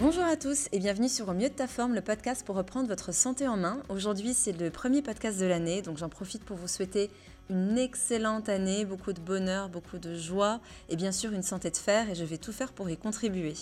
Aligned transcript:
Bonjour 0.00 0.24
à 0.24 0.34
tous 0.34 0.70
et 0.72 0.78
bienvenue 0.78 1.10
sur 1.10 1.28
Au 1.28 1.34
mieux 1.34 1.50
de 1.50 1.54
ta 1.54 1.66
forme, 1.66 1.94
le 1.94 2.00
podcast 2.00 2.42
pour 2.46 2.56
reprendre 2.56 2.88
votre 2.88 3.12
santé 3.12 3.46
en 3.46 3.58
main. 3.58 3.82
Aujourd'hui, 3.90 4.32
c'est 4.32 4.58
le 4.58 4.70
premier 4.70 5.02
podcast 5.02 5.38
de 5.38 5.44
l'année, 5.44 5.82
donc 5.82 5.98
j'en 5.98 6.08
profite 6.08 6.42
pour 6.42 6.56
vous 6.56 6.68
souhaiter 6.68 7.10
une 7.50 7.76
excellente 7.78 8.48
année, 8.48 8.84
beaucoup 8.84 9.12
de 9.12 9.20
bonheur, 9.20 9.68
beaucoup 9.68 9.98
de 9.98 10.14
joie 10.14 10.60
et 10.88 10.96
bien 10.96 11.10
sûr 11.10 11.32
une 11.32 11.42
santé 11.42 11.70
de 11.70 11.76
fer 11.76 12.08
et 12.08 12.14
je 12.14 12.24
vais 12.24 12.38
tout 12.38 12.52
faire 12.52 12.72
pour 12.72 12.88
y 12.88 12.96
contribuer. 12.96 13.54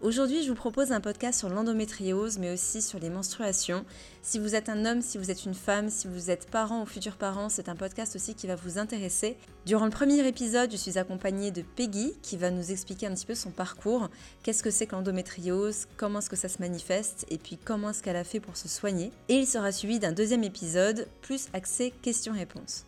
Aujourd'hui, 0.00 0.44
je 0.44 0.48
vous 0.48 0.54
propose 0.54 0.92
un 0.92 1.00
podcast 1.00 1.40
sur 1.40 1.48
l'endométriose 1.48 2.38
mais 2.38 2.52
aussi 2.52 2.80
sur 2.80 3.00
les 3.00 3.10
menstruations. 3.10 3.84
Si 4.22 4.38
vous 4.38 4.54
êtes 4.54 4.68
un 4.68 4.84
homme, 4.84 5.02
si 5.02 5.18
vous 5.18 5.30
êtes 5.32 5.44
une 5.44 5.54
femme, 5.54 5.90
si 5.90 6.06
vous 6.06 6.30
êtes 6.30 6.48
parent 6.50 6.82
ou 6.82 6.86
futur 6.86 7.16
parent, 7.16 7.48
c'est 7.48 7.68
un 7.68 7.74
podcast 7.74 8.14
aussi 8.14 8.34
qui 8.34 8.46
va 8.46 8.54
vous 8.54 8.78
intéresser. 8.78 9.36
Durant 9.66 9.86
le 9.86 9.90
premier 9.90 10.26
épisode, 10.26 10.70
je 10.70 10.76
suis 10.76 10.96
accompagnée 10.96 11.50
de 11.50 11.62
Peggy 11.62 12.14
qui 12.22 12.36
va 12.36 12.50
nous 12.52 12.70
expliquer 12.70 13.08
un 13.08 13.14
petit 13.14 13.26
peu 13.26 13.34
son 13.34 13.50
parcours, 13.50 14.08
qu'est-ce 14.44 14.62
que 14.62 14.70
c'est 14.70 14.86
que 14.86 14.94
l'endométriose, 14.94 15.86
comment 15.96 16.20
est-ce 16.20 16.30
que 16.30 16.36
ça 16.36 16.48
se 16.48 16.58
manifeste? 16.60 17.26
Et 17.28 17.38
puis 17.38 17.58
comment 17.58 17.90
est-ce 17.90 18.04
qu'elle 18.04 18.16
a 18.16 18.24
fait 18.24 18.40
pour 18.40 18.56
se 18.56 18.68
soigner? 18.68 19.10
Et 19.28 19.34
il 19.34 19.46
sera 19.48 19.72
suivi 19.72 19.98
d'un 19.98 20.12
deuxième 20.12 20.44
épisode 20.44 21.08
plus 21.22 21.48
axé 21.52 21.92
questions-réponses. 22.02 22.86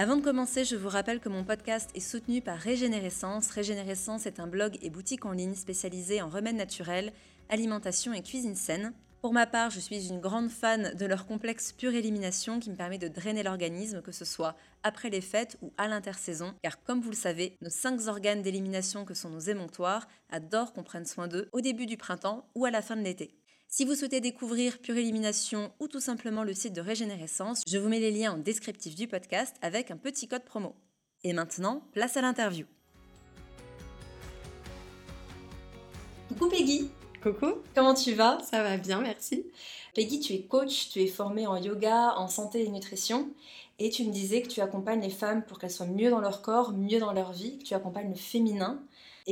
Avant 0.00 0.16
de 0.16 0.22
commencer, 0.22 0.64
je 0.64 0.76
vous 0.76 0.88
rappelle 0.88 1.20
que 1.20 1.28
mon 1.28 1.44
podcast 1.44 1.90
est 1.94 2.00
soutenu 2.00 2.40
par 2.40 2.56
Régénérescence. 2.56 3.50
Régénérescence 3.50 4.24
est 4.24 4.40
un 4.40 4.46
blog 4.46 4.78
et 4.80 4.88
boutique 4.88 5.26
en 5.26 5.32
ligne 5.32 5.54
spécialisée 5.54 6.22
en 6.22 6.30
remèdes 6.30 6.56
naturels, 6.56 7.12
alimentation 7.50 8.14
et 8.14 8.22
cuisine 8.22 8.54
saine. 8.54 8.94
Pour 9.20 9.34
ma 9.34 9.46
part, 9.46 9.68
je 9.68 9.78
suis 9.78 10.08
une 10.08 10.18
grande 10.18 10.48
fan 10.48 10.94
de 10.94 11.04
leur 11.04 11.26
complexe 11.26 11.72
pure 11.72 11.92
élimination 11.92 12.60
qui 12.60 12.70
me 12.70 12.76
permet 12.76 12.96
de 12.96 13.08
drainer 13.08 13.42
l'organisme, 13.42 14.00
que 14.00 14.10
ce 14.10 14.24
soit 14.24 14.56
après 14.84 15.10
les 15.10 15.20
fêtes 15.20 15.58
ou 15.60 15.70
à 15.76 15.86
l'intersaison, 15.86 16.54
car 16.62 16.82
comme 16.82 17.02
vous 17.02 17.10
le 17.10 17.14
savez, 17.14 17.58
nos 17.60 17.68
cinq 17.68 18.00
organes 18.08 18.40
d'élimination 18.40 19.04
que 19.04 19.12
sont 19.12 19.28
nos 19.28 19.38
émonctoires 19.38 20.08
adorent 20.30 20.72
qu'on 20.72 20.82
prenne 20.82 21.04
soin 21.04 21.28
d'eux 21.28 21.50
au 21.52 21.60
début 21.60 21.84
du 21.84 21.98
printemps 21.98 22.48
ou 22.54 22.64
à 22.64 22.70
la 22.70 22.80
fin 22.80 22.96
de 22.96 23.02
l'été. 23.02 23.39
Si 23.72 23.84
vous 23.84 23.94
souhaitez 23.94 24.20
découvrir 24.20 24.80
Pure 24.80 24.96
Élimination 24.96 25.70
ou 25.78 25.86
tout 25.86 26.00
simplement 26.00 26.42
le 26.42 26.54
site 26.54 26.72
de 26.72 26.80
Régénérescence, 26.80 27.62
je 27.68 27.78
vous 27.78 27.88
mets 27.88 28.00
les 28.00 28.10
liens 28.10 28.32
en 28.32 28.36
descriptif 28.36 28.96
du 28.96 29.06
podcast 29.06 29.54
avec 29.62 29.92
un 29.92 29.96
petit 29.96 30.26
code 30.26 30.42
promo. 30.42 30.74
Et 31.22 31.32
maintenant, 31.32 31.84
place 31.92 32.16
à 32.16 32.20
l'interview. 32.20 32.66
Coucou 36.26 36.48
Peggy 36.48 36.90
Coucou 37.22 37.62
Comment 37.72 37.94
tu 37.94 38.14
vas? 38.14 38.40
Ça 38.42 38.60
va 38.64 38.76
bien, 38.76 39.00
merci. 39.00 39.46
Peggy, 39.94 40.18
tu 40.18 40.32
es 40.32 40.42
coach, 40.42 40.88
tu 40.88 41.00
es 41.02 41.06
formée 41.06 41.46
en 41.46 41.56
yoga, 41.56 42.14
en 42.16 42.26
santé 42.26 42.64
et 42.64 42.68
nutrition, 42.70 43.30
et 43.78 43.90
tu 43.90 44.04
me 44.04 44.10
disais 44.10 44.42
que 44.42 44.48
tu 44.48 44.60
accompagnes 44.60 45.00
les 45.00 45.10
femmes 45.10 45.44
pour 45.44 45.60
qu'elles 45.60 45.70
soient 45.70 45.86
mieux 45.86 46.10
dans 46.10 46.20
leur 46.20 46.42
corps, 46.42 46.72
mieux 46.72 46.98
dans 46.98 47.12
leur 47.12 47.30
vie, 47.30 47.58
que 47.58 47.62
tu 47.62 47.74
accompagnes 47.74 48.10
le 48.10 48.16
féminin. 48.16 48.82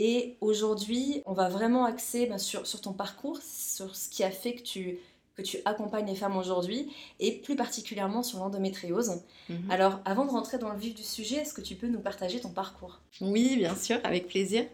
Et 0.00 0.36
aujourd'hui, 0.40 1.22
on 1.26 1.32
va 1.32 1.48
vraiment 1.48 1.84
axer 1.84 2.26
ben, 2.26 2.38
sur, 2.38 2.62
ton 2.80 2.92
parcours, 2.92 3.40
sur 3.42 3.96
ce 3.96 4.08
qui 4.08 4.22
a 4.22 4.30
fait 4.30 4.54
que 4.54 4.62
tu, 4.62 4.98
que 5.34 5.42
tu 5.42 5.58
accompagnes 5.64 6.06
les 6.06 6.14
femmes 6.14 6.36
aujourd'hui, 6.36 6.88
et 7.18 7.32
plus 7.32 7.56
particulièrement 7.56 8.22
sur 8.22 8.38
l'endométriose. 8.38 9.22
Mhm. 9.48 9.68
Alors, 9.68 9.98
avant 10.04 10.24
de 10.24 10.30
rentrer 10.30 10.58
dans 10.58 10.72
le 10.72 10.78
vif 10.78 10.94
du 10.94 11.02
sujet, 11.02 11.38
est-ce 11.38 11.52
que 11.52 11.60
tu 11.60 11.74
peux 11.74 11.88
nous 11.88 11.98
partager 11.98 12.38
ton 12.38 12.50
parcours? 12.50 13.00
Oui, 13.20 13.56
bien 13.56 13.74
sûr, 13.74 13.98
avec 14.04 14.28
plaisir. 14.28 14.66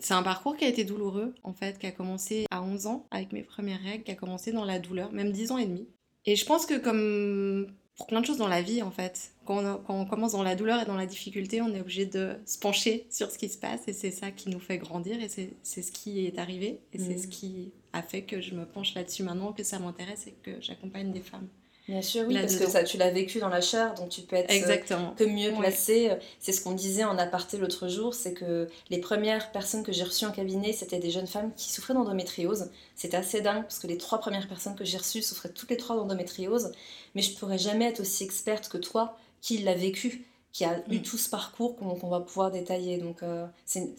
C'est 0.00 0.14
un 0.14 0.22
parcours 0.22 0.56
qui 0.56 0.64
a 0.64 0.68
été 0.68 0.84
douloureux, 0.84 1.34
en 1.42 1.52
fait, 1.52 1.76
qui 1.80 1.86
a 1.88 1.90
commencé 1.90 2.46
à 2.52 2.62
11 2.62 2.86
ans, 2.86 3.04
avec 3.10 3.32
mes 3.32 3.42
premières 3.42 3.82
règles, 3.82 4.04
qui 4.04 4.12
a 4.12 4.14
commencé 4.14 4.52
dans 4.52 4.64
la 4.64 4.78
douleur, 4.78 5.10
même 5.10 5.32
10 5.32 5.50
ans 5.50 5.58
et 5.58 5.66
demi. 5.66 5.88
Et 6.24 6.36
je 6.36 6.46
pense 6.46 6.66
que 6.66 6.78
comme 6.78 7.66
pour 7.98 8.06
plein 8.06 8.20
de 8.20 8.26
choses 8.26 8.38
dans 8.38 8.48
la 8.48 8.62
vie 8.62 8.80
en 8.82 8.90
fait. 8.90 9.32
Quand 9.44 9.82
on, 9.88 10.04
commence 10.04 10.32
dans 10.32 10.42
la 10.42 10.54
douleur 10.54 10.80
et 10.80 10.84
dans 10.84 10.96
la 10.96 11.06
difficulté, 11.06 11.60
on 11.60 11.74
est 11.74 11.80
obligé 11.80 12.06
de 12.06 12.36
se 12.46 12.58
pencher 12.58 13.06
sur 13.10 13.30
ce 13.30 13.38
qui 13.38 13.48
se 13.48 13.58
passe 13.58 13.88
et 13.88 13.92
c'est 13.92 14.12
ça 14.12 14.30
qui 14.30 14.50
nous 14.50 14.60
fait 14.60 14.78
grandir 14.78 15.20
et 15.20 15.28
c'est 15.28 15.82
ce 15.82 15.92
qui 15.92 16.24
est 16.26 16.38
arrivé 16.38 16.80
et 16.92 16.98
c'est 16.98 17.18
ce 17.18 17.26
mm. 17.26 17.30
qui 17.30 17.72
a 17.92 18.02
fait 18.02 18.22
que 18.22 18.40
je 18.40 18.54
me 18.54 18.64
penche 18.64 18.94
là-dessus 18.94 19.24
maintenant, 19.24 19.52
que 19.52 19.64
ça 19.64 19.78
m'intéresse 19.78 20.26
et 20.28 20.34
que 20.42 20.60
j'accompagne 20.60 21.12
des 21.12 21.22
femmes. 21.22 21.48
Bien 21.88 22.02
sûr, 22.02 22.24
oui, 22.28 22.34
parce 22.38 22.56
que 22.56 22.68
ça, 22.68 22.84
tu 22.84 22.98
l'as 22.98 23.10
vécu 23.10 23.38
dans 23.38 23.48
la 23.48 23.62
chair, 23.62 23.94
donc 23.94 24.10
tu 24.10 24.20
peux 24.20 24.36
être 24.36 24.50
Exactement. 24.50 25.14
que 25.16 25.24
mieux 25.24 25.52
placé. 25.52 26.10
C'est 26.38 26.52
ce 26.52 26.60
qu'on 26.60 26.72
disait 26.72 27.04
en 27.04 27.16
aparté 27.16 27.56
l'autre 27.56 27.88
jour, 27.88 28.12
c'est 28.12 28.34
que 28.34 28.68
les 28.90 28.98
premières 28.98 29.50
personnes 29.52 29.82
que 29.82 29.92
j'ai 29.92 30.04
reçues 30.04 30.26
en 30.26 30.30
cabinet, 30.30 30.74
c'était 30.74 30.98
des 30.98 31.10
jeunes 31.10 31.26
femmes 31.26 31.50
qui 31.56 31.72
souffraient 31.72 31.94
d'endométriose. 31.94 32.70
C'était 32.94 33.16
assez 33.16 33.40
dingue, 33.40 33.62
parce 33.62 33.78
que 33.78 33.86
les 33.86 33.96
trois 33.96 34.18
premières 34.20 34.46
personnes 34.48 34.76
que 34.76 34.84
j'ai 34.84 34.98
reçues 34.98 35.22
souffraient 35.22 35.48
toutes 35.48 35.70
les 35.70 35.78
trois 35.78 35.96
d'endométriose, 35.96 36.72
mais 37.14 37.22
je 37.22 37.34
pourrais 37.34 37.58
jamais 37.58 37.86
être 37.86 38.00
aussi 38.00 38.22
experte 38.22 38.68
que 38.68 38.76
toi 38.76 39.16
qui 39.40 39.58
l'a 39.58 39.74
vécu 39.74 40.26
qui 40.58 40.64
a 40.64 40.82
eu 40.90 40.98
mm. 40.98 41.02
tout 41.02 41.18
ce 41.18 41.30
parcours 41.30 41.76
qu'on 41.76 42.08
va 42.08 42.18
pouvoir 42.18 42.50
détailler. 42.50 42.98
Donc 42.98 43.22
euh, 43.22 43.46
c'est 43.64 43.94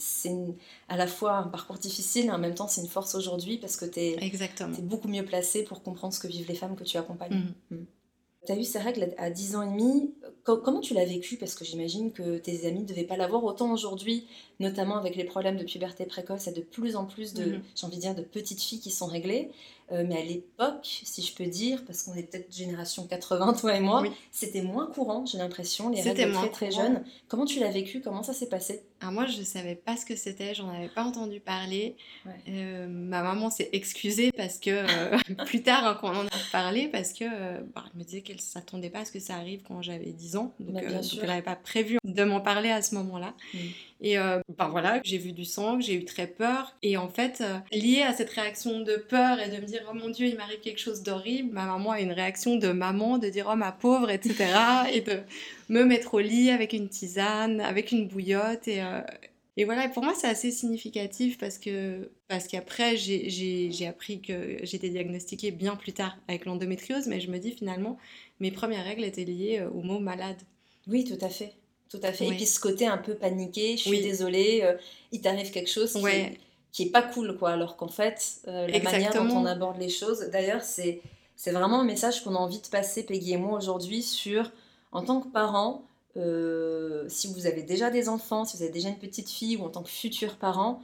à 0.89 0.97
la 0.97 1.07
fois 1.07 1.37
un 1.37 1.47
parcours 1.47 1.77
difficile 1.77 2.25
et 2.25 2.31
en 2.31 2.37
même 2.37 2.53
temps 2.53 2.67
c'est 2.67 2.81
une 2.81 2.89
force 2.89 3.15
aujourd'hui 3.15 3.57
parce 3.57 3.77
que 3.77 3.85
tu 3.85 3.99
es, 4.01 4.81
beaucoup 4.81 5.07
mieux 5.07 5.23
placé 5.23 5.63
pour 5.63 5.81
comprendre 5.83 6.13
ce 6.13 6.19
que 6.19 6.27
vivent 6.27 6.49
les 6.49 6.55
femmes 6.55 6.75
que 6.75 6.83
tu 6.83 6.97
accompagnes. 6.97 7.45
Mm. 7.71 7.75
Mm. 7.75 7.85
Tu 8.45 8.51
as 8.51 8.57
eu 8.57 8.63
ces 8.65 8.79
règles 8.79 9.13
à 9.17 9.29
10 9.29 9.55
ans 9.55 9.61
et 9.61 9.67
demi. 9.67 10.13
comment 10.43 10.81
tu 10.81 10.93
l'as 10.93 11.05
vécu? 11.05 11.37
Parce 11.37 11.55
que 11.55 11.63
j'imagine 11.63 12.11
que 12.11 12.37
tes 12.37 12.67
amis 12.67 12.81
ne 12.81 12.85
devaient 12.85 13.03
pas 13.03 13.15
l'avoir 13.15 13.45
autant 13.45 13.71
aujourd'hui, 13.71 14.27
notamment 14.59 14.97
avec 14.97 15.15
les 15.15 15.23
problèmes 15.23 15.57
de 15.57 15.63
puberté 15.63 16.05
précoce 16.05 16.47
et 16.47 16.51
de 16.51 16.61
plus 16.61 16.97
en 16.97 17.05
plus 17.05 17.33
de, 17.33 17.59
j'ai 17.75 17.85
envie 17.85 17.97
de 17.97 18.01
dire, 18.01 18.15
de 18.15 18.21
petites 18.21 18.61
filles 18.61 18.79
qui 18.79 18.91
sont 18.91 19.07
réglées. 19.07 19.51
Euh, 19.91 20.03
mais 20.07 20.19
à 20.19 20.23
l'époque, 20.23 21.01
si 21.03 21.21
je 21.21 21.33
peux 21.35 21.47
dire, 21.47 21.83
parce 21.85 22.03
qu'on 22.03 22.13
est 22.13 22.23
peut-être 22.23 22.53
génération 22.55 23.07
80, 23.07 23.53
toi 23.53 23.75
et 23.75 23.79
moi, 23.79 24.03
c'était 24.31 24.61
moins 24.61 24.87
courant, 24.87 25.25
j'ai 25.25 25.37
l'impression, 25.39 25.89
les 25.89 26.01
règles 26.01 26.31
très 26.33 26.49
très 26.51 26.71
jeunes. 26.71 27.03
Comment 27.27 27.45
tu 27.45 27.59
l'as 27.59 27.71
vécu? 27.71 28.01
Comment 28.01 28.23
ça 28.23 28.33
s'est 28.33 28.49
passé? 28.49 28.88
Alors 29.01 29.13
moi, 29.13 29.25
je 29.25 29.39
ne 29.39 29.43
savais 29.43 29.75
pas 29.75 29.95
ce 29.95 30.05
que 30.05 30.15
c'était, 30.15 30.53
j'en 30.53 30.69
avais 30.69 30.89
pas 30.89 31.03
entendu 31.03 31.39
parler. 31.39 31.95
Euh, 32.49 32.87
ma 32.87 33.23
maman 33.23 33.49
s'est 33.49 33.69
excusée 33.71 34.31
parce 34.35 34.59
que, 34.59 34.71
euh, 34.71 35.17
plus 35.45 35.63
tard, 35.63 35.85
hein, 35.85 35.97
quand 35.99 36.09
on 36.09 36.19
en 36.19 36.25
a 36.25 36.51
parlé, 36.51 36.87
parce 36.87 37.13
que 37.13 37.25
bah, 37.73 37.85
elle 37.85 37.99
me 37.99 38.03
disait 38.03 38.21
qu'elle 38.21 38.37
ne 38.37 38.41
s'attendait 38.41 38.89
pas 38.89 38.99
à 38.99 39.05
ce 39.05 39.11
que 39.11 39.19
ça 39.19 39.35
arrive 39.35 39.61
quand 39.67 39.81
j'avais 39.81 40.11
10 40.11 40.35
ans. 40.35 40.53
Donc, 40.59 40.73
bah, 40.73 40.81
elle 40.83 41.27
n'avait 41.27 41.41
pas 41.41 41.55
prévu 41.55 41.97
de 42.03 42.23
m'en 42.23 42.41
parler 42.41 42.69
à 42.69 42.81
ce 42.81 42.95
moment-là. 42.95 43.33
Mm. 43.53 43.57
Et 44.01 44.17
euh, 44.17 44.39
ben 44.57 44.69
voilà, 44.69 45.01
j'ai 45.03 45.17
vu 45.17 45.33
du 45.33 45.43
sang, 45.43 45.79
j'ai 45.79 45.93
eu 45.93 46.05
très 46.05 46.27
peur. 46.27 46.73
Et 46.81 46.95
en 46.95 47.09
fait, 47.09 47.41
euh, 47.41 47.57
lié 47.73 48.01
à 48.03 48.13
cette 48.13 48.29
réaction 48.29 48.79
de 48.79 48.95
peur 48.95 49.39
et 49.39 49.49
de 49.49 49.57
me 49.57 49.65
dire, 49.65 49.81
oh 49.89 49.93
mon 49.93 50.09
Dieu, 50.09 50.27
il 50.27 50.37
m'arrive 50.37 50.59
quelque 50.61 50.79
chose 50.79 51.03
d'horrible, 51.03 51.53
ma 51.53 51.65
maman 51.65 51.91
a 51.91 52.01
une 52.01 52.13
réaction 52.13 52.55
de 52.55 52.69
maman, 52.69 53.17
de 53.17 53.27
dire, 53.27 53.49
oh 53.51 53.55
ma 53.57 53.73
pauvre, 53.73 54.09
etc. 54.09 54.53
et 54.93 55.01
de 55.01 55.19
me 55.69 55.83
mettre 55.83 56.15
au 56.15 56.19
lit 56.19 56.49
avec 56.49 56.73
une 56.73 56.89
tisane, 56.89 57.61
avec 57.61 57.91
une 57.91 58.07
bouillotte. 58.07 58.67
Et, 58.67 58.81
euh, 58.81 59.01
et 59.57 59.65
voilà, 59.65 59.87
pour 59.89 60.03
moi, 60.03 60.13
c'est 60.15 60.27
assez 60.27 60.51
significatif 60.51 61.37
parce 61.37 61.57
que 61.57 62.11
parce 62.27 62.47
qu'après, 62.47 62.97
j'ai 62.97 63.87
appris 63.87 64.21
que 64.21 64.57
j'étais 64.63 64.89
diagnostiquée 64.89 65.51
bien 65.51 65.75
plus 65.75 65.93
tard 65.93 66.17
avec 66.27 66.45
l'endométriose, 66.45 67.07
mais 67.07 67.19
je 67.19 67.31
me 67.31 67.39
dis 67.39 67.51
finalement, 67.51 67.97
mes 68.39 68.51
premières 68.51 68.83
règles 68.83 69.03
étaient 69.03 69.25
liées 69.25 69.63
au 69.73 69.81
mot 69.81 69.99
malade. 69.99 70.37
Oui, 70.87 71.03
tout 71.03 71.23
à 71.23 71.29
fait. 71.29 71.53
Tout 71.89 71.99
à 72.03 72.13
fait. 72.13 72.27
Et 72.27 72.31
puis 72.31 72.45
ce 72.45 72.59
côté 72.59 72.85
un 72.85 72.97
peu 72.97 73.15
paniqué, 73.15 73.75
je 73.75 73.83
suis 73.83 74.01
désolée, 74.01 74.61
euh, 74.63 74.75
il 75.11 75.21
t'arrive 75.21 75.49
quelque 75.51 75.69
chose 75.69 75.93
qui, 75.93 76.05
est, 76.05 76.37
qui, 76.71 76.83
est, 76.83 76.91
pas 76.91 77.01
cool, 77.01 77.35
quoi. 77.35 77.51
Alors 77.51 77.77
qu'en 77.77 77.87
fait, 77.87 78.41
euh, 78.47 78.67
la 78.67 78.79
manière 78.79 79.13
dont 79.13 79.35
on 79.35 79.45
aborde 79.45 79.79
les 79.79 79.89
choses, 79.89 80.29
d'ailleurs, 80.31 80.61
c'est, 80.61 81.01
c'est 81.35 81.51
vraiment 81.51 81.81
un 81.81 81.85
message 81.85 82.23
qu'on 82.23 82.35
a 82.35 82.37
envie 82.37 82.61
de 82.61 82.67
passer, 82.67 83.03
Peggy 83.03 83.33
et 83.33 83.37
moi, 83.37 83.57
aujourd'hui, 83.57 84.03
sur, 84.03 84.51
en 84.91 85.03
tant 85.03 85.21
que 85.21 85.27
parent, 85.27 85.83
euh, 86.17 87.05
si 87.07 87.31
vous 87.31 87.45
avez 87.45 87.63
déjà 87.63 87.89
des 87.89 88.09
enfants, 88.09 88.45
si 88.45 88.57
vous 88.57 88.63
avez 88.63 88.71
déjà 88.71 88.89
une 88.89 88.97
petite 88.97 89.29
fille 89.29 89.57
ou 89.57 89.63
en 89.63 89.69
tant 89.69 89.83
que 89.83 89.89
futur 89.89 90.37
parent, 90.37 90.81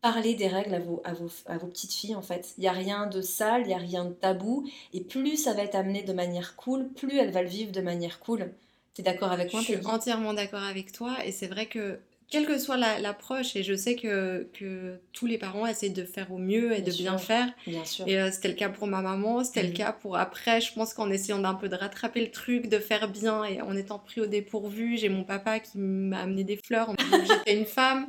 parlez 0.00 0.34
des 0.34 0.48
règles 0.48 0.74
à 0.74 0.80
vos, 0.80 1.00
à 1.04 1.14
vos, 1.14 1.30
à 1.46 1.58
vos 1.58 1.66
petites 1.66 1.92
filles 1.92 2.14
en 2.14 2.22
fait. 2.22 2.54
Il 2.58 2.62
n'y 2.62 2.68
a 2.68 2.72
rien 2.72 3.06
de 3.06 3.20
sale, 3.20 3.62
il 3.62 3.68
n'y 3.68 3.74
a 3.74 3.78
rien 3.78 4.04
de 4.04 4.12
tabou. 4.12 4.68
Et 4.92 5.00
plus 5.00 5.36
ça 5.36 5.52
va 5.52 5.62
être 5.62 5.74
amené 5.74 6.02
de 6.02 6.12
manière 6.12 6.56
cool, 6.56 6.88
plus 6.88 7.18
elle 7.18 7.30
va 7.30 7.42
le 7.42 7.48
vivre 7.48 7.72
de 7.72 7.80
manière 7.80 8.20
cool. 8.20 8.52
Tu 8.94 9.00
es 9.00 9.04
d'accord 9.04 9.32
avec 9.32 9.52
moi 9.52 9.62
Je 9.62 9.72
suis 9.74 9.86
entièrement 9.86 10.34
d'accord 10.34 10.62
avec 10.62 10.92
toi 10.92 11.16
et 11.24 11.32
c'est 11.32 11.46
vrai 11.46 11.66
que 11.66 11.98
quelle 12.34 12.46
que 12.46 12.58
soit 12.58 12.76
l'approche, 12.76 13.54
et 13.54 13.62
je 13.62 13.74
sais 13.74 13.94
que, 13.94 14.48
que, 14.58 14.98
tous 15.12 15.26
les 15.26 15.38
parents 15.38 15.66
essaient 15.66 15.88
de 15.88 16.04
faire 16.04 16.32
au 16.32 16.38
mieux 16.38 16.76
et 16.76 16.82
de 16.82 16.90
bien 16.90 17.16
faire. 17.16 17.48
Bien 17.64 17.84
sûr. 17.84 18.08
Et 18.08 18.18
euh, 18.18 18.30
c'était 18.32 18.48
le 18.48 18.54
cas 18.54 18.68
pour 18.68 18.88
ma 18.88 19.02
maman, 19.02 19.44
c'était 19.44 19.62
le 19.62 19.68
mhm. 19.68 19.74
cas 19.74 19.92
pour 19.92 20.16
après. 20.16 20.60
Je 20.60 20.72
pense 20.72 20.94
qu'en 20.94 21.08
essayant 21.10 21.38
d'un 21.38 21.54
peu 21.54 21.68
de 21.68 21.76
rattraper 21.76 22.20
le 22.20 22.32
truc, 22.32 22.68
de 22.68 22.78
faire 22.80 23.08
bien 23.08 23.44
et 23.44 23.62
en 23.62 23.76
étant 23.76 24.00
pris 24.00 24.20
au 24.20 24.26
dépourvu, 24.26 24.96
j'ai 24.96 25.08
mon 25.08 25.22
papa 25.22 25.60
qui 25.60 25.78
m'a 25.78 26.22
amené 26.22 26.42
des 26.42 26.56
fleurs 26.56 26.90
en 26.90 26.92
me 26.92 26.96
disant 26.96 27.18
que 27.18 27.32
j'étais 27.32 27.56
une 27.56 27.66
femme. 27.66 28.08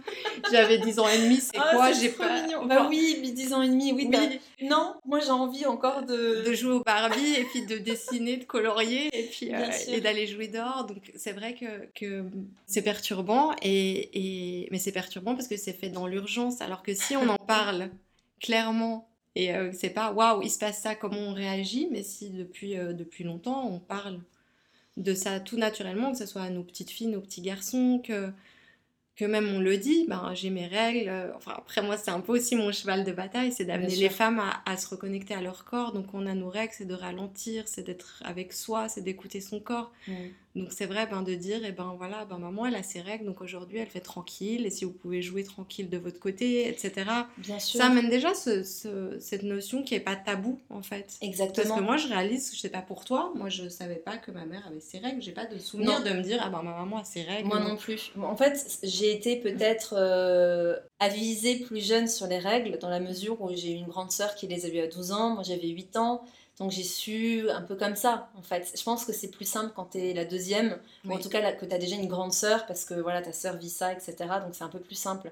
J'avais 0.52 0.80
10 0.80 0.98
ans 0.98 1.08
et 1.08 1.20
demi, 1.20 1.38
c'est 1.38 1.58
ah, 1.60 1.70
quoi? 1.76 1.92
J'ai 1.92 2.10
pas. 2.10 2.42
Mignon. 2.42 2.66
Bah 2.66 2.88
oui, 2.90 3.20
10 3.22 3.54
ans 3.54 3.62
et 3.62 3.70
demi, 3.70 3.94
oui. 3.94 4.10
oui. 4.12 4.40
Non, 4.68 4.96
moi 5.06 5.20
j'ai 5.20 5.30
envie 5.30 5.68
encore 5.68 6.02
de. 6.04 6.44
De 6.44 6.54
jouer 6.54 6.74
au 6.74 6.84
Barbie 6.84 7.36
et 7.38 7.44
puis 7.44 7.66
de 7.68 7.78
dessiner, 7.78 8.38
de 8.38 8.46
colorier 8.46 9.10
et 9.14 9.28
puis 9.28 9.54
euh, 9.54 9.70
et 9.90 10.02
d'aller 10.02 10.26
jouer 10.26 10.48
dehors. 10.48 10.86
Donc 10.86 11.12
c'est 11.16 11.34
vrai 11.34 11.54
que, 11.54 11.86
que 11.94 12.24
c'est 12.66 12.82
perturbant 12.82 13.54
et 13.62 14.10
mais 14.16 14.80
c'est 14.80 14.92
perturbant 14.92 15.36
parce 15.36 15.48
que 15.48 15.58
c'est 15.58 15.74
fait 15.74 15.90
dans 15.90 16.08
l'urgence. 16.08 16.62
Alors 16.62 16.84
que 16.84 16.94
si 16.94 17.16
on 17.16 17.28
en 17.30 17.38
parle 17.38 17.90
clairement 18.40 19.10
et 19.36 19.54
euh, 19.54 19.72
c'est 19.74 19.90
pas 19.90 20.12
waouh, 20.12 20.42
il 20.42 20.50
se 20.50 20.60
passe 20.60 20.82
ça, 20.82 20.96
comment 20.96 21.20
on 21.20 21.34
réagit, 21.34 21.90
mais 21.92 22.04
si 22.04 22.30
depuis, 22.30 22.78
euh, 22.78 22.94
depuis 22.94 23.24
longtemps 23.24 23.68
on 23.68 23.80
parle 23.80 24.22
de 24.98 25.14
ça 25.14 25.42
tout 25.42 25.58
naturellement, 25.58 26.12
que 26.12 26.18
ce 26.18 26.26
soit 26.26 26.44
à 26.44 26.50
nos 26.50 26.64
petites 26.64 26.90
filles, 26.90 27.08
nos 27.08 27.22
petits 27.22 27.42
garçons, 27.42 28.02
que 28.04 28.32
que 29.16 29.24
même 29.24 29.48
on 29.48 29.60
le 29.60 29.78
dit, 29.78 30.06
ben, 30.08 30.34
j'ai 30.34 30.50
mes 30.50 30.68
règles. 30.68 31.10
Euh, 31.10 31.32
enfin, 31.36 31.54
après, 31.58 31.82
moi, 31.82 31.98
c'est 31.98 32.12
un 32.12 32.20
peu 32.20 32.34
aussi 32.34 32.56
mon 32.56 32.72
cheval 32.72 33.06
de 33.06 33.14
bataille, 33.14 33.52
c'est 33.52 33.64
d'amener 33.64 33.96
les 33.96 34.10
femmes 34.10 34.42
à, 34.66 34.78
se 34.78 34.88
reconnecter 34.90 35.34
à 35.34 35.42
leur 35.42 35.64
corps. 35.64 35.94
Donc, 35.94 36.14
on 36.14 36.26
a 36.26 36.34
nos 36.34 36.50
règles, 36.50 36.74
c'est 36.76 36.86
de 36.86 36.94
ralentir, 36.94 37.68
c'est 37.68 37.84
d'être 37.84 38.22
avec 38.26 38.52
soi, 38.52 38.90
c'est 38.90 39.02
d'écouter 39.02 39.40
son 39.40 39.60
corps. 39.60 39.92
Donc, 40.56 40.72
c'est 40.72 40.86
vrai 40.86 41.08
ben, 41.08 41.22
de 41.22 41.34
dire, 41.34 41.64
et 41.64 41.70
eh 41.70 41.72
ben 41.72 41.96
voilà, 41.98 42.26
ben, 42.26 42.38
maman, 42.38 42.66
elle 42.66 42.76
a 42.76 42.84
ses 42.84 43.02
règles, 43.02 43.26
donc 43.26 43.42
aujourd'hui, 43.42 43.78
elle 43.78 43.88
fait 43.88 44.02
tranquille. 44.02 44.66
Et 44.66 44.70
si 44.70 44.84
vous 44.84 44.92
pouvez 44.92 45.22
jouer 45.22 45.44
tranquille 45.44 45.90
de 45.90 45.98
votre 45.98 46.20
côté, 46.20 46.68
etc. 46.68 47.10
Bien 47.38 47.60
sûr. 47.60 47.80
Ça 47.80 47.88
amène 47.88 48.10
déjà 48.10 48.34
ce, 48.34 48.64
cette 49.20 49.44
notion 49.44 49.84
qui 49.84 49.94
n'est 49.94 50.00
pas 50.02 50.16
tabou, 50.16 50.60
en 50.70 50.82
fait. 50.82 51.18
Exactement. 51.22 51.68
Parce 51.68 51.80
que 51.80 51.86
moi, 51.86 51.98
je 51.98 52.08
réalise, 52.08 52.54
je 52.54 52.60
sais 52.60 52.70
pas 52.70 52.82
pour 52.82 53.06
toi, 53.06 53.32
moi, 53.36 53.50
je 53.50 53.70
savais 53.70 53.96
pas 53.96 54.18
que 54.18 54.32
ma 54.32 54.46
mère 54.46 54.66
avait 54.68 54.82
ses 54.82 55.00
règles. 55.00 55.22
J'ai 55.22 55.32
pas 55.32 55.46
de 55.46 55.58
souvenir 55.58 56.04
de 56.04 56.10
me 56.10 56.22
dire, 56.22 56.40
ah 56.42 56.50
ben 56.50 56.62
ma 56.62 56.76
maman 56.76 56.98
a 56.98 57.04
ses 57.04 57.24
règles. 57.24 57.48
Moi 57.48 57.60
non 57.60 57.78
plus. 57.78 58.12
En 58.22 58.36
fait, 58.36 58.80
j'ai 58.84 59.06
j'ai 59.06 59.14
été 59.14 59.36
peut-être 59.38 59.96
euh, 59.98 60.78
avisée 61.00 61.60
plus 61.60 61.86
jeune 61.86 62.08
sur 62.08 62.28
les 62.28 62.40
règles, 62.40 62.78
dans 62.80 62.90
la 62.90 63.00
mesure 63.00 63.42
où 63.42 63.50
j'ai 63.56 63.72
une 63.72 63.86
grande 63.86 64.12
sœur 64.12 64.36
qui 64.36 64.48
les 64.48 64.66
a 64.66 64.70
eues 64.70 64.80
à 64.80 64.88
12 64.88 65.12
ans, 65.12 65.30
moi 65.32 65.44
j'avais 65.44 65.68
8 65.68 65.98
ans, 65.98 66.24
donc 66.60 66.72
j'ai 66.72 66.84
su 66.84 67.50
un 67.50 67.62
peu 67.62 67.76
comme 67.76 67.96
ça, 67.96 68.30
en 68.38 68.42
fait. 68.42 68.72
Je 68.78 68.84
pense 68.84 69.04
que 69.06 69.12
c'est 69.12 69.28
plus 69.30 69.46
simple 69.46 69.74
quand 69.76 69.92
tu 69.92 69.98
es 70.00 70.14
la 70.14 70.26
deuxième, 70.26 70.78
ou 71.06 71.14
en 71.14 71.20
tout 71.20 71.30
cas 71.30 71.52
que 71.52 71.66
tu 71.66 71.74
as 71.74 71.78
déjà 71.78 71.96
une 71.96 72.08
grande 72.08 72.34
sœur, 72.34 72.66
parce 72.66 72.86
que 72.86 72.94
voilà, 72.94 73.22
ta 73.22 73.34
sœur 73.34 73.58
vit 73.58 73.70
ça, 73.70 73.92
etc. 73.92 74.16
Donc 74.44 74.54
c'est 74.54 74.64
un 74.64 74.70
peu 74.70 74.80
plus 74.80 74.96
simple. 74.96 75.32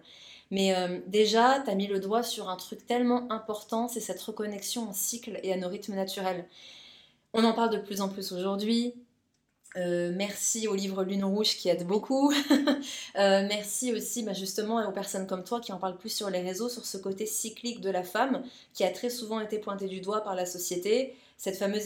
Mais 0.52 0.76
euh, 0.76 1.00
déjà, 1.08 1.62
tu 1.64 1.72
as 1.72 1.76
mis 1.76 1.88
le 1.88 2.00
doigt 2.00 2.24
sur 2.24 2.50
un 2.50 2.58
truc 2.58 2.86
tellement 2.86 3.32
important, 3.32 3.88
c'est 3.88 4.02
cette 4.02 4.22
reconnexion 4.22 4.90
en 4.90 4.94
cycle 4.94 5.40
et 5.44 5.54
à 5.54 5.58
nos 5.58 5.70
rythmes 5.70 5.96
naturels. 5.96 6.46
On 7.34 7.44
en 7.44 7.54
parle 7.54 7.72
de 7.72 7.78
plus 7.78 8.02
en 8.02 8.10
plus 8.10 8.32
aujourd'hui. 8.34 8.94
Euh, 9.76 10.12
merci 10.16 10.68
au 10.68 10.76
livre 10.76 11.04
Lune 11.04 11.24
Rouge 11.24 11.56
qui 11.58 11.70
aide 11.70 11.86
beaucoup. 11.86 12.32
Euh, 13.16 13.46
merci 13.48 13.94
aussi 13.94 14.24
bah, 14.24 14.34
justement 14.34 14.84
aux 14.88 14.92
personnes 14.92 15.28
comme 15.28 15.44
toi 15.44 15.60
qui 15.60 15.72
en 15.72 15.78
parlent 15.78 15.98
plus 15.98 16.10
sur 16.10 16.30
les 16.32 16.42
réseaux, 16.42 16.68
sur 16.68 16.84
ce 16.86 16.98
côté 16.98 17.28
cyclique 17.28 17.80
de 17.80 17.92
la 17.92 18.04
femme 18.04 18.44
qui 18.74 18.84
a 18.84 18.90
très 18.90 19.12
souvent 19.12 19.40
été 19.40 19.60
pointé 19.60 19.88
du 19.88 20.02
doigt 20.02 20.24
par 20.24 20.36
la 20.36 20.48
société. 20.48 21.16
Cette 21.38 21.56
fameuse 21.56 21.84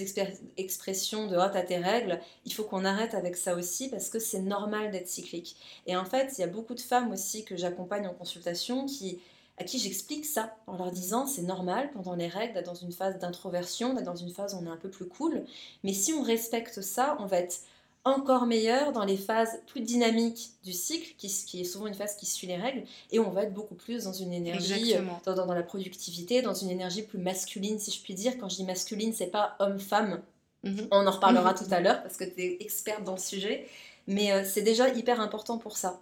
expression 0.55 1.27
de 1.27 1.35
oh 1.35 1.49
t'as 1.51 1.63
tes 1.63 1.77
règles, 1.77 2.19
il 2.45 2.53
faut 2.53 2.63
qu'on 2.63 2.85
arrête 2.85 3.13
avec 3.13 3.35
ça 3.35 3.55
aussi 3.55 3.89
parce 3.89 4.09
que 4.09 4.19
c'est 4.19 4.39
normal 4.39 4.91
d'être 4.91 5.07
cyclique. 5.07 5.57
Et 5.85 5.97
en 5.97 6.05
fait, 6.05 6.33
il 6.37 6.41
y 6.41 6.43
a 6.43 6.47
beaucoup 6.47 6.75
de 6.75 6.81
femmes 6.81 7.11
aussi 7.11 7.43
que 7.43 7.57
j'accompagne 7.57 8.07
en 8.07 8.13
consultation 8.13 8.85
qui, 8.85 9.19
à 9.57 9.63
qui 9.63 9.79
j'explique 9.79 10.25
ça 10.25 10.55
en 10.65 10.77
leur 10.77 10.91
disant 10.91 11.25
c'est 11.25 11.43
normal 11.43 11.91
pendant 11.91 12.15
les 12.15 12.27
règles 12.27 12.53
d'être 12.53 12.67
dans 12.67 12.75
une 12.75 12.93
phase 12.93 13.19
d'introversion, 13.19 13.93
d'être 13.93 14.05
dans 14.05 14.15
une 14.15 14.31
phase 14.31 14.55
où 14.55 14.59
on 14.59 14.65
est 14.65 14.73
un 14.73 14.77
peu 14.77 14.89
plus 14.89 15.07
cool. 15.07 15.43
Mais 15.83 15.93
si 15.93 16.13
on 16.13 16.23
respecte 16.23 16.81
ça, 16.81 17.17
on 17.19 17.25
va 17.25 17.39
être 17.39 17.59
encore 18.07 18.45
meilleur 18.45 18.91
dans 18.91 19.05
les 19.05 19.17
phases 19.17 19.61
plus 19.67 19.81
dynamiques 19.81 20.51
du 20.63 20.73
cycle, 20.73 21.15
qui, 21.17 21.27
qui, 21.27 21.61
est 21.61 21.65
souvent 21.65 21.87
une 21.87 21.93
phase 21.93 22.15
qui 22.15 22.25
suit 22.25 22.47
les 22.47 22.57
règles, 22.57 22.83
et 23.11 23.19
on 23.19 23.29
va 23.31 23.43
être 23.43 23.53
beaucoup 23.53 23.75
plus 23.75 24.05
dans 24.05 24.13
une 24.13 24.33
énergie, 24.33 24.95
dans, 25.25 25.35
dans, 25.35 25.53
la 25.53 25.63
productivité, 25.63 26.41
dans 26.41 26.53
une 26.53 26.69
énergie 26.69 27.03
plus 27.03 27.19
masculine, 27.19 27.79
si 27.79 27.91
je 27.91 28.01
puis 28.01 28.13
dire. 28.13 28.33
Quand 28.39 28.49
je 28.49 28.57
dis 28.57 28.65
masculine, 28.65 29.13
c'est 29.13 29.27
pas 29.27 29.55
homme-femme. 29.59 30.21
Mhm. 30.63 30.87
On 30.91 31.05
en 31.05 31.11
reparlera 31.11 31.53
tout 31.53 31.71
à 31.71 31.79
l'heure 31.79 32.01
parce 32.01 32.17
que 32.17 32.23
tu 32.23 32.41
es 32.41 32.57
experte 32.59 33.03
dans 33.03 33.13
le 33.13 33.19
sujet, 33.19 33.67
mais 34.07 34.31
euh, 34.31 34.43
c'est 34.43 34.61
déjà 34.61 34.89
hyper 34.89 35.21
important 35.21 35.57
pour 35.57 35.77
ça. 35.77 36.01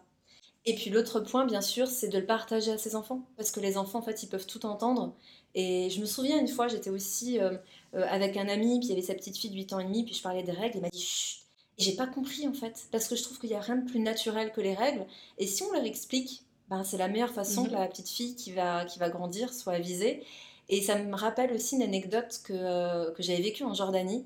Et 0.65 0.73
puis 0.73 0.89
l'autre 0.89 1.19
point, 1.19 1.45
bien 1.45 1.61
sûr, 1.61 1.87
c'est 1.87 2.07
de 2.07 2.17
le 2.17 2.25
partager 2.25 2.71
à 2.71 2.77
ses 2.77 2.95
enfants, 2.95 3.21
parce 3.37 3.51
que 3.51 3.59
les 3.59 3.77
enfants, 3.77 3.99
en 3.99 4.01
fait, 4.01 4.23
ils 4.23 4.29
peuvent 4.29 4.47
tout 4.47 4.65
entendre. 4.65 5.13
Et 5.53 5.89
je 5.89 6.01
me 6.01 6.05
souviens 6.05 6.39
une 6.39 6.47
fois, 6.47 6.67
j'étais 6.67 6.89
aussi 6.89 7.39
euh, 7.39 7.57
euh, 7.93 8.05
avec 8.09 8.35
un 8.35 8.47
ami, 8.49 8.79
puis 8.79 8.87
il 8.87 8.89
y 8.89 8.93
avait 8.93 9.01
sa 9.01 9.13
petite 9.13 9.37
fille 9.37 9.51
de 9.51 9.55
8 9.55 9.73
ans 9.73 9.79
et 9.79 9.83
demi, 9.85 10.03
puis 10.03 10.15
je 10.15 10.21
parlais 10.21 10.43
des 10.43 10.51
règles, 10.51 10.77
il 10.77 10.81
m'a 10.81 10.89
dit 10.89 11.01
Chut, 11.01 11.44
j'ai 11.77 11.95
pas 11.95 12.07
compris 12.07 12.47
en 12.47 12.53
fait, 12.53 12.87
parce 12.91 13.07
que 13.07 13.15
je 13.15 13.23
trouve 13.23 13.39
qu'il 13.39 13.49
n'y 13.49 13.55
a 13.55 13.59
rien 13.59 13.75
de 13.75 13.89
plus 13.89 13.99
naturel 13.99 14.51
que 14.51 14.61
les 14.61 14.73
règles. 14.73 15.05
Et 15.37 15.47
si 15.47 15.63
on 15.63 15.71
leur 15.73 15.83
explique, 15.83 16.43
ben, 16.69 16.83
c'est 16.83 16.97
la 16.97 17.07
meilleure 17.07 17.31
façon 17.31 17.63
mhm. 17.63 17.69
que 17.69 17.73
la 17.73 17.87
petite 17.87 18.09
fille 18.09 18.35
qui 18.35 18.51
va, 18.51 18.85
qui 18.85 18.97
va 18.99 19.09
grandir 19.09 19.53
soit 19.53 19.73
avisée. 19.73 20.23
Et 20.69 20.81
ça 20.81 20.97
me 20.97 21.15
rappelle 21.15 21.53
aussi 21.53 21.75
une 21.75 21.83
anecdote 21.83 22.41
que, 22.43 22.53
euh, 22.53 23.11
que 23.11 23.21
j'avais 23.21 23.41
vécue 23.41 23.63
en 23.63 23.73
Jordanie. 23.73 24.25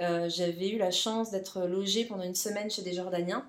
Euh, 0.00 0.28
j'avais 0.28 0.70
eu 0.70 0.78
la 0.78 0.90
chance 0.90 1.30
d'être 1.30 1.66
logée 1.66 2.04
pendant 2.04 2.24
une 2.24 2.34
semaine 2.34 2.70
chez 2.70 2.82
des 2.82 2.94
Jordaniens. 2.94 3.46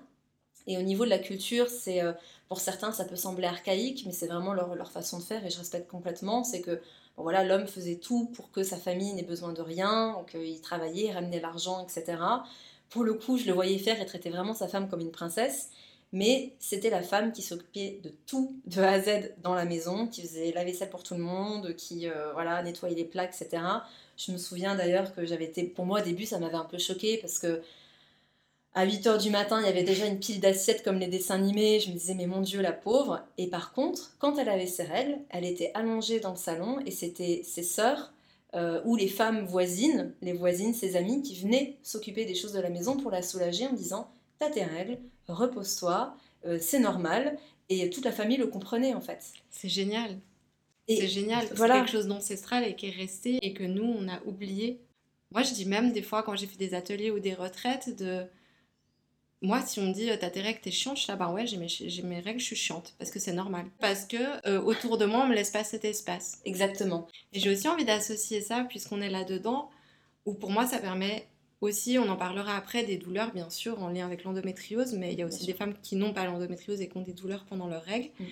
Et 0.66 0.76
au 0.76 0.82
niveau 0.82 1.04
de 1.04 1.10
la 1.10 1.18
culture, 1.18 1.70
c'est 1.70 2.02
euh, 2.02 2.12
pour 2.48 2.60
certains, 2.60 2.92
ça 2.92 3.04
peut 3.04 3.16
sembler 3.16 3.46
archaïque, 3.46 4.02
mais 4.04 4.12
c'est 4.12 4.26
vraiment 4.26 4.52
leur, 4.52 4.74
leur, 4.74 4.90
façon 4.90 5.18
de 5.18 5.22
faire 5.22 5.46
et 5.46 5.50
je 5.50 5.58
respecte 5.58 5.88
complètement. 5.88 6.42
C'est 6.44 6.60
que 6.60 6.80
voilà, 7.16 7.44
l'homme 7.44 7.66
faisait 7.66 7.96
tout 7.96 8.26
pour 8.34 8.50
que 8.50 8.62
sa 8.62 8.76
famille 8.76 9.14
n'ait 9.14 9.22
besoin 9.22 9.52
de 9.52 9.62
rien, 9.62 10.16
qu'il 10.30 10.60
travaillait, 10.60 11.12
ramenait 11.12 11.40
l'argent, 11.40 11.82
etc 11.82 12.16
pour 12.90 13.04
le 13.04 13.14
coup, 13.14 13.38
je 13.38 13.46
le 13.46 13.52
voyais 13.52 13.78
faire 13.78 14.00
et 14.00 14.06
traiter 14.06 14.30
vraiment 14.30 14.54
sa 14.54 14.68
femme 14.68 14.88
comme 14.88 15.00
une 15.00 15.10
princesse. 15.10 15.70
Mais 16.12 16.52
c'était 16.60 16.90
la 16.90 17.02
femme 17.02 17.32
qui 17.32 17.42
s'occupait 17.42 18.00
de 18.02 18.12
tout, 18.26 18.54
de 18.66 18.80
A 18.80 18.92
à 18.92 19.00
Z 19.00 19.32
dans 19.42 19.54
la 19.54 19.64
maison, 19.64 20.06
qui 20.06 20.22
faisait 20.22 20.52
la 20.52 20.64
vaisselle 20.64 20.88
pour 20.88 21.02
tout 21.02 21.14
le 21.14 21.22
monde, 21.22 21.74
qui 21.76 22.08
euh, 22.08 22.32
voilà, 22.32 22.62
nettoyait 22.62 22.94
les 22.94 23.04
plats, 23.04 23.24
etc. 23.24 23.62
Je 24.16 24.32
me 24.32 24.38
souviens 24.38 24.76
d'ailleurs 24.76 25.14
que 25.14 25.26
j'avais 25.26 25.46
été, 25.46 25.64
pour 25.64 25.84
moi 25.84 26.00
au 26.00 26.04
début, 26.04 26.24
ça 26.24 26.38
m'avait 26.38 26.54
un 26.54 26.64
peu 26.64 26.78
choqué 26.78 27.18
parce 27.18 27.38
que 27.38 27.60
à 28.74 28.84
8 28.84 29.06
h 29.06 29.22
du 29.22 29.30
matin, 29.30 29.60
il 29.60 29.66
y 29.66 29.70
avait 29.70 29.84
déjà 29.84 30.06
une 30.06 30.18
pile 30.18 30.38
d'assiettes 30.38 30.84
comme 30.84 30.98
les 30.98 31.06
dessins 31.06 31.36
animés. 31.36 31.80
Je 31.80 31.88
me 31.88 31.94
disais, 31.94 32.14
mais 32.14 32.26
mon 32.26 32.42
Dieu, 32.42 32.60
la 32.60 32.72
pauvre. 32.72 33.22
Et 33.38 33.48
par 33.48 33.72
contre, 33.72 34.14
quand 34.18 34.36
elle 34.38 34.50
avait 34.50 34.66
ses 34.66 34.82
règles, 34.82 35.18
elle 35.30 35.46
était 35.46 35.70
allongée 35.74 36.20
dans 36.20 36.32
le 36.32 36.36
salon 36.36 36.80
et 36.84 36.90
c'était 36.90 37.40
ses 37.42 37.62
sœurs 37.62 38.12
euh, 38.54 38.80
ou 38.84 38.96
les 38.96 39.08
femmes 39.08 39.44
voisines, 39.44 40.14
les 40.22 40.32
voisines, 40.32 40.74
ses 40.74 40.96
amies, 40.96 41.22
qui 41.22 41.36
venaient 41.36 41.76
s'occuper 41.82 42.24
des 42.24 42.34
choses 42.34 42.52
de 42.52 42.60
la 42.60 42.70
maison 42.70 42.96
pour 42.96 43.10
la 43.10 43.22
soulager 43.22 43.66
en 43.66 43.72
disant 43.72 44.10
T'as 44.38 44.50
tes 44.50 44.64
règles, 44.64 44.98
repose-toi, 45.28 46.14
euh, 46.46 46.58
c'est 46.60 46.78
normal. 46.78 47.38
Et 47.68 47.90
toute 47.90 48.04
la 48.04 48.12
famille 48.12 48.36
le 48.36 48.46
comprenait 48.46 48.94
en 48.94 49.00
fait. 49.00 49.32
C'est 49.50 49.68
génial. 49.68 50.18
C'est 50.88 51.08
génial. 51.08 51.46
C'est 51.48 51.66
quelque 51.66 51.90
chose 51.90 52.06
d'ancestral 52.06 52.64
et 52.64 52.76
qui 52.76 52.86
est 52.86 52.96
resté 52.96 53.38
et 53.42 53.52
que 53.52 53.64
nous, 53.64 53.84
on 53.84 54.08
a 54.08 54.22
oublié. 54.24 54.80
Moi, 55.32 55.42
je 55.42 55.52
dis 55.52 55.66
même 55.66 55.92
des 55.92 56.02
fois 56.02 56.22
quand 56.22 56.36
j'ai 56.36 56.46
fait 56.46 56.58
des 56.58 56.74
ateliers 56.74 57.10
ou 57.10 57.18
des 57.18 57.34
retraites 57.34 57.96
de 57.96 58.24
moi, 59.42 59.60
si 59.62 59.80
on 59.80 59.88
me 59.88 59.92
dit 59.92 60.08
t'as 60.18 60.30
tes 60.30 60.40
règles, 60.40 60.60
t'es 60.60 60.70
chiante, 60.70 60.96
je 60.96 61.02
suis 61.02 61.10
là, 61.10 61.16
bah 61.16 61.30
ouais, 61.30 61.46
j'ai 61.46 61.58
mes, 61.58 61.68
mes, 62.04 62.20
règles, 62.20 62.40
je 62.40 62.46
suis 62.46 62.56
chiante, 62.56 62.94
parce 62.98 63.10
que 63.10 63.18
c'est 63.18 63.32
normal. 63.32 63.66
Parce 63.80 64.04
que 64.04 64.16
euh, 64.48 64.60
autour 64.60 64.98
de 64.98 65.04
moi, 65.04 65.24
on 65.24 65.28
me 65.28 65.34
laisse 65.34 65.50
pas 65.50 65.64
cet 65.64 65.84
espace. 65.84 66.40
Exactement. 66.44 67.06
Et 67.32 67.40
j'ai 67.40 67.50
aussi 67.50 67.68
envie 67.68 67.84
d'associer 67.84 68.40
ça, 68.40 68.64
puisqu'on 68.68 69.00
est 69.00 69.10
là-dedans, 69.10 69.70
où 70.24 70.34
pour 70.34 70.50
moi, 70.50 70.66
ça 70.66 70.78
permet 70.78 71.26
aussi, 71.60 71.98
on 71.98 72.08
en 72.08 72.16
parlera 72.16 72.56
après, 72.56 72.84
des 72.84 72.96
douleurs, 72.96 73.32
bien 73.32 73.50
sûr, 73.50 73.82
en 73.82 73.88
lien 73.88 74.06
avec 74.06 74.24
l'endométriose, 74.24 74.94
mais 74.94 75.12
il 75.12 75.18
y 75.18 75.22
a 75.22 75.26
aussi 75.26 75.46
des 75.46 75.54
femmes 75.54 75.74
qui 75.82 75.96
n'ont 75.96 76.12
pas 76.12 76.24
l'endométriose 76.24 76.80
et 76.80 76.88
qui 76.88 76.96
ont 76.96 77.02
des 77.02 77.14
douleurs 77.14 77.44
pendant 77.44 77.66
leurs 77.66 77.84
règles. 77.84 78.10
Mm. 78.18 78.24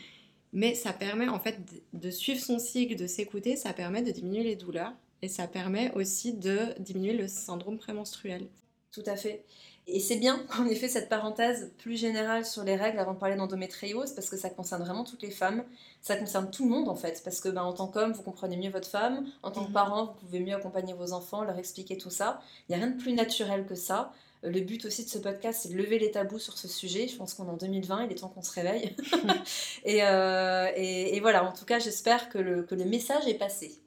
Mais 0.52 0.74
ça 0.74 0.92
permet 0.92 1.28
en 1.28 1.40
fait 1.40 1.58
de 1.92 2.10
suivre 2.10 2.40
son 2.40 2.60
cycle, 2.60 2.94
de 2.94 3.08
s'écouter, 3.08 3.56
ça 3.56 3.72
permet 3.72 4.02
de 4.02 4.12
diminuer 4.12 4.44
les 4.44 4.54
douleurs 4.54 4.92
et 5.20 5.26
ça 5.26 5.48
permet 5.48 5.92
aussi 5.94 6.32
de 6.32 6.78
diminuer 6.78 7.14
le 7.14 7.26
syndrome 7.26 7.76
prémenstruel. 7.76 8.46
Tout 8.92 9.02
à 9.06 9.16
fait. 9.16 9.44
Et 9.86 10.00
c'est 10.00 10.16
bien 10.16 10.38
qu'on 10.48 10.66
ait 10.66 10.74
fait 10.74 10.88
cette 10.88 11.10
parenthèse 11.10 11.70
plus 11.76 11.96
générale 11.96 12.46
sur 12.46 12.64
les 12.64 12.74
règles 12.74 12.98
avant 12.98 13.12
de 13.12 13.18
parler 13.18 13.36
d'endométriose, 13.36 14.12
parce 14.12 14.30
que 14.30 14.36
ça 14.36 14.48
concerne 14.48 14.82
vraiment 14.82 15.04
toutes 15.04 15.22
les 15.22 15.30
femmes, 15.30 15.62
ça 16.00 16.16
concerne 16.16 16.50
tout 16.50 16.64
le 16.64 16.70
monde 16.70 16.88
en 16.88 16.94
fait, 16.94 17.20
parce 17.22 17.40
que 17.40 17.50
ben, 17.50 17.62
en 17.62 17.74
tant 17.74 17.88
qu'homme, 17.88 18.12
vous 18.12 18.22
comprenez 18.22 18.56
mieux 18.56 18.70
votre 18.70 18.88
femme, 18.88 19.26
en 19.42 19.50
tant 19.50 19.62
que 19.62 19.68
mhm. 19.68 19.74
parent, 19.74 20.06
vous 20.06 20.26
pouvez 20.26 20.40
mieux 20.40 20.54
accompagner 20.54 20.94
vos 20.94 21.12
enfants, 21.12 21.44
leur 21.44 21.58
expliquer 21.58 21.98
tout 21.98 22.10
ça. 22.10 22.40
Il 22.68 22.72
n'y 22.72 22.82
a 22.82 22.84
rien 22.84 22.94
de 22.94 23.00
plus 23.00 23.12
naturel 23.12 23.66
que 23.66 23.74
ça. 23.74 24.12
Euh, 24.44 24.50
le 24.50 24.60
but 24.60 24.86
aussi 24.86 25.04
de 25.04 25.10
ce 25.10 25.18
podcast, 25.18 25.60
c'est 25.62 25.68
de 25.68 25.76
lever 25.76 25.98
les 25.98 26.10
tabous 26.10 26.38
sur 26.38 26.56
ce 26.56 26.66
sujet. 26.66 27.06
Je 27.06 27.16
pense 27.16 27.34
qu'on 27.34 27.46
est 27.46 27.50
en 27.50 27.56
2020, 27.56 28.04
il 28.04 28.12
est 28.12 28.14
temps 28.16 28.28
qu'on 28.28 28.42
se 28.42 28.52
réveille. 28.52 28.96
Euh, 29.86 30.70
et, 30.76 31.14
et, 31.14 31.20
voilà, 31.20 31.44
en 31.44 31.52
tout 31.52 31.66
cas, 31.66 31.78
j'espère 31.78 32.30
que 32.30 32.38
le, 32.38 32.62
que 32.62 32.74
le 32.74 32.84
message 32.84 33.26
est 33.26 33.34
passé. 33.34 33.78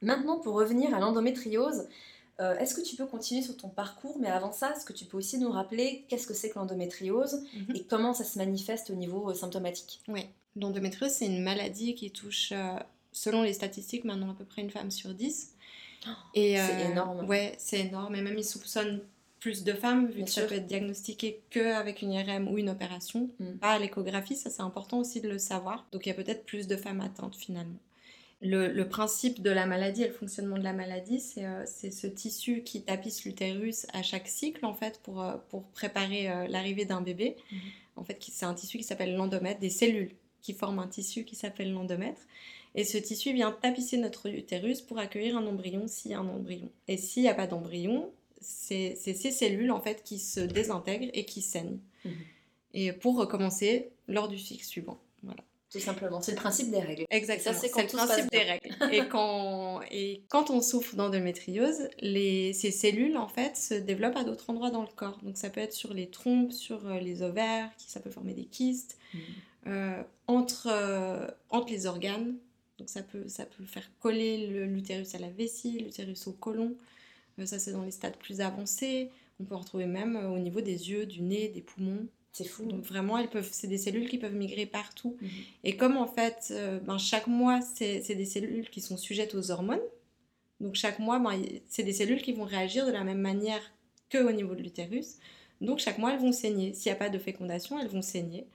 Maintenant, 0.00 0.38
pour 0.38 0.54
revenir 0.54 0.94
à 0.94 0.98
l'endométriose, 0.98 1.88
euh, 2.40 2.56
est-ce 2.58 2.74
que 2.74 2.80
tu 2.80 2.96
peux 2.96 3.06
continuer 3.06 3.42
sur 3.42 3.56
ton 3.56 3.68
parcours 3.68 4.16
Mais 4.18 4.28
avant 4.28 4.50
ça, 4.50 4.72
est-ce 4.74 4.84
que 4.84 4.92
tu 4.92 5.04
peux 5.04 5.16
aussi 5.16 5.38
nous 5.38 5.50
rappeler 5.50 6.04
qu'est-ce 6.08 6.26
que 6.26 6.34
c'est 6.34 6.50
que 6.50 6.58
l'endométriose 6.58 7.44
mhm. 7.54 7.76
et 7.76 7.84
comment 7.84 8.12
ça 8.12 8.24
se 8.24 8.38
manifeste 8.38 8.90
au 8.90 8.94
niveau 8.94 9.30
euh, 9.30 9.34
symptomatique? 9.34 10.00
Oui, 10.08 10.26
l'endométriose, 10.56 11.12
c'est 11.12 11.26
une 11.26 11.42
maladie 11.42 11.94
qui 11.94 12.10
touche, 12.10 12.50
euh, 12.52 12.76
selon 13.12 13.42
les 13.42 13.52
statistiques, 13.52 14.04
maintenant 14.04 14.30
à 14.30 14.34
peu 14.34 14.44
près 14.44 14.62
une 14.62 14.70
femme 14.70 14.90
sur 14.90 15.14
dix. 15.14 15.54
c'est 16.34 16.90
énorme. 16.90 17.24
Ouais, 17.26 17.54
c'est 17.58 17.80
énorme. 17.80 18.16
Et 18.16 18.20
même 18.20 18.36
ils 18.36 18.44
soupçonnent 18.44 19.00
plus 19.38 19.62
de 19.62 19.72
femmes, 19.72 20.06
vu 20.08 20.24
que 20.24 20.30
ça 20.30 20.42
peut 20.42 20.54
être 20.54 20.66
diagnostiqué 20.66 21.40
qu'avec 21.50 22.02
une 22.02 22.12
IRM 22.12 22.48
ou 22.48 22.58
une 22.58 22.70
opération, 22.70 23.28
mm. 23.38 23.58
pas 23.60 23.72
à 23.72 23.78
l'échographie, 23.78 24.36
ça 24.36 24.50
c'est 24.50 24.62
important 24.62 24.98
aussi 24.98 25.20
de 25.20 25.28
le 25.28 25.38
savoir. 25.38 25.86
Donc 25.92 26.06
il 26.06 26.08
y 26.08 26.12
a 26.12 26.14
peut-être 26.14 26.44
plus 26.46 26.66
de 26.66 26.76
femmes 26.76 27.00
atteintes 27.00 27.36
finalement 27.36 27.78
le, 28.40 28.82
principe 28.84 29.42
de 29.42 29.50
la 29.50 29.66
maladie 29.66 30.04
le 30.04 30.12
fonctionnement 30.12 30.58
de 30.58 30.62
la 30.62 30.72
maladie, 30.72 31.22
euh, 31.38 31.62
c'est 31.66 31.90
ce 31.90 32.06
tissu 32.06 32.62
qui 32.62 32.82
tapisse 32.82 33.24
l'utérus 33.24 33.86
à 33.92 34.02
chaque 34.02 34.28
cycle, 34.28 34.64
en 34.66 34.74
fait, 34.74 35.00
pour, 35.02 35.22
euh, 35.22 35.36
pour 35.48 35.64
préparer 35.68 36.30
euh, 36.30 36.46
l'arrivée 36.48 36.84
d'un 36.84 37.00
bébé. 37.00 37.36
Mhm. 37.50 37.58
En 37.96 38.04
fait, 38.04 38.22
c'est 38.30 38.46
un 38.46 38.54
tissu 38.54 38.78
qui 38.78 38.84
s'appelle 38.84 39.14
l'endomètre, 39.14 39.60
des 39.60 39.70
cellules 39.70 40.10
qui 40.42 40.52
forment 40.52 40.80
un 40.80 40.88
tissu 40.88 41.24
qui 41.24 41.36
s'appelle 41.36 41.72
l'endomètre. 41.72 42.20
Et 42.74 42.84
ce 42.84 42.98
tissu 42.98 43.32
vient 43.32 43.52
tapisser 43.52 43.96
notre 43.96 44.28
utérus 44.28 44.82
pour 44.82 44.98
accueillir 44.98 45.38
un 45.38 45.46
embryon 45.46 45.86
s'il 45.86 46.10
y 46.10 46.14
a 46.14 46.18
un 46.18 46.28
embryon. 46.28 46.70
Et 46.88 46.96
s'il 46.96 47.22
n'y 47.22 47.28
a 47.28 47.34
pas 47.34 47.46
d'embryon, 47.46 48.10
c'est 48.40 48.96
ces 48.96 49.14
cellules, 49.30 49.70
en 49.70 49.80
fait, 49.80 50.02
qui 50.02 50.18
se 50.18 50.40
désintègrent 50.40 51.10
et 51.14 51.24
qui 51.24 51.40
saignent. 51.40 51.78
Mhm. 52.04 52.12
Et 52.74 52.92
pour 52.92 53.16
recommencer 53.16 53.90
lors 54.08 54.28
du 54.28 54.38
cycle 54.38 54.64
suivant. 54.64 54.98
Voilà. 55.22 55.42
Tout 55.74 55.80
simplement, 55.80 56.20
c'est 56.20 56.30
le 56.30 56.36
principe 56.36 56.70
des 56.70 56.78
règles. 56.78 57.04
Exactement, 57.10 57.58
c'est 57.60 57.82
le 57.82 57.88
principe 57.88 58.30
des 58.30 58.42
règles. 58.42 58.76
et, 58.92 59.08
quand, 59.08 59.80
et 59.90 60.22
quand 60.28 60.50
on 60.50 60.60
souffre 60.60 60.94
d'endométriose, 60.94 61.88
les, 61.98 62.52
ces 62.52 62.70
cellules 62.70 63.16
en 63.16 63.26
fait 63.26 63.56
se 63.56 63.74
développent 63.74 64.16
à 64.16 64.22
d'autres 64.22 64.48
endroits 64.50 64.70
dans 64.70 64.82
le 64.82 64.88
corps. 64.94 65.18
Donc 65.24 65.36
ça 65.36 65.50
peut 65.50 65.60
être 65.60 65.72
sur 65.72 65.92
les 65.92 66.06
trompes, 66.06 66.52
sur 66.52 66.86
euh, 66.86 67.00
les 67.00 67.22
ovaires, 67.22 67.72
ça 67.76 67.98
peut 67.98 68.10
former 68.10 68.34
des 68.34 68.44
kystes, 68.44 68.98
mmh. 69.12 69.18
euh, 69.66 70.02
entre, 70.28 70.68
euh, 70.70 71.26
entre 71.50 71.72
les 71.72 71.86
organes. 71.86 72.36
Donc 72.78 72.88
ça 72.88 73.02
peut, 73.02 73.26
ça 73.26 73.44
peut 73.44 73.64
faire 73.64 73.90
coller 73.98 74.46
l'utérus 74.66 75.16
à 75.16 75.18
la 75.18 75.28
vessie, 75.28 75.80
l'utérus 75.80 76.28
au 76.28 76.32
côlon. 76.34 76.76
ça 77.46 77.58
c'est 77.58 77.72
dans 77.72 77.82
les 77.82 77.90
stades 77.90 78.16
plus 78.16 78.40
avancés. 78.40 79.10
On 79.40 79.44
peut 79.44 79.56
en 79.56 79.58
retrouver 79.58 79.86
même 79.86 80.14
au 80.14 80.38
niveau 80.38 80.60
des 80.60 80.88
yeux, 80.90 81.04
du 81.04 81.20
nez, 81.20 81.48
des 81.48 81.62
poumons. 81.62 82.06
C'est 82.34 82.44
fou. 82.44 82.64
Donc 82.64 82.82
vraiment, 82.82 83.16
elles 83.16 83.30
peuvent, 83.30 83.48
c'est 83.52 83.68
des 83.68 83.78
cellules 83.78 84.08
qui 84.08 84.18
peuvent 84.18 84.34
migrer 84.34 84.66
partout. 84.66 85.16
Mhm. 85.20 85.30
Et 85.62 85.76
comme 85.76 85.96
en 85.96 86.08
fait, 86.08 86.48
euh, 86.50 86.80
ben, 86.80 86.98
chaque 86.98 87.28
mois, 87.28 87.60
c'est 87.62 88.02
des 88.14 88.24
cellules 88.24 88.68
qui 88.70 88.80
sont 88.80 88.96
sujettes 88.96 89.36
aux 89.36 89.52
hormones. 89.52 89.80
Donc 90.58 90.74
chaque 90.74 90.98
mois, 90.98 91.20
ben, 91.20 91.40
c'est 91.68 91.84
des 91.84 91.92
cellules 91.92 92.22
qui 92.22 92.32
vont 92.32 92.42
réagir 92.44 92.86
de 92.86 92.90
la 92.90 93.04
même 93.04 93.20
manière 93.20 93.62
qu'au 94.10 94.32
niveau 94.32 94.56
de 94.56 94.62
l'utérus. 94.62 95.18
Donc 95.60 95.78
chaque 95.78 95.98
mois, 95.98 96.12
elles 96.12 96.20
vont 96.20 96.32
saigner. 96.32 96.74
S'il 96.74 96.90
n'y 96.90 96.96
a 96.96 96.98
pas 96.98 97.08
de 97.08 97.18
fécondation, 97.20 97.78
elles 97.78 97.88
vont 97.88 98.02
saigner. 98.02 98.48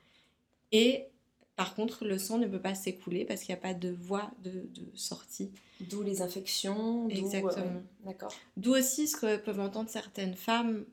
Et 0.74 1.06
par 1.56 1.74
contre, 1.74 2.04
le 2.04 2.18
sang 2.18 2.38
ne 2.38 2.48
peut 2.48 2.60
pas 2.60 2.76
s'écouler 2.76 3.24
parce 3.24 3.44
qu'il 3.44 3.56
n'y 3.56 3.60
a 3.60 3.62
pas 3.62 3.74
de 3.74 3.92
voie 3.92 4.30
de, 4.44 4.68
sortie. 4.94 5.52
D'où 5.80 6.04
les 6.04 6.22
infections. 6.22 7.08
Exactement. 7.08 7.82
D'accord. 8.06 8.34
D'où 8.58 8.76
aussi 8.76 9.08
ce 9.08 9.16
que 9.16 9.38
peuvent 9.38 9.62
entendre 9.62 9.90
certaines 9.90 10.36
femmes 10.36 10.84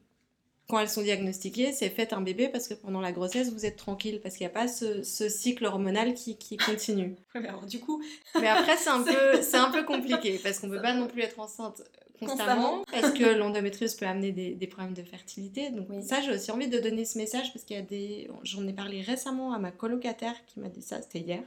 quand 0.69 0.81
elles 0.81 0.89
sont 0.89 1.03
diagnostiquées, 1.03 1.73
c'est 1.73 1.89
faites 1.91 2.13
un 2.13 2.21
bébé 2.21 2.49
parce 2.49 2.67
que 2.67 2.75
pendant 2.75 3.01
la 3.01 3.13
grossesse, 3.13 3.53
vous 3.53 3.67
êtes 3.67 3.77
tranquille 3.77 4.21
parce 4.21 4.37
qu'il 4.37 4.47
n'y 4.47 4.51
a 4.51 4.55
pas 4.55 4.67
ce, 4.67 5.03
cycle 5.29 5.65
hormonal 5.65 6.15
qui, 6.15 6.37
continue. 6.67 7.15
mais 7.35 7.49
alors, 7.49 7.67
du 7.67 7.79
coup. 7.79 8.03
Mais 8.41 8.49
après, 8.49 8.77
c'est 8.77 8.91
un, 8.91 9.03
peu, 9.05 9.43
c'est 9.43 9.57
un 9.57 9.71
peu 9.71 9.85
compliqué 9.85 10.41
parce 10.43 10.59
qu'on 10.59 10.67
ne 10.67 10.77
peut 10.77 10.83
pas 10.83 10.95
non 10.95 11.07
plus 11.07 11.23
être 11.23 11.39
enceinte 11.39 11.83
constamment, 12.19 12.83
parce 12.91 13.13
que 13.13 13.25
l'endométriose 13.39 13.95
peut 13.95 14.07
amener 14.07 14.33
des, 14.33 14.67
problèmes 14.67 14.95
de 14.95 15.03
fertilité. 15.03 15.71
Donc, 15.71 15.87
ça, 16.03 16.21
j'ai 16.21 16.33
aussi 16.33 16.51
envie 16.51 16.69
de 16.69 16.79
donner 16.79 17.05
ce 17.05 17.19
message 17.19 17.53
parce 17.53 17.65
qu'il 17.65 17.77
y 17.77 17.81
a 17.81 17.83
des. 17.83 18.29
J'en 18.43 18.67
ai 18.67 18.73
parlé 18.73 19.03
récemment 19.03 19.53
à 19.53 19.59
ma 19.59 19.71
colocataire 19.71 20.35
qui 20.47 20.59
m'a 20.59 20.69
dit 20.69 20.83
ça, 20.83 21.01
c'était 21.03 21.21
hier. 21.21 21.43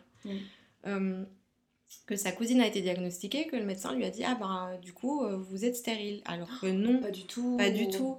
Euh, 0.87 1.23
que 2.05 2.15
sa 2.15 2.31
cousine 2.31 2.61
a 2.61 2.67
été 2.67 2.81
diagnostiquée, 2.81 3.47
que 3.47 3.55
le 3.55 3.65
médecin 3.65 3.93
lui 3.93 4.05
a 4.05 4.11
dit 4.11 4.23
Ah 4.23 4.35
ben, 4.39 4.77
du 4.81 4.93
coup, 4.93 5.23
euh, 5.23 5.35
vous 5.37 5.65
êtes 5.65 5.75
stérile. 5.75 6.21
Alors 6.25 6.49
que 6.61 6.67
non. 6.67 6.99
Pas 7.01 7.11
du 7.11 7.25
tout. 7.25 7.57
Pas 7.57 7.71
du 7.71 7.89
tout. 7.89 8.17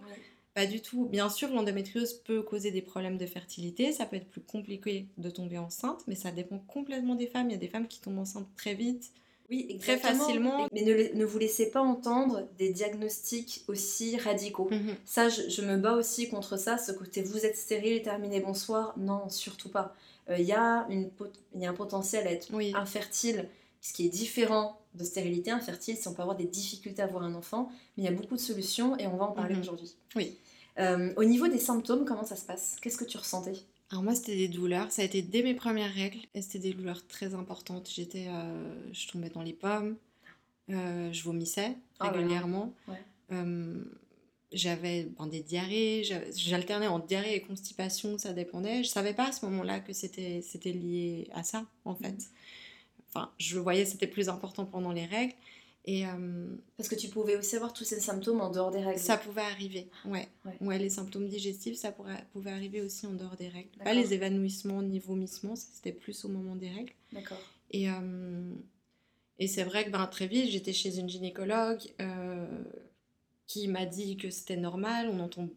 Pas 0.54 0.66
du 0.66 0.80
tout. 0.80 1.07
Bien 1.07 1.30
sûr, 1.30 1.49
l'endométriose 1.50 2.14
peut 2.14 2.42
causer 2.42 2.71
des 2.71 2.83
problèmes 2.83 3.19
de 3.19 3.26
fertilité, 3.26 3.92
ça 3.92 4.04
peut 4.07 4.16
être 4.16 4.28
plus 4.28 4.40
compliqué 4.40 5.07
de 5.16 5.30
tomber 5.30 5.59
enceinte, 5.59 6.02
mais 6.07 6.16
ça 6.16 6.33
dépend 6.33 6.59
complètement 6.59 7.14
des 7.14 7.28
femmes. 7.28 7.49
Il 7.49 7.52
y 7.52 7.57
a 7.57 7.59
des 7.59 7.69
femmes 7.69 7.87
qui 7.87 8.00
tombent 8.00 8.19
enceintes 8.19 8.49
très 8.57 8.75
vite, 8.75 9.12
oui, 9.50 9.78
très 9.80 9.99
facilement. 9.99 10.69
Mais 10.73 10.83
ne, 10.83 11.25
vous 11.25 11.38
laissez 11.38 11.71
pas 11.71 11.80
entendre 11.80 12.49
des 12.57 12.71
diagnostics 12.71 13.64
aussi 13.66 14.16
radicaux. 14.16 14.69
Mhm. 14.71 14.95
Ça, 15.04 15.28
je, 15.28 15.62
me 15.62 15.76
bats 15.76 15.95
aussi 15.95 16.28
contre 16.28 16.57
ça, 16.57 16.78
ce 16.78 16.92
côté 16.92 17.23
vous 17.23 17.45
êtes 17.45 17.57
stérile, 17.57 18.00
terminé, 18.02 18.40
bonsoir. 18.40 18.95
Non, 18.97 19.28
surtout 19.28 19.69
pas. 19.69 19.95
Il 20.28 20.35
euh, 20.35 20.38
y, 20.38 20.52
a 20.52 20.87
un 20.87 21.73
potentiel 21.75 22.28
à 22.28 22.33
être 22.33 22.49
infertile, 22.75 23.49
ce 23.80 23.92
qui 23.92 24.06
est 24.06 24.10
différent 24.10 24.80
de 24.94 25.04
stérilité 25.04 25.50
infertile, 25.50 25.96
si 25.96 26.08
on 26.08 26.14
peut 26.14 26.22
avoir 26.22 26.37
des 26.37 26.46
difficultés 26.46 27.02
à 27.02 27.06
avoir 27.06 27.22
un 27.22 27.34
enfant, 27.34 27.70
mais 27.96 28.02
il 28.02 28.06
y 28.06 28.08
a 28.08 28.12
beaucoup 28.12 28.34
de 28.34 28.40
solutions 28.40 28.99
et 28.99 29.06
on 29.06 29.16
va 29.16 29.26
en 29.26 29.32
parler 29.32 29.54
mhm. 29.54 29.60
aujourd'hui. 29.60 29.94
Oui. 30.16 30.37
Euh, 30.78 31.12
au 31.16 31.25
niveau 31.25 31.49
des 31.49 31.58
symptômes, 31.58 32.04
comment 32.04 32.25
ça 32.25 32.37
se 32.37 32.44
passe? 32.44 32.76
Qu'est-ce 32.80 32.96
que 32.96 33.04
tu 33.04 33.16
ressentais? 33.16 33.58
Alors 33.90 34.04
moi 34.04 34.14
c'était 34.14 34.37
des 34.37 34.49
douleurs, 34.49 34.92
ça 34.92 35.02
a 35.02 35.04
été 35.04 35.20
dès 35.20 35.42
mes 35.42 35.54
premières 35.54 35.92
règles 35.92 36.20
et 36.34 36.42
c'était 36.42 36.60
des 36.60 36.75
douleurs 36.75 37.04
très 37.08 37.34
importantes. 37.34 37.90
J'étais, 37.92 38.26
euh, 38.28 38.92
je 38.92 39.08
tombais 39.08 39.30
dans 39.30 39.42
les 39.42 39.52
pommes, 39.52 39.96
euh, 40.70 41.12
je 41.12 41.25
vomissais 41.25 41.76
oh 42.00 42.04
régulièrement. 42.04 42.72
j'avais 44.52 45.04
ben, 45.18 45.26
des 45.26 45.40
diarrhées, 45.40 46.04
j'alternais 46.37 46.87
en 46.87 47.00
diarrhée 47.00 47.34
et 47.34 47.40
constipation, 47.40 48.16
ça 48.16 48.32
dépendait. 48.32 48.84
Je 48.84 48.88
savais 48.88 49.14
pas 49.14 49.28
à 49.28 49.32
ce 49.32 49.44
moment-là 49.46 49.80
que 49.80 49.92
c'était 49.92 50.40
c'était 50.40 50.72
lié 50.72 51.28
à 51.32 51.42
ça 51.42 51.64
en 51.84 51.96
fait. 51.96 52.12
Mhm. 52.12 52.25
Enfin, 53.12 53.31
je 53.38 53.59
voyais 53.59 53.85
c'était 53.85 54.07
plus 54.07 54.29
important 54.29 54.64
pendant 54.64 54.93
les 54.93 55.07
règles. 55.07 55.35
Et, 55.87 56.07
euh, 56.07 56.57
Parce 56.76 56.88
que 56.88 56.95
tu 56.95 57.09
pouvais 57.09 57.37
aussi 57.37 57.57
avoir 57.57 57.73
tous 57.73 57.85
ces 57.85 58.00
symptômes 58.00 58.40
en 58.40 58.50
dehors 58.50 58.71
des 58.71 58.81
règles. 58.81 59.00
Ça 59.00 59.17
pouvait 59.17 59.40
arriver, 59.40 59.88
ouais. 60.05 60.29
ouais. 60.61 60.79
les 60.79 60.90
symptômes 60.90 61.26
digestifs, 61.26 61.76
ça 61.76 61.90
pourrait, 61.90 62.26
pouvait 62.33 62.50
arriver 62.50 62.83
aussi 62.83 63.07
en 63.07 63.14
dehors 63.14 63.37
des 63.37 63.49
règles. 63.49 63.71
Pas 63.83 63.95
les 63.95 64.12
évanouissements 64.12 64.83
ni 64.83 64.99
vomissements, 64.99 65.57
c'était 65.57 65.93
plus 65.93 66.25
au 66.25 66.29
moment 66.29 66.55
des 66.55 66.69
règles. 66.69 66.93
D'accord. 67.12 67.40
Et, 67.71 67.90
euh, 67.90 68.52
et 69.38 69.49
c'est 69.49 69.64
vrai 69.64 69.87
que 69.87 69.90
ben, 69.90 70.07
très 70.07 70.26
vite, 70.26 70.50
j'étais 70.50 70.75
chez 70.75 70.99
une 70.99 71.09
gynécologue 71.09 71.81
euh, 72.00 72.62
qui 73.47 73.67
m'a 73.69 73.87
dit 73.87 74.19
que 74.19 74.29
c'était 74.29 74.59
normal. 74.59 75.09
On 75.11 75.19
entend 75.19 75.49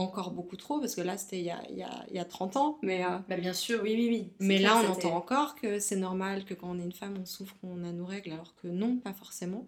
encore 0.00 0.30
beaucoup 0.30 0.56
trop, 0.56 0.80
parce 0.80 0.94
que 0.94 1.00
là, 1.00 1.16
c'était 1.16 1.38
il, 1.38 1.44
y 1.44 1.50
a, 1.50 1.62
il, 1.70 2.14
y 2.14 2.18
a, 2.18 2.24
30 2.24 2.56
ans. 2.56 2.78
Mais, 2.82 3.04
euh, 3.04 3.18
bah 3.28 3.36
bien 3.36 3.52
sûr, 3.52 3.80
oui, 3.82 3.94
oui, 3.94 4.08
oui. 4.08 4.32
Mais 4.40 4.58
là, 4.58 4.82
on 4.82 4.90
entend 4.90 5.14
encore 5.14 5.54
que 5.54 5.78
c'est 5.78 5.96
normal 5.96 6.44
que 6.44 6.54
quand 6.54 6.70
on 6.70 6.78
est 6.78 6.84
une 6.84 6.92
femme, 6.92 7.14
on 7.20 7.26
souffre, 7.26 7.54
qu'on 7.60 7.84
a 7.84 7.92
nos 7.92 8.06
règles, 8.06 8.32
alors 8.32 8.54
que 8.56 8.68
non, 8.68 8.96
pas 8.96 9.12
forcément. 9.12 9.66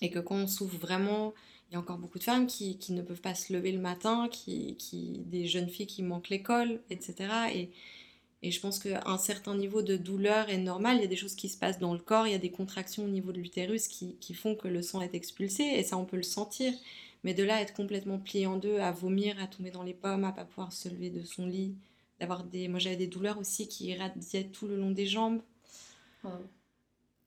Et 0.00 0.10
que 0.10 0.18
quand 0.18 0.36
on 0.36 0.46
souffre 0.46 0.76
vraiment, 0.76 1.34
il 1.70 1.74
y 1.74 1.76
a 1.76 1.80
encore 1.80 1.98
beaucoup 1.98 2.18
de 2.18 2.24
femmes 2.24 2.46
qui, 2.46 2.78
qui 2.78 2.92
ne 2.92 3.02
peuvent 3.02 3.20
pas 3.20 3.34
se 3.34 3.52
lever 3.52 3.72
le 3.72 3.80
matin, 3.80 4.28
qui, 4.30 4.76
qui, 4.76 5.22
des 5.26 5.46
jeunes 5.46 5.68
filles 5.68 5.86
qui 5.86 6.02
manquent 6.02 6.28
l'école, 6.28 6.80
etc. 6.90 7.28
Et, 7.54 7.70
et 8.42 8.50
je 8.50 8.60
pense 8.60 8.78
qu'un 8.78 9.18
certain 9.18 9.56
niveau 9.56 9.82
de 9.82 9.96
douleur 9.96 10.48
est 10.48 10.58
normal. 10.58 10.96
Il 10.96 11.02
y 11.02 11.04
a 11.04 11.08
des 11.08 11.16
choses 11.16 11.34
qui 11.34 11.48
se 11.48 11.58
passent 11.58 11.80
dans 11.80 11.92
le 11.92 11.98
corps, 11.98 12.26
il 12.26 12.32
y 12.32 12.36
a 12.36 12.38
des 12.38 12.50
contractions 12.50 13.04
au 13.04 13.08
niveau 13.08 13.32
de 13.32 13.38
l'utérus 13.38 13.88
qui, 13.88 14.16
qui 14.20 14.34
font 14.34 14.54
que 14.54 14.68
le 14.68 14.80
sang 14.82 15.00
est 15.00 15.14
expulsé, 15.14 15.64
et 15.64 15.82
ça, 15.82 15.96
on 15.96 16.04
peut 16.04 16.16
le 16.16 16.22
sentir. 16.22 16.72
Mais 17.24 17.34
de 17.34 17.44
là 17.44 17.56
à 17.56 17.60
être 17.60 17.74
complètement 17.74 18.18
plié 18.18 18.46
en 18.46 18.56
deux, 18.56 18.78
à 18.78 18.92
vomir, 18.92 19.40
à 19.40 19.46
tomber 19.46 19.70
dans 19.70 19.82
les 19.82 19.94
pommes, 19.94 20.24
à 20.24 20.32
pas 20.32 20.44
pouvoir 20.44 20.72
se 20.72 20.88
lever 20.88 21.10
de 21.10 21.22
son 21.22 21.46
lit, 21.46 21.74
d'avoir 22.20 22.44
des... 22.44 22.68
Moi 22.68 22.78
j'avais 22.78 22.96
des 22.96 23.06
douleurs 23.06 23.38
aussi 23.38 23.68
qui 23.68 23.86
irradiaient 23.88 24.44
tout 24.44 24.66
le 24.66 24.76
long 24.76 24.90
des 24.90 25.06
jambes. 25.06 25.40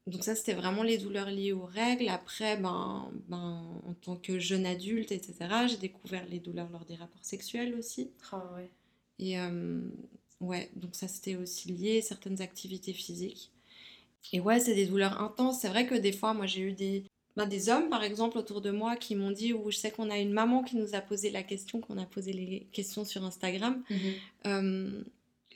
Donc 0.08 0.24
ça 0.24 0.36
c'était 0.36 0.54
vraiment 0.54 0.84
les 0.84 0.98
douleurs 0.98 1.30
liées 1.30 1.54
aux 1.54 1.66
règles. 1.66 2.10
Après, 2.10 2.58
ben, 2.58 3.12
ben, 3.28 3.64
en 3.86 3.94
tant 3.94 4.16
que 4.16 4.40
jeune 4.40 4.66
adulte, 4.66 5.12
etc., 5.12 5.36
j'ai 5.68 5.78
découvert 5.78 6.26
les 6.28 6.40
douleurs 6.40 6.70
lors 6.72 6.86
des 6.86 6.96
rapports 6.96 7.24
sexuels 7.24 7.76
aussi. 7.76 8.10
Ah 8.32 8.44
ouais. 8.56 8.70
Et 9.20 9.40
euh, 9.40 9.82
ouais, 10.40 10.72
donc 10.76 10.96
ça 10.96 11.08
c'était 11.08 11.36
aussi 11.36 11.72
lié 11.72 12.00
à 12.00 12.02
certaines 12.02 12.42
activités 12.42 12.94
physiques. 12.94 13.52
Et 14.34 14.40
ouais, 14.40 14.60
c'est 14.60 14.76
des 14.76 14.88
douleurs 14.88 15.22
intenses. 15.22 15.62
C'est 15.62 15.70
vrai 15.70 15.86
que 15.88 15.96
des 15.96 16.12
fois, 16.12 16.34
moi 16.34 16.46
j'ai 16.48 16.62
eu 16.62 16.74
des, 16.74 17.04
ben, 17.38 17.46
des 17.46 17.70
hommes, 17.70 17.90
par 17.90 18.04
exemple, 18.04 18.38
autour 18.38 18.62
de 18.62 18.72
moi 18.72 18.96
qui 18.96 19.16
m'ont 19.16 19.32
dit, 19.32 19.54
ou 19.54 19.72
je 19.72 19.78
sais 19.78 19.92
qu'on 19.92 20.10
a 20.10 20.18
une 20.18 20.34
maman 20.34 20.64
qui 20.64 20.76
nous 20.76 20.96
a 20.96 21.02
posé 21.02 21.30
la 21.30 21.44
question, 21.44 21.80
qu'on 21.80 21.98
a 21.98 22.06
posé 22.06 22.34
les 22.34 22.68
questions 22.74 23.06
sur 23.06 23.24
Instagram, 23.24 23.82
mhm. 23.90 23.98
euh, 24.48 25.04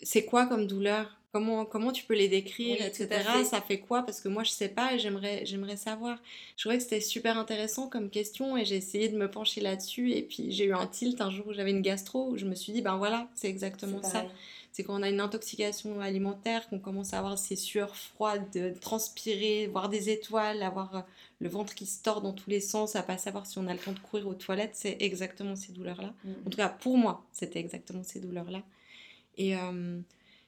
c'est 0.02 0.26
quoi 0.26 0.46
comme 0.46 0.68
douleur? 0.68 1.18
Comment, 1.32 1.66
comment 1.66 1.92
tu 1.92 2.06
peux 2.06 2.14
les 2.14 2.30
décrire, 2.30 2.82
etc. 2.82 3.10
Ça 3.44 3.60
fait 3.60 3.80
quoi? 3.80 4.04
Parce 4.04 4.22
que 4.22 4.30
moi, 4.30 4.44
je 4.44 4.52
sais 4.52 4.70
pas 4.70 4.94
et 4.94 5.00
j'aimerais, 5.00 5.46
j'aimerais 5.46 5.76
savoir. 5.76 6.18
Je 6.56 6.64
trouvais 6.64 6.78
que 6.78 6.84
c'était 6.84 7.02
super 7.02 7.38
intéressant 7.38 7.90
comme 7.90 8.10
question 8.10 8.56
et 8.56 8.64
j'ai 8.64 8.78
essayé 8.78 9.10
de 9.10 9.18
me 9.18 9.30
pencher 9.30 9.60
là-dessus. 9.60 10.14
Et 10.14 10.22
puis, 10.22 10.50
j'ai 10.52 10.64
eu 10.64 10.74
un 10.74 10.88
tilt 10.88 11.20
un 11.20 11.30
jour 11.30 11.48
où 11.48 11.54
j'avais 11.54 11.72
une 11.72 11.82
gastro 11.82 12.30
où 12.30 12.38
je 12.38 12.46
me 12.46 12.56
suis 12.56 12.72
dit, 12.72 12.82
ben 12.82 12.96
voilà, 12.96 13.28
c'est 13.36 13.50
exactement 13.50 14.02
ça. 14.02 14.26
C'est 14.76 14.84
quand 14.84 15.00
on 15.00 15.04
a 15.04 15.08
une 15.08 15.22
intoxication 15.22 16.02
alimentaire, 16.02 16.68
qu'on 16.68 16.80
commence 16.80 17.14
à 17.14 17.20
avoir 17.20 17.38
ces 17.38 17.56
sueurs 17.56 17.96
froides, 17.96 18.78
transpirer, 18.82 19.68
voir 19.68 19.88
des 19.88 20.10
étoiles, 20.10 20.62
avoir 20.62 20.98
euh, 20.98 21.02
le 21.40 21.48
ventre 21.48 21.74
qui 21.74 21.86
se 21.86 22.04
tord 22.04 22.22
dans 22.22 22.34
tous 22.34 22.50
les 22.50 22.60
sens, 22.60 22.98
à 22.98 23.02
pas 23.02 23.18
savoir 23.18 23.46
si 23.46 23.58
on 23.58 23.68
a 23.68 23.74
le 23.74 23.80
temps 23.80 23.94
de 23.94 24.00
courir 24.00 24.28
aux 24.28 24.34
toilettes, 24.34 24.74
c'est 24.74 24.98
exactement 25.00 25.56
ces 25.56 25.72
douleurs-là. 25.72 26.14
Mm. 26.26 26.32
En 26.46 26.50
tout 26.50 26.58
cas, 26.58 26.68
pour 26.68 26.98
moi, 26.98 27.26
c'était 27.32 27.62
exactement 27.62 28.04
ces 28.04 28.20
douleurs-là. 28.20 28.64
Et, 29.38 29.56
euh, 29.56 30.02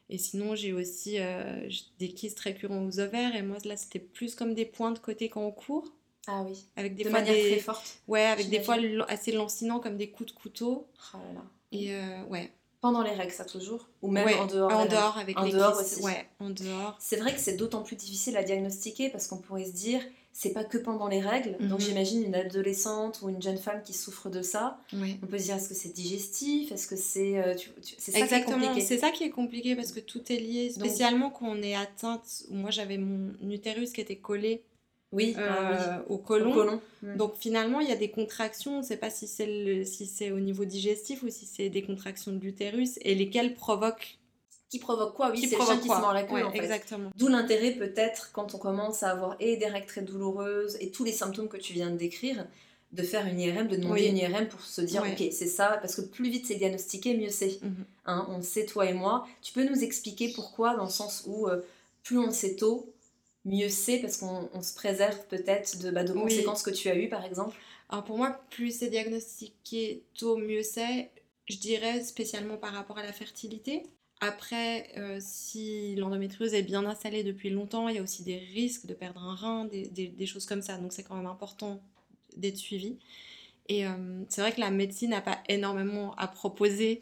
et 0.10 0.17
sinon, 0.17 0.55
j'ai 0.55 0.74
aussi 0.74 1.19
euh, 1.22 1.69
des 1.98 2.10
kystes 2.10 2.41
récurrents 2.41 2.86
aux 2.86 3.00
ovaires. 3.00 3.34
Et 3.34 3.43
moi, 3.43 3.55
là, 3.63 3.77
c'était 3.77 4.00
plus 4.00 4.36
comme 4.36 4.53
des 4.53 4.65
points 4.65 4.91
de 4.91 5.00
côté 5.00 5.29
quand 5.29 5.46
on 5.48 5.51
court. 5.51 5.88
Ah 6.27 6.43
oui. 6.46 6.65
Avec 6.75 6.96
des 6.96 7.05
de 7.05 7.10
fois 7.12 7.22
manière 7.22 7.34
très 7.34 7.60
forte. 7.60 8.01
Ouais, 8.10 8.25
avec 8.25 8.50
des 8.50 8.60
fois 8.60 8.75
assez 9.07 9.31
lancinants 9.31 9.79
comme 9.79 9.96
des 9.96 10.10
coups 10.10 10.34
de 10.34 10.38
couteau. 10.38 10.86
Oh 11.13 11.17
là 11.17 11.34
là. 11.36 11.46
Et 11.72 11.96
euh, 11.96 12.24
ouais. 12.25 12.51
Pendant 12.79 13.01
les 13.01 13.12
règles, 13.12 13.31
ça 13.31 13.43
toujours 13.43 13.88
Ou 14.01 14.12
même 14.12 14.27
en 14.39 14.46
dehors 14.46 14.72
En 14.72 14.86
dehors, 14.86 15.17
avec 15.17 15.38
en 15.38 15.43
les 15.43 15.51
dehors 15.51 15.79
Aussi. 15.79 16.01
Ouais, 16.01 16.27
en 16.39 16.51
dehors. 16.51 16.96
C'est 17.00 17.17
vrai 17.17 17.34
que 17.34 17.39
c'est 17.39 17.55
d'autant 17.55 17.81
plus 17.81 17.96
difficile 17.96 18.38
à 18.38 18.43
diagnostiquer 18.43 19.10
parce 19.10 19.27
qu'on 19.27 19.38
pourrait 19.38 19.65
se 19.65 19.72
dire, 19.72 20.01
c'est 20.31 20.53
pas 20.53 20.63
que 20.63 20.77
pendant 20.77 21.07
les 21.07 21.19
règles. 21.19 21.57
Donc 21.67 21.79
mhm. 21.79 21.86
j'imagine 21.88 22.24
une 22.24 22.36
adolescente 22.36 23.22
ou 23.24 23.29
une 23.29 23.41
jeune 23.41 23.57
femme 23.57 23.81
qui 23.81 23.93
souffre 23.93 24.29
de 24.29 24.43
ça. 24.43 24.79
On 24.93 25.25
peut 25.25 25.39
se 25.39 25.46
dire 25.46 25.55
est-ce 25.55 25.69
que 25.69 25.74
c'est 25.74 25.93
digestif? 25.93 26.72
Est-ce 26.72 26.86
que 26.86 26.96
c'est 26.96 27.39
euh, 27.39 27.55
c'est 27.98 28.12
ça 28.12 28.19
Exactement. 28.19 28.57
qui 28.57 28.63
est 28.63 28.67
compliqué 28.67 28.88
C'est 28.88 28.98
ça 29.00 29.10
qui 29.10 29.24
est 29.24 29.29
compliqué 29.31 29.75
parce 29.75 29.91
que 29.91 30.00
tout 30.00 30.22
est 30.31 30.38
lié, 30.38 30.69
spécialement 30.69 31.31
quand 31.31 31.48
on 31.48 31.62
est 31.63 31.75
atteinte. 31.75 32.43
Moi 32.51 32.69
j'avais 32.69 33.00
mon 33.00 33.31
utérus 33.50 33.91
qui 33.91 34.01
était 34.01 34.17
collé. 34.17 34.63
Oui, 35.14 35.36
euh, 35.38 35.48
ah 35.50 36.04
au 36.10 36.18
côlon. 36.18 36.82
Donc 37.16 37.36
finalement, 37.38 37.80
il 37.80 37.88
y 37.88 37.94
a 37.94 37.96
des 37.96 38.12
contractions. 38.12 38.76
On 38.76 38.78
ne 38.80 38.84
sait 38.84 38.98
pas 38.98 39.10
si 39.10 39.28
c'est 39.28 39.86
si 39.86 40.06
c'est 40.06 40.32
au 40.32 40.40
niveau 40.40 40.66
digestif 40.66 41.24
ou 41.24 41.30
si 41.30 41.46
c'est 41.46 41.70
des 41.70 41.82
contractions 41.82 42.34
de 42.34 42.40
l'utérus 42.40 43.00
et 43.02 43.16
lesquelles 43.16 43.56
provoquent 43.56 44.18
qui 44.70 44.80
provoque 44.80 45.14
quoi? 45.14 45.32
Oui, 45.32 45.48
c'est 45.48 45.58
le 45.58 45.64
chien 45.64 45.78
qui 45.78 45.88
se 45.88 45.94
mord 45.94 46.14
la 46.14 46.24
queue 46.24 46.44
en 46.44 46.52
fait. 46.52 46.58
Exactement. 46.58 47.10
D'où 47.16 47.28
l'intérêt 47.30 47.72
peut-être 47.72 48.32
quand 48.34 48.54
on 48.54 48.58
commence 48.58 49.02
à 49.04 49.12
avoir 49.12 49.38
et 49.40 49.56
des 49.56 49.68
règles 49.68 49.88
très 49.88 50.02
douloureuses 50.02 50.78
et 50.82 50.92
tous 50.92 51.06
les 51.06 51.14
symptômes 51.14 51.48
que 51.48 51.58
tu 51.58 51.72
viens 51.72 51.90
de 51.90 51.96
décrire, 51.96 52.46
de 52.92 53.02
faire 53.02 53.26
une 53.28 53.40
IRM, 53.40 53.68
de 53.68 53.78
demander 53.78 54.08
une 54.08 54.18
IRM 54.18 54.48
pour 54.48 54.60
se 54.60 54.82
dire 54.82 55.04
ok 55.04 55.26
c'est 55.32 55.48
ça, 55.48 55.78
parce 55.82 55.96
que 55.96 56.02
plus 56.02 56.30
vite 56.30 56.46
c'est 56.48 56.56
diagnostiqué, 56.56 57.16
mieux 57.16 57.30
c'est. 57.30 57.62
Mhm. 57.62 57.86
Hein, 58.08 58.28
on 58.30 58.42
sait 58.42 58.66
toi 58.66 58.86
et 58.86 58.94
moi. 58.94 59.26
Tu 59.42 59.54
peux 59.54 59.64
nous 59.64 59.84
expliquer 59.84 60.34
pourquoi 60.34 60.76
dans 60.76 60.86
le 60.86 60.90
sens 60.90 61.24
où 61.28 61.48
euh, 61.48 61.62
plus 62.04 62.20
on 62.20 62.32
sait 62.32 62.56
tôt, 62.56 62.92
mieux 63.48 63.70
c'est 63.70 64.00
parce 64.00 64.18
qu'on 64.18 64.62
se 64.62 64.75
préserve 64.75 65.25
peut-être 65.27 65.80
de, 65.80 65.89
bah, 65.89 66.04
de 66.04 66.13
conséquences 66.13 66.62
que 66.62 66.70
tu 66.70 66.89
as 66.89 66.96
eues 66.96 67.10
par 67.10 67.25
exemple? 67.25 67.58
Alors 67.89 68.04
pour 68.04 68.18
moi, 68.18 68.39
plus 68.50 68.77
c'est 68.77 68.89
diagnostiqué 68.89 70.04
tôt, 70.13 70.38
mieux 70.38 70.63
c'est. 70.63 71.10
Je 71.48 71.58
dirais 71.58 72.04
spécialement 72.04 72.58
par 72.58 72.74
rapport 72.74 72.98
à 72.98 73.04
la 73.04 73.13
fertilité. 73.13 73.84
Après, 74.20 74.89
euh, 74.98 75.20
si 75.22 75.96
l'endométriose 75.96 76.54
est 76.54 76.63
bien 76.63 76.86
installée 76.86 77.24
depuis 77.24 77.50
longtemps, 77.50 77.88
il 77.88 77.96
y 77.96 78.00
a 78.00 78.01
aussi 78.01 78.24
des 78.24 78.38
risques 78.38 78.86
de 78.88 78.94
perdre 78.94 79.22
un 79.22 79.36
rein, 79.36 79.66
des, 79.66 80.25
choses 80.25 80.46
comme 80.46 80.62
ça. 80.62 80.77
Donc 80.77 80.92
c'est 80.92 81.04
quand 81.04 81.16
même 81.16 81.27
important 81.27 81.82
d'être 82.36 82.58
suivi. 82.58 82.98
Et 83.69 83.86
euh, 83.86 84.24
c'est 84.29 84.41
vrai 84.41 84.53
que 84.53 84.62
la 84.62 84.71
médecine 84.71 85.09
n'a 85.09 85.21
pas 85.21 85.39
énormément 85.50 86.15
à 86.15 86.27
proposer 86.27 87.01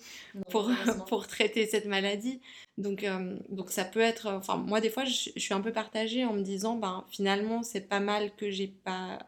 pour, 0.50 0.70
pour 1.08 1.28
traiter 1.28 1.68
cette 1.68 1.86
maladie. 1.86 2.42
Donc, 2.78 3.04
euh, 3.04 3.38
donc 3.50 3.72
ça 3.72 3.86
peut 3.86 4.00
être... 4.00 4.32
Enfin, 4.32 4.58
moi, 4.58 4.82
des 4.82 4.90
fois, 4.90 5.06
je, 5.06 5.30
suis 5.36 5.54
un 5.54 5.62
peu 5.62 5.72
partagée 5.72 6.26
en 6.26 6.34
me 6.34 6.42
disant, 6.42 6.76
ben, 6.76 7.06
finalement, 7.10 7.62
c'est 7.62 7.88
pas 7.88 8.00
mal 8.00 8.36
que 8.36 8.50
j'ai 8.50 8.68
pas 8.68 9.20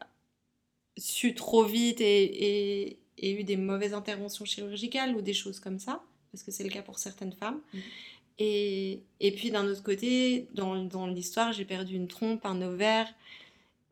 su 0.96 1.34
trop 1.34 1.64
vite 1.64 2.00
et, 2.00 2.24
et, 2.24 2.98
et 3.18 3.32
eu 3.32 3.44
des 3.44 3.56
mauvaises 3.56 3.94
interventions 3.94 4.44
chirurgicales 4.44 5.14
ou 5.14 5.22
des 5.22 5.34
choses 5.34 5.60
comme 5.60 5.78
ça 5.78 6.02
parce 6.32 6.42
que 6.42 6.50
c'est 6.50 6.64
le 6.64 6.70
cas 6.70 6.82
pour 6.82 6.98
certaines 6.98 7.32
femmes. 7.32 7.60
Mm. 7.72 7.78
Et, 8.40 9.00
et, 9.20 9.32
puis 9.32 9.50
d'un 9.50 9.66
autre 9.66 9.82
côté, 9.82 10.46
dans, 10.54 10.84
dans 10.84 11.06
l'histoire, 11.06 11.52
j'ai 11.52 11.64
perdu 11.64 11.96
une 11.96 12.06
trompe, 12.06 12.46
un 12.46 12.62
ovaire. 12.62 13.12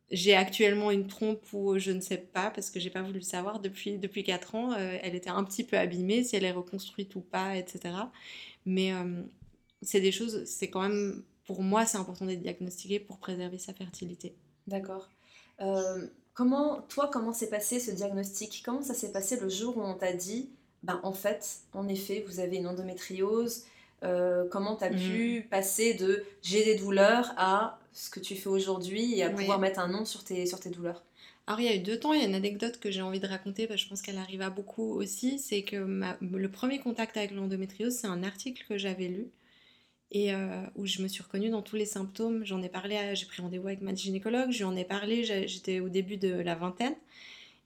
J'ai 0.09 0.35
actuellement 0.35 0.91
une 0.91 1.07
trompe 1.07 1.43
où 1.51 1.77
je 1.77 1.91
ne 1.91 1.99
sais 1.99 2.17
pas, 2.17 2.49
parce 2.49 2.69
que 2.69 2.79
j'ai 2.79 2.89
pas 2.89 3.01
voulu 3.01 3.19
le 3.19 3.25
savoir 3.25 3.59
depuis, 3.59 3.97
depuis 3.97 4.23
4 4.23 4.55
ans. 4.55 4.73
Euh, 4.73 4.97
elle 5.01 5.15
était 5.15 5.29
un 5.29 5.43
petit 5.43 5.63
peu 5.63 5.77
abîmée, 5.77 6.23
si 6.23 6.35
elle 6.35 6.45
est 6.45 6.51
reconstruite 6.51 7.15
ou 7.15 7.21
pas, 7.21 7.57
etc. 7.57 7.93
Mais 8.65 8.93
euh, 8.93 9.21
c'est 9.81 9.99
des 9.99 10.13
choses, 10.13 10.45
c'est 10.45 10.69
quand 10.69 10.81
même, 10.81 11.23
pour 11.45 11.61
moi, 11.61 11.85
c'est 11.85 11.97
important 11.97 12.25
d'être 12.25 12.41
diagnostiqué 12.41 12.99
pour 12.99 13.17
préserver 13.17 13.57
sa 13.57 13.73
fertilité. 13.73 14.33
D'accord. 14.65 15.09
Euh, 15.59 16.07
comment, 16.33 16.81
toi, 16.83 17.09
comment 17.11 17.33
s'est 17.33 17.49
passé 17.49 17.79
ce 17.79 17.91
diagnostic? 17.91 18.61
Comment 18.63 18.81
ça 18.81 18.93
s'est 18.93 19.11
passé 19.11 19.37
le 19.39 19.49
jour 19.49 19.77
où 19.77 19.81
on 19.81 19.95
t'a 19.95 20.13
dit 20.13 20.49
ben, 20.83 20.99
en 21.03 21.13
fait, 21.13 21.59
en 21.73 21.87
effet, 21.87 22.23
vous 22.27 22.39
avez 22.39 22.57
une 22.57 22.67
endométriose. 22.67 23.65
Euh, 24.03 24.45
comment 24.49 24.75
tu 24.75 24.83
as 24.83 24.91
mm. 24.91 24.97
pu 24.97 25.47
passer 25.49 25.93
de 25.95 26.23
j'ai 26.43 26.63
des 26.63 26.75
douleurs 26.75 27.33
à 27.37 27.79
ce 27.93 28.09
que 28.09 28.19
tu 28.19 28.35
fais 28.35 28.49
aujourd'hui 28.49 29.15
et 29.15 29.23
à 29.23 29.29
pouvoir 29.29 29.59
mettre 29.59 29.79
un 29.79 29.87
nom 29.87 30.05
sur 30.05 30.23
tes, 30.23 30.45
sur 30.45 30.59
tes 30.59 30.69
douleurs 30.69 31.03
alors 31.49 31.61
il 31.61 31.65
y 31.65 31.69
a 31.69 31.75
eu 31.75 31.79
deux 31.79 31.97
temps, 31.97 32.11
il 32.11 32.19
y 32.19 32.25
a 32.25 32.27
une 32.27 32.35
anecdote 32.35 32.77
que 32.77 32.91
j'ai 32.91 33.01
envie 33.01 33.21
de 33.21 33.25
raconter, 33.25 33.67
parce 33.67 33.79
que 33.79 33.85
je 33.85 33.89
pense 33.89 34.01
qu'elle 34.01 34.17
arrive 34.17 34.41
à 34.41 34.49
beaucoup 34.49 34.91
aussi, 34.91 35.39
c'est 35.39 35.61
que 35.61 35.77
le 36.19 36.51
premier 36.51 36.79
contact 36.79 37.15
avec 37.15 37.31
l'endométriose, 37.31 37.93
c'est 37.93 38.07
un 38.07 38.21
article 38.21 38.65
que 38.67 38.77
j'avais 38.77 39.07
lu 39.07 39.29
et 40.11 40.33
euh, 40.33 40.63
où 40.75 40.85
je 40.85 41.01
me 41.01 41.07
suis 41.07 41.23
reconnue 41.23 41.49
dans 41.49 41.61
tous 41.61 41.77
les 41.77 41.85
symptômes. 41.85 42.45
J'en 42.45 42.61
ai 42.61 42.69
parlé, 42.69 43.15
j'ai 43.15 43.25
pris 43.25 43.41
rendez-vous 43.41 43.67
avec 43.67 43.81
ma 43.81 43.93
gynécologue, 43.93 44.51
je 44.51 44.57
lui 44.57 44.63
en 44.65 44.75
ai 44.75 44.85
parlé, 44.85 45.23
j'étais 45.23 45.79
au 45.79 45.87
début 45.87 46.17
de 46.17 46.33
la 46.33 46.55
vingtaine. 46.55 46.95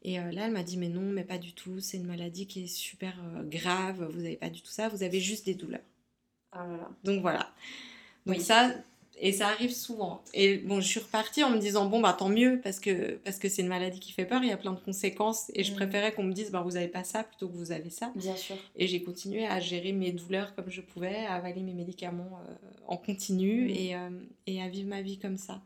Et 0.04 0.20
euh, 0.20 0.32
là, 0.32 0.46
elle 0.46 0.52
m'a 0.52 0.64
dit, 0.64 0.78
mais 0.78 0.90
non, 0.90 1.02
mais 1.02 1.24
pas 1.24 1.38
du 1.38 1.54
tout, 1.54 1.80
c'est 1.80 1.98
une 1.98 2.08
maladie 2.08 2.48
qui 2.48 2.64
est 2.64 2.68
super 2.68 3.16
euh, 3.36 3.44
grave, 3.44 4.08
vous 4.12 4.22
n'avez 4.22 4.36
pas 4.36 4.50
du 4.50 4.62
tout 4.62 4.72
ça, 4.72 4.90
vous 4.90 5.04
avez 5.04 5.20
juste 5.20 5.46
des 5.46 5.54
douleurs. 5.54 5.82
Ah 6.52 6.66
Donc 7.04 7.22
voilà. 7.22 7.50
Donc 8.26 8.40
ça, 8.40 8.72
et 9.20 9.32
ça 9.32 9.48
arrive 9.48 9.74
souvent. 9.74 10.24
Et 10.34 10.58
bon, 10.58 10.82
je 10.82 10.88
suis 10.88 11.00
repartie 11.00 11.44
en 11.44 11.52
me 11.52 11.58
disant, 11.58 11.86
bon, 11.86 12.02
bah 12.02 12.16
tant 12.18 12.30
mieux, 12.30 12.60
parce 12.64 12.80
que 12.80 13.18
parce 13.24 13.38
que 13.38 13.50
c'est 13.50 13.62
une 13.62 13.68
maladie 13.68 14.00
qui 14.00 14.12
fait 14.12 14.26
peur, 14.26 14.42
il 14.44 14.50
y 14.50 14.52
a 14.52 14.58
plein 14.58 14.74
de 14.74 14.80
conséquences, 14.80 15.52
et 15.54 15.64
je 15.64 15.72
mm. 15.72 15.76
préférais 15.76 16.14
qu'on 16.14 16.24
me 16.24 16.34
dise, 16.34 16.52
bah 16.52 16.62
vous 16.62 16.72
n'avez 16.72 16.88
pas 16.88 17.04
ça 17.04 17.24
plutôt 17.24 17.48
que 17.48 17.56
vous 17.56 17.72
avez 17.72 17.90
ça. 17.90 18.12
Bien 18.16 18.36
sûr. 18.36 18.56
Et 18.76 18.88
j'ai 18.88 19.04
continué 19.04 19.46
à 19.46 19.60
gérer 19.60 19.92
mes 19.92 20.12
douleurs 20.12 20.56
comme 20.56 20.70
je 20.70 20.82
pouvais, 20.82 21.26
à 21.26 21.36
avaler 21.36 21.62
mes 21.62 21.74
médicaments 21.74 22.40
euh, 22.50 22.54
en 22.88 22.98
continu, 22.98 23.66
mm. 23.66 23.70
et, 23.70 23.96
et 24.48 24.62
à 24.62 24.68
vivre 24.70 24.90
ma 24.90 25.02
vie 25.02 25.20
comme 25.20 25.38
ça. 25.38 25.62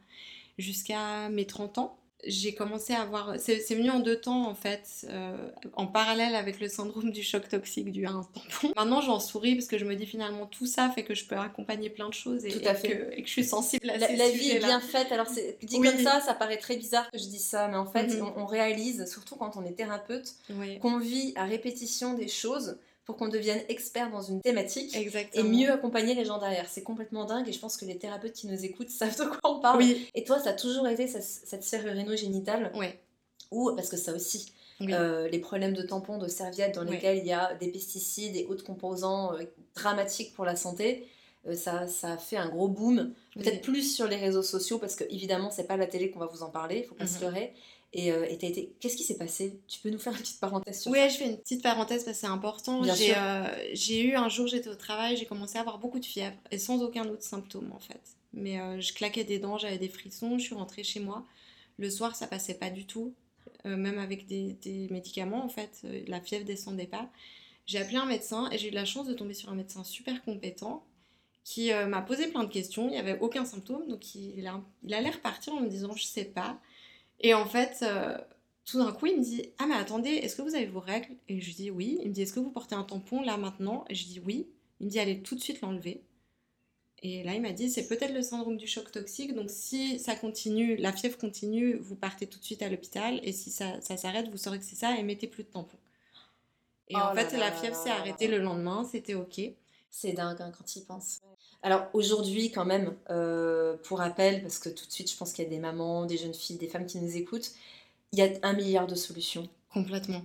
Jusqu'à 0.58 1.30
mes 1.30 1.46
30 1.46 1.78
ans 1.80 1.98
j'ai 2.26 2.54
commencé 2.54 2.94
à 2.94 3.02
avoir. 3.02 3.36
C'est 3.40 3.76
venu 3.76 3.90
en 3.90 4.00
deux 4.00 4.20
temps 4.20 4.48
en 4.48 4.56
fait, 4.56 5.08
euh, 5.10 5.36
en 5.74 5.88
parallèle 5.88 6.36
avec 6.36 6.60
le 6.60 6.68
syndrome 6.68 7.12
du 7.12 7.24
choc 7.24 7.48
toxique 7.48 7.88
à 8.06 8.10
un 8.10 8.24
tampon. 8.24 8.74
Maintenant 8.76 9.02
j'en 9.02 9.20
souris 9.20 9.56
parce 9.56 9.68
que 9.68 9.78
je 9.78 9.86
me 9.86 9.96
dis 9.96 10.06
finalement 10.06 10.46
tout 10.46 10.66
ça 10.66 10.90
fait 10.90 11.04
que 11.04 11.14
je 11.14 11.26
peux 11.26 11.36
accompagner 11.36 11.90
plein 11.90 12.10
de 12.10 12.14
choses 12.14 12.46
et, 12.46 12.52
Que, 12.52 13.14
je 13.24 13.30
suis 13.30 13.44
sensible 13.44 13.90
à 13.90 13.98
la, 13.98 14.12
La 14.12 14.30
vie 14.30 14.52
est 14.52 14.60
bien 14.60 14.80
faite. 14.80 15.12
Alors 15.12 15.28
dit 15.62 15.82
comme 15.82 15.98
ça, 16.00 16.22
ça 16.22 16.34
paraît 16.34 16.58
très 16.58 16.78
bizarre 16.78 17.10
que 17.12 17.18
je 17.18 17.26
dise 17.26 17.46
ça, 17.46 17.68
mais 17.68 17.78
en 17.78 17.86
fait 17.86 18.08
mhm. 18.08 18.34
on, 18.38 18.46
réalise, 18.46 19.06
surtout 19.06 19.36
quand 19.36 19.56
on 19.58 19.66
est 19.66 19.74
thérapeute, 19.74 20.36
qu'on 20.82 20.98
vit 20.98 21.34
à 21.36 21.46
répétition 21.46 22.14
des 22.14 22.28
choses 22.28 22.78
pour 23.06 23.18
qu'on 23.18 23.28
devienne 23.28 23.62
expert 23.70 24.10
dans 24.10 24.22
une 24.22 24.42
thématique 24.42 24.96
et 24.96 25.44
mieux 25.44 25.72
accompagner 25.72 26.16
les 26.16 26.26
gens 26.26 26.40
derrière. 26.40 26.68
C'est 26.68 26.84
complètement 26.84 27.26
dingue 27.26 27.48
et 27.48 27.52
je 27.52 27.60
pense 27.60 27.78
que 27.78 27.86
les 27.86 27.98
thérapeutes 27.98 28.34
qui 28.34 28.48
nous 28.48 28.66
écoutent 28.66 28.90
savent 28.92 29.18
de 29.18 29.26
quoi 29.26 29.52
on 29.52 29.60
parle. 29.60 29.84
Et 30.14 30.24
toi, 30.24 30.40
ça 30.40 30.50
a 30.50 30.54
toujours 30.54 30.88
été 30.88 31.08
cette 31.08 31.64
sphère 31.64 31.86
uréno-génitale 31.86 32.72
ouais. 32.76 33.00
Ou, 33.52 33.72
parce 33.76 33.90
que 33.90 33.98
ça 33.98 34.14
aussi, 34.14 34.52
euh, 34.82 35.30
les 35.30 35.40
problèmes 35.40 35.74
de 35.74 35.84
tampons, 35.84 36.18
de 36.18 36.28
serviettes 36.28 36.76
dans 36.76 36.84
lesquels 36.84 37.18
il 37.18 37.28
y 37.28 37.32
a 37.32 37.54
des 37.56 37.68
pesticides 37.68 38.36
et 38.36 38.46
autres 38.46 38.64
composants 38.64 39.34
euh, 39.34 39.44
dramatiques 39.76 40.34
pour 40.34 40.46
la 40.46 40.56
santé, 40.56 41.08
euh, 41.48 41.56
ça, 41.56 41.88
ça 41.88 42.14
a 42.14 42.18
fait 42.18 42.38
un 42.38 42.50
gros 42.50 42.68
boom. 42.68 43.14
Peut-être 43.36 43.62
plus 43.62 43.96
sur 43.96 44.08
les 44.08 44.16
réseaux 44.16 44.44
sociaux 44.44 44.80
parce 44.80 44.96
que 44.96 45.04
évidemment, 45.10 45.52
c'est 45.52 45.68
pas 45.68 45.78
la 45.78 45.86
télé 45.86 46.10
qu'on 46.10 46.20
va 46.20 46.26
vous 46.26 46.44
en 46.44 46.50
parler, 46.50 46.80
il 46.80 46.86
faut 46.86 46.96
pas 46.96 47.08
se 47.08 47.18
mhm. 47.18 47.22
leurrer. 47.22 47.54
Et 47.98 48.12
euh, 48.12 48.26
été... 48.26 48.74
qu'est-ce 48.82 48.98
qui 48.98 49.04
s'est 49.04 49.18
passé? 49.18 49.58
Tu 49.70 49.80
peux 49.80 49.90
nous 49.90 49.98
faire 49.98 50.12
une 50.12 50.20
petite 50.20 50.42
parenthèse 50.42 50.82
sur 50.82 50.92
oui, 50.92 51.00
je 51.10 51.16
fais 51.16 51.30
une 51.30 51.38
petite 51.38 51.64
parenthèse 51.64 52.04
parce 52.04 52.18
que 52.18 52.22
c'est 52.22 52.32
important. 52.32 52.84
J'ai 52.84 53.16
euh, 53.16 54.04
eu 54.04 54.16
un 54.16 54.28
jour, 54.28 54.48
j'étais 54.48 54.68
au 54.68 54.76
travail, 54.76 55.16
j'ai 55.16 55.26
commencé 55.26 55.58
à 55.58 55.62
avoir 55.62 55.80
beaucoup 55.80 56.00
de 56.00 56.06
fièvre 56.06 56.36
et 56.52 56.58
sans 56.58 56.84
aucun 56.84 57.08
autre 57.08 57.24
symptôme 57.24 57.72
en 57.72 57.80
fait. 57.80 58.02
Mais 58.34 58.60
euh, 58.60 58.82
je 58.82 58.94
claquais 58.94 59.24
des 59.24 59.40
dents, 59.40 59.58
j'avais 59.58 59.78
des 59.78 59.88
frissons, 59.88 60.38
je 60.38 60.44
suis 60.44 60.56
rentrée 60.56 60.84
chez 60.84 61.00
moi. 61.00 61.24
Le 61.78 61.90
soir, 61.90 62.18
ça 62.18 62.28
passait 62.28 62.56
pas 62.56 62.70
du 62.70 62.86
tout, 62.86 63.14
même 63.64 63.98
avec 63.98 64.28
des, 64.28 64.58
des, 64.62 64.90
médicaments 64.92 65.46
en 65.46 65.50
fait, 65.50 65.86
la 66.08 66.20
fièvre 66.20 66.44
descendait 66.44 66.88
pas. 66.88 67.10
J'ai 67.66 67.80
appelé 67.80 67.96
un 67.96 68.06
médecin 68.06 68.50
et 68.52 68.58
j'ai 68.58 68.68
eu 68.70 68.72
la 68.72 68.86
chance 68.86 69.08
de 69.08 69.14
tomber 69.14 69.34
sur 69.34 69.50
un 69.50 69.56
médecin 69.56 69.86
super 69.86 70.22
compétent 70.24 70.86
qui 71.46 71.72
m'a 71.74 72.02
posé 72.02 72.28
plein 72.28 72.44
de 72.44 72.52
questions. 72.52 72.88
Il 72.88 72.92
n'y 72.92 72.98
avait 72.98 73.20
aucun 73.20 73.46
symptôme, 73.46 73.88
donc 73.88 74.16
il, 74.16 74.46
a, 74.48 74.62
il 74.84 74.94
allait 74.94 75.12
repartir 75.12 75.54
en 75.54 75.62
me 75.62 75.70
disant 75.70 75.96
je 75.96 76.04
sais 76.04 76.26
pas. 76.26 76.60
Et 77.20 77.34
en 77.34 77.46
fait, 77.46 77.80
euh, 77.82 78.18
tout 78.66 78.80
d'un 78.80 78.92
coup, 78.92 79.06
il 79.06 79.18
me 79.18 79.24
dit 79.24 79.50
Ah, 79.60 79.66
mais 79.68 79.76
attendez, 79.76 80.10
est-ce 80.10 80.36
que 80.36 80.42
vous 80.42 80.56
avez 80.56 80.66
vos 80.66 80.80
règles? 80.80 81.16
Et 81.28 81.40
je 81.40 81.54
dis 81.54 81.72
Oui. 81.72 82.00
Il 82.02 82.10
me 82.10 82.14
dit 82.14 82.22
Est-ce 82.22 82.34
que 82.34 82.40
vous 82.40 82.52
portez 82.52 82.76
un 82.76 82.84
tampon 82.84 83.22
là 83.22 83.38
maintenant? 83.38 83.86
Et 83.90 83.96
je 83.96 84.06
dis 84.06 84.22
Oui. 84.26 84.48
Il 84.80 84.88
me 84.88 84.92
dit 84.92 85.00
Allez 85.00 85.22
tout 85.22 85.36
de 85.36 85.42
suite 85.42 85.62
l'enlever. 85.62 86.04
Et 87.02 87.24
là, 87.24 87.36
il 87.36 87.42
m'a 87.42 87.52
dit 87.52 87.70
C'est 87.70 87.88
peut-être 87.88 88.14
le 88.14 88.22
syndrome 88.22 88.58
du 88.58 88.68
choc 88.68 88.92
toxique. 88.92 89.34
Donc, 89.34 89.50
si 89.50 90.00
ça 90.00 90.16
continue, 90.16 90.76
la 90.78 90.92
fièvre 90.92 91.18
continue, 91.18 91.76
vous 91.78 91.96
partez 91.96 92.28
tout 92.28 92.40
de 92.40 92.44
suite 92.44 92.62
à 92.62 92.70
l'hôpital. 92.70 93.20
Et 93.24 93.32
si 93.32 93.52
ça, 93.52 93.80
ça 93.82 93.98
s'arrête, 93.98 94.30
vous 94.30 94.38
saurez 94.38 94.60
que 94.60 94.66
c'est 94.66 94.76
ça 94.76 94.98
et 94.98 95.04
mettez 95.04 95.28
plus 95.28 95.44
de 95.44 95.50
tampon. 95.50 95.78
Et 96.88 96.96
en 96.96 97.12
oh 97.12 97.16
fait, 97.16 97.36
la 97.38 97.52
fièvre 97.52 97.76
s'est 97.76 97.90
arrêtée 97.90 98.28
le 98.28 98.40
lendemain. 98.40 98.84
C'était 98.84 99.16
OK. 99.16 99.40
C'est 99.98 100.12
dingue 100.12 100.42
hein, 100.42 100.52
quand 100.58 100.66
tu 100.66 100.80
y 100.80 100.82
penses. 100.82 101.22
Alors 101.64 101.88
aujourd'hui 101.94 102.52
quand 102.52 102.66
même, 102.66 102.94
euh, 103.10 103.78
pour 103.84 104.00
rappel, 104.00 104.42
parce 104.42 104.60
que 104.60 104.68
tout 104.68 104.86
de 104.86 104.92
suite 104.92 105.10
je 105.10 105.16
pense 105.16 105.32
qu'il 105.32 105.46
y 105.46 105.48
a 105.48 105.50
des 105.50 105.58
mamans, 105.58 106.06
des 106.06 106.18
jeunes 106.18 106.34
filles, 106.34 106.58
des 106.58 106.68
femmes 106.68 106.86
qui 106.86 107.00
nous 107.00 107.16
écoutent, 107.16 107.54
il 108.12 108.20
y 108.20 108.22
a 108.22 108.28
un 108.44 108.52
milliard 108.52 108.88
de 108.88 108.96
solutions. 108.96 109.48
Complètement. 109.72 110.22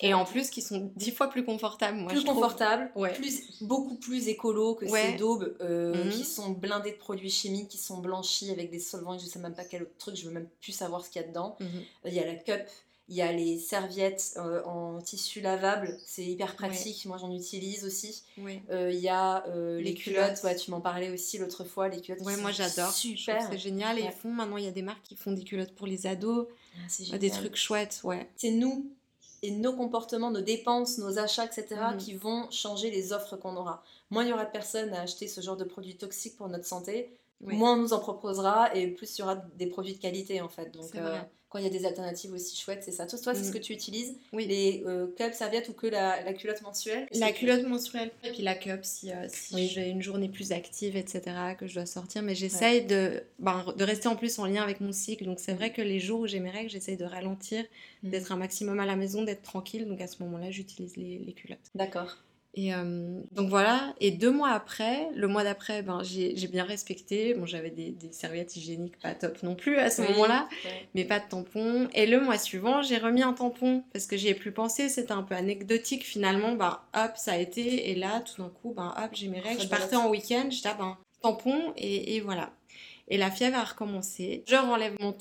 Et 0.00 0.14
en 0.14 0.24
plus 0.24 0.48
qui 0.48 0.62
sont 0.62 0.90
dix 0.96 1.10
fois 1.10 1.28
plus 1.28 1.44
confortables. 1.44 1.98
Moi, 1.98 2.10
plus 2.10 2.24
confortables, 2.24 2.90
plus, 3.14 3.62
beaucoup 3.62 3.96
plus 3.96 4.28
écolo 4.28 4.76
que 4.76 4.88
ces 4.88 5.12
daubes 5.16 5.56
euh, 5.60 6.06
mhm. 6.06 6.10
qui 6.10 6.24
sont 6.24 6.48
blindées 6.48 6.92
de 6.92 6.96
produits 6.96 7.30
chimiques, 7.30 7.68
qui 7.68 7.78
sont 7.78 7.98
blanchis 7.98 8.50
avec 8.50 8.70
des 8.70 8.80
solvants, 8.80 9.18
je 9.18 9.26
sais 9.26 9.38
même 9.38 9.54
pas 9.54 9.64
quel 9.64 9.82
autre 9.82 9.96
truc, 9.98 10.16
je 10.16 10.24
veux 10.24 10.32
même 10.32 10.48
plus 10.62 10.72
savoir 10.72 11.04
ce 11.04 11.10
qu'il 11.10 11.20
y 11.20 11.24
a 11.24 11.28
dedans. 11.28 11.56
Mhm. 11.60 11.68
Il 12.06 12.14
y 12.14 12.18
a 12.18 12.26
la 12.26 12.34
cup, 12.34 12.66
il 13.12 13.16
y 13.16 13.20
a 13.20 13.30
les 13.30 13.58
serviettes 13.58 14.32
euh, 14.38 14.64
en 14.64 14.98
tissu 15.02 15.42
lavable, 15.42 15.98
c'est 16.06 16.24
hyper 16.24 16.56
pratique, 16.56 17.04
moi 17.04 17.18
j'en 17.18 17.30
utilise 17.30 17.84
aussi. 17.84 18.22
Euh, 18.70 18.90
il 18.90 19.00
y 19.00 19.10
a 19.10 19.46
euh, 19.48 19.78
les, 19.82 19.92
culottes, 19.92 20.40
Ouais, 20.42 20.56
tu 20.56 20.70
m'en 20.70 20.80
parlais 20.80 21.10
aussi 21.10 21.36
l'autre 21.36 21.64
fois, 21.64 21.88
les 21.88 22.00
culottes. 22.00 22.22
Ouais, 22.22 22.38
moi 22.38 22.52
j'adore. 22.52 22.90
Super. 22.90 23.46
C'est 23.50 23.58
génial. 23.58 23.98
Et 23.98 24.04
ils 24.04 24.12
font, 24.12 24.30
maintenant 24.30 24.56
il 24.56 24.64
y 24.64 24.68
a 24.68 24.70
des 24.70 24.80
marques 24.80 25.02
qui 25.02 25.14
font 25.14 25.30
des 25.30 25.44
culottes 25.44 25.74
pour 25.74 25.86
les 25.86 26.06
ados, 26.06 26.46
ah, 27.12 27.18
des 27.18 27.28
trucs 27.28 27.56
chouettes, 27.56 28.00
ouais. 28.02 28.30
C'est 28.36 28.50
nous 28.50 28.90
et 29.42 29.50
nos 29.50 29.74
comportements, 29.74 30.30
nos 30.30 30.40
dépenses, 30.40 30.96
nos 30.96 31.18
achats, 31.18 31.44
etc., 31.44 31.66
mhm. 31.92 31.98
qui 31.98 32.14
vont 32.14 32.50
changer 32.50 32.90
les 32.90 33.12
offres 33.12 33.36
qu'on 33.36 33.56
aura. 33.56 33.84
Moins 34.08 34.24
il 34.24 34.30
y 34.30 34.32
aura 34.32 34.46
de 34.46 34.52
personnes 34.52 34.94
à 34.94 35.02
acheter 35.02 35.28
ce 35.28 35.42
genre 35.42 35.58
de 35.58 35.64
produits 35.64 35.96
toxiques 35.96 36.38
pour 36.38 36.48
notre 36.48 36.64
santé, 36.64 37.10
moins 37.42 37.74
on 37.74 37.76
nous 37.76 37.92
en 37.92 37.98
proposera 37.98 38.74
et 38.74 38.86
plus 38.86 39.18
il 39.18 39.20
y 39.20 39.24
aura 39.24 39.36
des 39.36 39.66
produits 39.66 39.92
de 39.92 39.98
qualité 39.98 40.40
en 40.40 40.48
fait. 40.48 40.70
Donc 40.70 40.96
quand 41.52 41.58
il 41.58 41.64
y 41.64 41.66
a 41.66 41.70
des 41.70 41.84
alternatives 41.84 42.32
aussi 42.32 42.56
chouettes, 42.56 42.82
c'est 42.82 42.92
ça. 42.92 43.06
Toi, 43.06 43.18
toi 43.18 43.34
c'est 43.34 43.42
ce 43.42 43.48
Mhm. 43.48 43.52
que 43.54 43.58
tu 43.58 43.72
utilises 43.74 44.14
Oui. 44.32 44.46
Les 44.46 44.82
euh, 44.86 45.06
cups, 45.18 45.34
serviettes 45.36 45.68
ou 45.68 45.74
que 45.74 45.86
la, 45.86 46.22
la 46.22 46.32
culotte 46.32 46.62
mensuelle? 46.62 47.06
La 47.12 47.30
culotte 47.30 47.64
menstruelle 47.66 48.10
et 48.24 48.30
puis 48.30 48.42
la 48.42 48.54
cup 48.54 48.80
si, 48.84 49.12
euh, 49.12 49.26
si 49.28 49.54
Oui. 49.54 49.68
j'ai 49.68 49.88
une 49.90 50.00
journée 50.00 50.30
plus 50.30 50.52
active, 50.52 50.96
etc., 50.96 51.20
que 51.58 51.66
je 51.66 51.74
dois 51.74 51.84
sortir. 51.84 52.22
Mais 52.22 52.34
j'essaye 52.34 52.86
de, 52.86 53.22
ben, 53.38 53.66
de 53.76 53.84
rester 53.84 54.08
en 54.08 54.16
plus 54.16 54.38
en 54.38 54.46
lien 54.46 54.62
avec 54.62 54.80
mon 54.80 54.92
cycle. 54.92 55.26
Donc 55.26 55.40
c'est 55.40 55.52
vrai 55.52 55.72
que 55.72 55.82
les 55.82 56.00
jours 56.00 56.20
où 56.20 56.26
j'ai 56.26 56.40
mes 56.40 56.50
règles, 56.50 56.70
j'essaye 56.70 56.96
de 56.96 57.04
ralentir, 57.04 57.64
Mhm. 58.02 58.10
d'être 58.10 58.32
un 58.32 58.36
maximum 58.36 58.80
à 58.80 58.86
la 58.86 58.96
maison, 58.96 59.22
d'être 59.22 59.42
tranquille. 59.42 59.86
Donc 59.86 60.00
à 60.00 60.06
ce 60.06 60.22
moment-là, 60.22 60.50
j'utilise 60.50 60.96
les, 60.96 61.18
les 61.18 61.32
culottes. 61.34 61.58
D'accord. 61.74 62.16
Et 62.54 62.74
euh, 62.74 63.20
donc 63.32 63.48
voilà, 63.48 63.94
et 63.98 64.10
deux 64.10 64.30
mois 64.30 64.50
après, 64.50 65.08
le 65.14 65.26
mois 65.26 65.42
d'après, 65.42 65.82
ben, 65.82 66.02
j'ai 66.02 66.34
bien 66.48 66.64
respecté. 66.64 67.32
Bon, 67.32 67.46
j'avais 67.46 67.70
des, 67.70 67.92
des 67.92 68.12
serviettes 68.12 68.56
hygiéniques 68.56 68.98
pas 69.00 69.14
top 69.14 69.42
non 69.42 69.54
plus 69.54 69.78
à 69.78 69.88
ce 69.88 70.02
Oui. 70.02 70.08
moment-là, 70.10 70.48
Ouais. 70.64 70.86
mais 70.94 71.04
pas 71.04 71.18
de 71.18 71.26
tampon. 71.28 71.88
Et 71.94 72.06
le 72.06 72.20
mois 72.20 72.36
suivant, 72.36 72.82
j'ai 72.82 72.98
remis 72.98 73.22
un 73.22 73.32
tampon 73.32 73.84
parce 73.94 74.06
que 74.06 74.18
j'y 74.18 74.28
ai 74.28 74.34
plus 74.34 74.52
pensé, 74.52 74.90
c'était 74.90 75.12
un 75.12 75.22
peu 75.22 75.34
anecdotique 75.34 76.04
finalement. 76.04 76.52
Bah 76.52 76.84
hop, 76.94 77.12
ça 77.16 77.32
a 77.32 77.36
été, 77.38 77.90
et 77.90 77.94
là, 77.94 78.20
tout 78.20 78.42
d'un 78.42 78.50
coup, 78.50 78.74
ben 78.76 78.94
hop, 79.02 79.10
j'ai 79.14 79.28
mes 79.28 79.40
règles. 79.40 79.62
Je 79.62 79.68
partais 79.68 79.96
en 79.96 80.10
week-end, 80.10 80.48
j'étais 80.50 80.68
ah, 80.70 80.76
ben, 80.78 80.98
tampon, 81.22 81.72
et, 81.78 82.16
et 82.16 82.20
voilà. 82.20 82.50
Et 83.08 83.18
la 83.18 83.30
fièvre 83.30 83.56
a 83.56 83.64
recommencé. 83.64 84.44
Je 84.46 84.56
renlève 84.56 84.96
mon, 85.00 85.12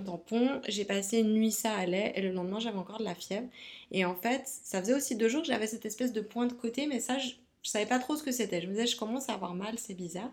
tampon. 0.00 0.60
J'ai 0.68 0.84
passé 0.84 1.18
une 1.18 1.34
nuit, 1.34 1.52
ça 1.52 1.72
allait. 1.74 2.12
Et 2.16 2.22
le 2.22 2.32
lendemain, 2.32 2.58
j'avais 2.58 2.78
encore 2.78 2.98
de 2.98 3.04
la 3.04 3.14
fièvre. 3.14 3.46
Et 3.92 4.04
en 4.04 4.14
fait, 4.14 4.42
ça 4.44 4.80
faisait 4.80 4.94
aussi 4.94 5.14
deux 5.14 5.28
jours 5.28 5.42
que 5.42 5.48
j'avais 5.48 5.66
cette 5.66 5.86
espèce 5.86 6.12
de 6.12 6.20
point 6.20 6.46
de 6.46 6.52
côté. 6.52 6.86
Mais 6.86 7.00
ça, 7.00 7.18
je, 7.18 7.30
je 7.62 7.70
savais 7.70 7.86
pas 7.86 7.98
trop 7.98 8.16
ce 8.16 8.22
que 8.22 8.32
c'était. 8.32 8.60
Je 8.60 8.66
me 8.66 8.72
disais, 8.72 8.86
je 8.86 8.96
commence 8.96 9.28
à 9.28 9.34
avoir 9.34 9.54
mal, 9.54 9.78
c'est 9.78 9.94
bizarre. 9.94 10.30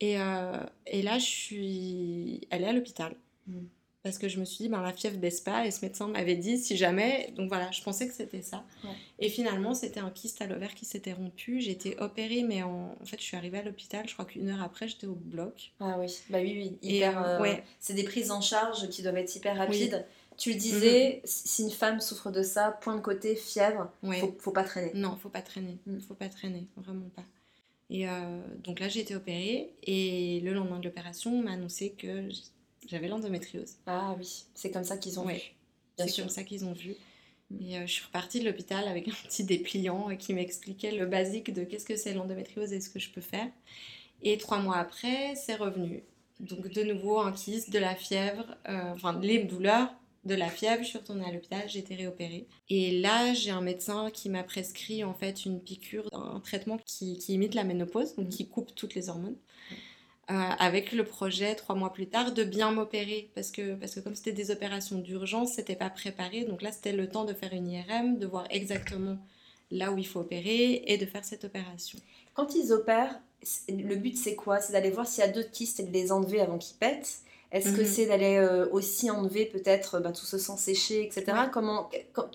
Et, 0.00 0.20
euh, 0.20 0.58
là, 0.86 1.18
je 1.18 1.24
suis 1.24 2.40
allée 2.50 2.66
à 2.66 2.72
l'hôpital. 2.72 3.14
Mm. 3.46 3.66
Parce 4.08 4.16
que 4.18 4.28
je 4.28 4.40
me 4.40 4.46
suis 4.46 4.64
dit, 4.64 4.68
ben, 4.70 4.80
la 4.80 4.92
fièvre 4.94 5.18
baisse 5.18 5.42
pas. 5.42 5.66
Et 5.66 5.70
ce 5.70 5.84
médecin 5.84 6.08
m'avait 6.08 6.36
dit, 6.36 6.56
si 6.56 6.78
jamais. 6.78 7.32
Donc 7.36 7.48
voilà, 7.48 7.70
je 7.70 7.82
pensais 7.82 8.08
que 8.08 8.14
c'était 8.14 8.40
ça. 8.40 8.64
Ouais. 8.82 8.90
Et 9.18 9.28
finalement, 9.28 9.74
c'était 9.74 10.00
un 10.00 10.08
kyste 10.08 10.40
à 10.40 10.46
l'ovaire 10.46 10.74
qui 10.74 10.86
s'était 10.86 11.12
rompu. 11.12 11.60
J'ai 11.60 11.72
été 11.72 11.98
opérée, 12.00 12.42
mais 12.42 12.62
en, 12.62 12.96
en 12.98 13.04
fait, 13.04 13.18
je 13.18 13.24
suis 13.24 13.36
arrivée 13.36 13.58
à 13.58 13.62
l'hôpital. 13.62 14.08
Je 14.08 14.14
crois 14.14 14.24
qu'une 14.24 14.48
heure 14.48 14.62
après, 14.62 14.88
j'étais 14.88 15.06
au 15.06 15.14
bloc. 15.14 15.72
Ah 15.80 15.96
oui, 15.98 16.06
bah 16.30 16.38
oui, 16.40 16.54
oui. 16.56 16.78
Hyper, 16.80 17.22
euh, 17.22 17.40
ouais. 17.42 17.62
C'est 17.80 17.92
des 17.94 18.04
prises 18.04 18.30
en 18.30 18.40
charge 18.40 18.88
qui 18.88 19.02
doivent 19.02 19.18
être 19.18 19.36
hyper 19.36 19.56
rapides. 19.58 20.06
Tu 20.38 20.52
le 20.52 20.56
disais, 20.56 21.20
si 21.24 21.64
une 21.64 21.70
femme 21.70 22.00
souffre 22.00 22.30
de 22.30 22.42
ça, 22.42 22.78
point 22.80 22.94
de 22.96 23.00
côté, 23.00 23.36
fièvre, 23.36 23.90
Ouais. 24.02 24.20
faut, 24.20 24.34
faut 24.38 24.52
pas 24.52 24.64
traîner. 24.64 24.92
Non, 24.94 25.18
faut 25.20 25.28
pas 25.28 25.42
traîner. 25.42 25.76
Mm. 25.86 25.98
Faut 26.00 26.14
pas 26.14 26.28
traîner, 26.28 26.66
vraiment 26.76 27.10
pas. 27.14 27.24
Et 27.90 28.08
euh, 28.08 28.40
donc 28.62 28.80
là, 28.80 28.88
j'ai 28.88 29.00
été 29.00 29.14
opérée. 29.16 29.72
Et 29.82 30.40
le 30.44 30.54
lendemain 30.54 30.78
de 30.78 30.84
l'opération, 30.84 31.32
on 31.32 31.42
m'a 31.42 31.52
annoncé 31.52 31.90
que 31.90 32.28
j'avais 32.86 33.08
l'endométriose. 33.08 33.76
Ah 33.86 34.14
oui, 34.18 34.44
c'est 34.54 34.70
comme 34.70 34.84
ça 34.84 34.96
qu'ils 34.96 35.18
ont 35.20 35.26
Ouais. 35.26 35.34
vu. 35.98 36.06
C'est 36.08 36.20
comme 36.22 36.28
ça 36.30 36.44
qu'ils 36.44 36.64
ont 36.64 36.72
vu. 36.72 36.96
Mm. 37.50 37.62
Et 37.62 37.78
euh, 37.78 37.86
je 37.86 37.92
suis 37.92 38.04
repartie 38.04 38.40
de 38.40 38.44
l'hôpital 38.46 38.86
avec 38.88 39.08
un 39.08 39.12
petit 39.26 39.44
dépliant 39.44 40.16
qui 40.16 40.34
m'expliquait 40.34 40.92
le 40.92 41.06
basique 41.06 41.52
de 41.52 41.64
qu'est-ce 41.64 41.84
que 41.86 41.96
c'est 41.96 42.14
l'endométriose 42.14 42.72
et 42.72 42.80
ce 42.80 42.90
que 42.90 42.98
je 42.98 43.10
peux 43.10 43.20
faire. 43.20 43.48
Et 44.22 44.38
trois 44.38 44.58
mois 44.58 44.76
après, 44.76 45.34
c'est 45.36 45.54
revenu. 45.56 46.02
Donc 46.40 46.68
de 46.68 46.82
nouveau 46.82 47.18
un 47.20 47.32
kyste, 47.32 47.70
de 47.70 47.78
la 47.78 47.94
fièvre, 47.96 48.56
euh, 48.68 48.92
enfin 48.94 49.18
les 49.20 49.44
douleurs, 49.44 49.92
de 50.24 50.34
la 50.34 50.48
fièvre. 50.50 50.82
Je 50.82 50.88
suis 50.88 50.98
retournée 50.98 51.24
à 51.24 51.32
l'hôpital, 51.32 51.68
j'ai 51.68 51.80
été 51.80 51.94
réopérée. 51.96 52.46
Et 52.68 53.00
là, 53.00 53.32
j'ai 53.34 53.50
un 53.50 53.60
médecin 53.60 54.10
qui 54.10 54.28
m'a 54.28 54.44
prescrit 54.44 55.02
en 55.04 55.14
fait 55.14 55.44
une 55.46 55.60
piqûre, 55.60 56.08
un 56.12 56.40
traitement 56.40 56.78
qui, 56.86 57.18
qui 57.18 57.34
imite 57.34 57.54
la 57.54 57.64
ménopause, 57.64 58.14
donc 58.16 58.28
qui 58.28 58.48
coupe 58.48 58.74
toutes 58.74 58.94
les 58.94 59.08
hormones. 59.08 59.36
Euh, 60.30 60.34
avec 60.58 60.92
le 60.92 61.04
projet 61.04 61.54
trois 61.54 61.74
mois 61.74 61.90
plus 61.90 62.06
tard 62.06 62.32
de 62.32 62.44
bien 62.44 62.70
m'opérer 62.70 63.30
parce 63.34 63.50
que, 63.50 63.74
parce 63.76 63.94
que 63.94 64.00
comme 64.00 64.14
c'était 64.14 64.32
des 64.32 64.50
opérations 64.50 64.98
d'urgence, 64.98 65.52
c'était 65.54 65.74
pas 65.74 65.88
préparé. 65.88 66.44
Donc 66.44 66.60
là, 66.60 66.70
c'était 66.70 66.92
le 66.92 67.08
temps 67.08 67.24
de 67.24 67.32
faire 67.32 67.54
une 67.54 67.66
IRM, 67.66 68.18
de 68.18 68.26
voir 68.26 68.44
exactement 68.50 69.16
là 69.70 69.90
où 69.90 69.96
il 69.96 70.06
faut 70.06 70.20
opérer 70.20 70.82
et 70.86 70.98
de 70.98 71.06
faire 71.06 71.24
cette 71.24 71.44
opération. 71.44 71.98
Quand 72.34 72.54
ils 72.54 72.72
opèrent, 72.74 73.18
le 73.70 73.94
but 73.96 74.18
c'est 74.18 74.34
quoi? 74.34 74.60
C'est 74.60 74.74
d'aller 74.74 74.90
voir 74.90 75.06
s'il 75.06 75.24
y 75.24 75.26
a 75.26 75.30
d'autres 75.30 75.50
kystes 75.50 75.80
et 75.80 75.84
de 75.84 75.92
les 75.92 76.12
enlever 76.12 76.40
avant 76.42 76.58
qu'ils 76.58 76.76
pètent 76.76 77.20
Est-ce 77.50 77.72
que 77.72 77.80
Mhm. 77.80 77.86
c'est 77.86 78.04
d'aller 78.06 78.36
euh, 78.36 78.68
aussi 78.70 79.10
enlever 79.10 79.46
peut-être 79.46 79.98
bah, 80.00 80.12
tout 80.12 80.26
ce 80.26 80.36
sang 80.36 80.58
séché, 80.58 81.04
etc. 81.06 81.24
Ouais. 81.28 81.32
Comment, 81.50 81.88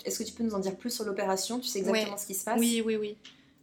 Est-ce 0.05 0.17
que 0.17 0.23
tu 0.23 0.33
peux 0.33 0.43
nous 0.43 0.55
en 0.55 0.59
dire 0.59 0.75
plus 0.75 0.89
sur 0.89 1.05
l'opération? 1.05 1.59
Tu 1.59 1.67
sais 1.67 1.77
exactement 1.77 2.13
Ouais. 2.13 2.17
ce 2.19 2.25
qui 2.25 2.33
se 2.33 2.43
passe? 2.43 2.59
Oui, 2.59 2.81
oui, 2.83 2.95
oui. 2.95 3.15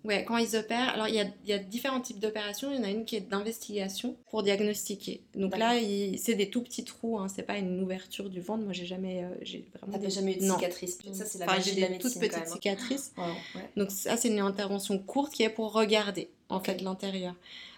Ouais, 0.05 0.25
quand 0.25 0.39
ils 0.39 0.57
opèrent, 0.57 0.89
alors 0.95 1.09
il 1.09 1.15
y 1.15 1.21
a, 1.21 1.27
y 1.47 1.53
a 1.53 1.59
différents 1.59 2.01
types 2.01 2.19
d'opérations. 2.19 2.71
Il 2.73 2.77
y 2.77 2.81
en 2.81 2.85
a 2.85 2.91
une 2.91 3.05
qui 3.05 3.17
est 3.17 3.21
d'investigation 3.21 4.17
pour 4.31 4.43
diagnostiquer. 4.43 5.21
Donc 5.35 5.57
là, 5.59 5.75
c'est 6.19 6.35
des 6.35 6.49
tout 6.49 6.63
petits 6.63 6.85
trous, 6.85 7.19
hein, 7.19 7.29
c'est 7.29 7.43
pas 7.43 7.59
une 7.59 7.83
ouverture 7.83 8.31
du 8.31 8.41
ventre. 8.41 8.65
Moi, 8.65 8.73
j'ai 8.73 8.87
jamais, 8.87 9.25
euh, 9.25 9.29
j'ai 9.43 9.65
vraiment 9.81 9.99
des- 9.99 10.09
jamais 10.11 10.37
eu 10.37 10.41
de 10.41 10.45
Non. 10.47 10.55
cicatrice 10.57 10.99
Ça, 11.13 11.25
c'est 11.27 11.39
la 11.39 11.45
Enfin, 11.45 11.57
magie 11.57 11.75
de 11.77 11.81
la 11.83 11.91
médecine 11.91 12.23
hein. 12.25 12.45
cicatrices. 12.47 13.13
Wow, 13.19 13.25
ouais. 13.57 13.69
Donc 13.77 13.91
ça, 13.91 14.17
c'est 14.17 14.29
une 14.29 14.39
intervention 14.41 14.99
courte 14.99 15.33
qui 15.35 15.43
est 15.43 15.51
pour 15.51 15.73
regarder 15.73 16.31
en 16.49 16.61
fait 16.61 16.81
l'intérieur. 16.81 17.35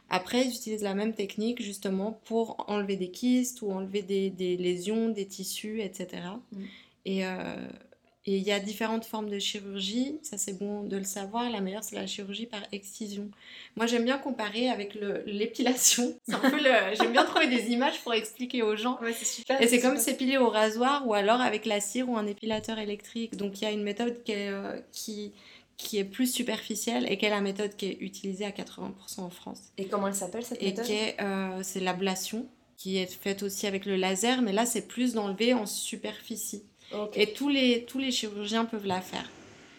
Après, 0.09 0.43
ils 0.47 0.51
utilisent 0.55 0.83
la 0.83 0.95
même 0.95 1.15
technique 1.15 1.63
justement 1.63 2.21
pour 2.25 2.65
enlever 2.69 2.97
des 2.97 3.11
kystes 3.11 3.63
ou 3.63 3.73
enlever 3.73 4.03
des, 4.03 4.31
des 4.31 4.57
lésions, 4.59 5.09
des 5.09 5.27
tissus, 5.27 5.81
etc. 5.81 6.23
Mm. 6.53 6.63
Et 7.07 7.27
euh, 7.27 7.57
et 8.25 8.37
il 8.37 8.43
y 8.45 8.53
a 8.53 8.61
différentes 8.61 9.05
formes 9.05 9.29
de 9.29 9.39
chirurgie, 9.41 10.19
ça 10.23 10.39
c'est 10.39 10.53
bon 10.57 10.85
de 10.85 10.97
le 10.97 11.03
savoir. 11.05 11.51
La 11.51 11.61
meilleure, 11.61 11.83
c'est 11.83 11.97
la 11.97 12.07
chirurgie 12.07 12.47
par 12.47 12.63
excision. 12.71 13.31
Moi, 13.77 13.87
j'aime 13.87 14.05
bien 14.05 14.19
comparer 14.19 14.69
avec 14.69 14.97
l'épilation. 15.27 16.15
C'est 16.29 16.35
un 16.35 16.39
peu 16.51 16.57
le... 16.59 16.95
J'aime 16.95 17.13
bien 17.13 17.25
trouver 17.25 17.49
des 17.49 17.71
images 17.73 18.01
pour 18.03 18.15
expliquer 18.15 18.63
aux 18.63 18.77
gens. 18.77 19.01
Ouais, 19.01 19.13
c'est 19.13 19.25
super. 19.25 19.61
Et 19.61 19.67
c'est 19.67 19.81
comme 19.81 19.97
s'épiler 19.99 20.37
au 20.39 20.49
rasoir 20.51 21.07
ou 21.07 21.15
alors 21.15 21.41
avec 21.41 21.67
la 21.67 21.81
cire 21.81 22.09
ou 22.09 22.17
un 22.17 22.27
épilateur 22.27 22.79
électrique. 22.79 23.37
Donc 23.37 23.61
il 23.61 23.65
y 23.65 23.67
a 23.67 23.71
une 23.73 23.83
méthode 23.83 24.23
qui 24.23 24.33
est, 24.33 24.51
euh, 24.51 24.79
qui, 24.93 25.33
qui 25.77 25.99
est 25.99 26.05
plus 26.05 26.33
superficielle 26.33 27.11
et 27.11 27.19
qui 27.19 27.27
est 27.27 27.31
la 27.31 27.41
méthode 27.41 27.75
qui 27.77 27.87
est 27.87 27.97
utilisée 28.01 28.45
à 28.45 28.53
80% 28.53 29.21
en 29.23 29.31
France. 29.31 29.73
Et 29.77 29.87
comment 29.89 30.09
elle 30.09 30.15
s'appelle 30.15 30.45
cette 30.45 30.63
Et 30.63 30.67
méthode? 30.67 30.87
est, 30.89 31.21
euh, 31.21 31.63
c'est 31.63 31.81
l'ablation, 31.81 32.49
qui 32.77 32.97
est 32.99 33.07
faite 33.13 33.43
aussi 33.43 33.67
avec 33.67 33.85
le 33.87 33.97
laser, 33.97 34.43
mais 34.43 34.53
là 34.53 34.67
c'est 34.67 34.87
plus 34.89 35.15
d'enlever 35.15 35.55
en 35.55 35.67
superficie. 35.67 36.65
Et 37.15 37.33
tous 37.33 37.49
les, 37.49 37.85
tous 37.85 37.99
les 37.99 38.11
chirurgiens 38.11 38.65
peuvent 38.65 38.87
la 38.87 39.01
faire. 39.01 39.29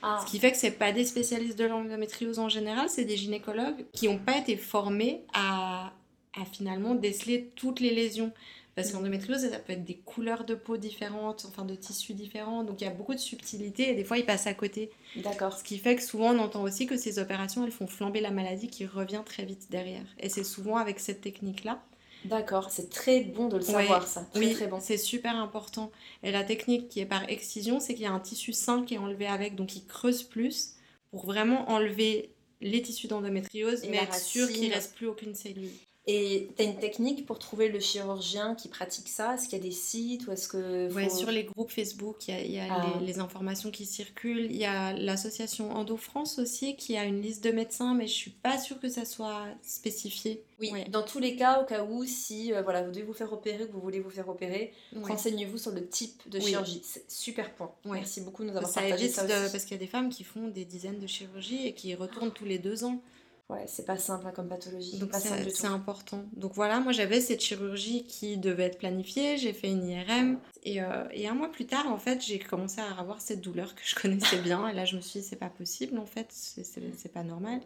Ah, 0.01 0.23
Ce 0.25 0.29
qui 0.31 0.39
fait 0.39 0.51
que 0.51 0.57
c'est 0.57 0.71
pas 0.71 0.91
des 0.91 1.05
spécialistes 1.05 1.57
de 1.57 1.65
l'endométriose 1.65 2.39
en 2.39 2.49
général, 2.49 2.89
c'est 2.89 3.05
des 3.05 3.15
gynécologues 3.15 3.85
qui 3.93 4.07
n'ont 4.07 4.17
pas 4.19 4.37
été 4.37 4.57
formés 4.57 5.21
à, 5.33 5.93
à 6.39 6.45
finalement 6.45 6.93
déceler 6.93 7.51
toutes 7.55 7.79
les 7.79 7.93
lésions. 7.93 8.31
Parce 8.75 8.89
que 8.89 8.95
l'endométriose, 8.95 9.49
ça 9.49 9.59
peut 9.59 9.73
être 9.73 9.85
des 9.85 9.97
couleurs 9.97 10.45
de 10.45 10.55
peau 10.55 10.77
différentes, 10.77 11.45
enfin 11.47 11.63
de 11.63 11.75
tissus 11.75 12.15
différents, 12.15 12.63
donc 12.63 12.81
il 12.81 12.85
y 12.85 12.87
a 12.87 12.89
beaucoup 12.89 13.13
de 13.13 13.19
subtilité 13.19 13.91
et 13.91 13.93
des 13.93 14.03
fois 14.03 14.17
ils 14.17 14.25
passent 14.25 14.47
à 14.47 14.55
côté. 14.55 14.89
d'accord. 15.15 15.55
Ce 15.55 15.63
qui 15.63 15.77
fait 15.77 15.95
que 15.95 16.01
souvent 16.01 16.31
on 16.33 16.39
entend 16.39 16.63
aussi 16.63 16.87
que 16.87 16.97
ces 16.97 17.19
opérations, 17.19 17.63
elles 17.63 17.71
font 17.71 17.85
flamber 17.85 18.19
la 18.19 18.31
maladie 18.31 18.67
qui 18.67 18.87
revient 18.87 19.21
très 19.23 19.45
vite 19.45 19.67
derrière. 19.69 20.05
Et 20.19 20.29
c'est 20.29 20.43
souvent 20.43 20.77
avec 20.77 20.99
cette 20.99 21.21
technique-là. 21.21 21.83
D'accord, 22.25 22.69
c'est 22.71 22.89
très 22.89 23.21
bon 23.21 23.47
de 23.47 23.57
le 23.57 23.63
savoir 23.63 24.07
ça. 24.07 24.25
Très 24.33 24.39
oui, 24.39 24.53
très 24.53 24.67
bon. 24.67 24.79
c'est 24.79 24.97
super 24.97 25.35
important. 25.35 25.91
Et 26.23 26.31
la 26.31 26.43
technique 26.43 26.89
qui 26.89 26.99
est 26.99 27.05
par 27.05 27.29
excision, 27.29 27.79
c'est 27.79 27.93
qu'il 27.93 28.03
y 28.03 28.07
a 28.07 28.11
un 28.11 28.19
tissu 28.19 28.53
sain 28.53 28.83
qui 28.83 28.95
est 28.95 28.97
enlevé 28.97 29.27
avec, 29.27 29.55
donc 29.55 29.75
il 29.75 29.85
creuse 29.85 30.23
plus 30.23 30.75
pour 31.11 31.25
vraiment 31.25 31.69
enlever 31.69 32.33
les 32.61 32.81
tissus 32.81 33.07
d'endométriose, 33.07 33.83
mais 33.89 33.97
être 33.97 34.15
sûr 34.15 34.47
qu'il 34.47 34.69
ne 34.69 34.73
reste 34.73 34.95
plus 34.95 35.07
aucune 35.07 35.35
cellule. 35.35 35.69
Et 36.05 36.49
tu 36.57 36.61
as 36.61 36.65
une 36.65 36.75
technique 36.79 37.25
pour 37.25 37.39
trouver 37.39 37.69
le 37.69 37.79
chirurgien 37.79 38.55
qui 38.55 38.67
pratique 38.67 39.07
ça? 39.07 39.35
Est-ce 39.35 39.47
qu'il 39.47 39.57
y 39.57 39.61
a 39.61 39.63
des 39.63 39.71
sites 39.71 40.27
ou 40.27 40.33
est-ce 40.33 40.49
que 40.49 40.91
Ouais, 40.93 41.09
sur 41.09 41.31
les 41.31 41.45
groupes 41.45 41.71
Facebook, 41.71 42.27
il 42.27 42.33
y 42.33 42.37
a, 42.37 42.41
il 42.41 42.51
y 42.51 42.59
a 42.59 42.67
Ah. 42.69 42.93
les, 42.99 43.05
les 43.05 43.19
informations 43.19 43.71
qui 43.71 43.85
circulent. 43.85 44.47
Il 44.51 44.57
y 44.57 44.65
a 44.65 44.91
l'association 44.91 45.71
Endo 45.71 45.95
France 45.95 46.39
aussi 46.39 46.75
qui 46.75 46.97
a 46.97 47.05
une 47.05 47.21
liste 47.21 47.41
de 47.45 47.51
médecins, 47.51 47.93
mais 47.93 48.07
je 48.07 48.13
suis 48.13 48.31
pas 48.31 48.57
sûre 48.57 48.81
que 48.81 48.89
ça 48.89 49.05
soit 49.05 49.45
spécifié. 49.61 50.43
Oui, 50.59 50.71
Ouais. 50.71 50.85
dans 50.89 51.03
tous 51.03 51.19
les 51.19 51.35
cas, 51.37 51.61
au 51.61 51.65
cas 51.65 51.83
où, 51.85 52.05
si 52.05 52.53
euh, 52.53 52.61
voilà, 52.63 52.83
vous 52.83 52.91
devez 52.91 53.03
vous 53.05 53.13
faire 53.13 53.31
opérer 53.31 53.63
ou 53.63 53.67
que 53.67 53.71
vous 53.73 53.79
voulez 53.81 53.99
vous 54.01 54.09
faire 54.09 54.27
opérer, 54.27 54.73
Ouais. 54.93 55.03
renseignez-vous 55.09 55.57
sur 55.57 55.71
le 55.71 55.87
type 55.87 56.21
de 56.29 56.37
Oui. 56.39 56.47
chirurgie. 56.49 56.81
C'est 56.83 57.09
super 57.09 57.53
point. 57.53 57.71
Ouais. 57.85 57.99
Merci 57.99 58.19
beaucoup 58.21 58.43
de 58.43 58.49
nous 58.49 58.57
avoir 58.57 58.71
Ça 58.71 58.81
partagé 58.81 59.07
ça 59.09 59.25
de- 59.25 59.31
aussi. 59.33 59.51
parce 59.53 59.63
qu'il 59.63 59.71
y 59.77 59.79
a 59.79 59.83
des 59.83 59.87
femmes 59.87 60.09
qui 60.09 60.23
font 60.25 60.49
des 60.49 60.65
dizaines 60.65 60.99
de 60.99 61.07
chirurgies 61.07 61.65
et 61.67 61.73
qui 61.73 61.95
retournent 61.95 62.31
tous 62.31 62.45
les 62.45 62.59
deux 62.59 62.83
ans. 62.83 63.01
Ouais, 63.49 63.65
c'est 63.67 63.85
pas 63.85 63.97
simple 63.97 64.25
hein, 64.25 64.31
comme 64.33 64.47
pathologie. 64.47 64.97
Donc 64.99 65.11
c'est 65.13 65.67
important. 65.67 66.23
Donc 66.33 66.53
voilà, 66.53 66.79
moi 66.79 66.91
j'avais 66.93 67.19
cette 67.19 67.41
chirurgie 67.41 68.05
qui 68.05 68.37
devait 68.37 68.63
être 68.63 68.77
planifiée, 68.79 69.37
j'ai 69.37 69.51
fait 69.53 69.69
une 69.69 69.87
IRM 69.87 70.39
et, 70.63 70.81
euh, 70.81 71.03
et 71.11 71.27
un 71.27 71.33
mois 71.33 71.51
plus 71.51 71.65
tard 71.65 71.87
en 71.87 71.97
fait 71.97 72.23
j'ai 72.23 72.39
commencé 72.39 72.79
à 72.79 72.89
avoir 72.99 73.19
cette 73.21 73.41
douleur 73.41 73.75
que 73.75 73.81
je 73.83 73.95
connaissais 74.01 74.37
bien 74.37 74.67
et 74.69 74.73
là 74.73 74.85
je 74.85 74.95
me 74.95 75.01
suis 75.01 75.19
dit 75.19 75.25
c'est 75.25 75.35
pas 75.35 75.49
possible 75.49 75.97
en 75.99 76.05
fait, 76.05 76.27
c'est- 76.31 77.11
pas 77.13 77.23
normal. 77.23 77.59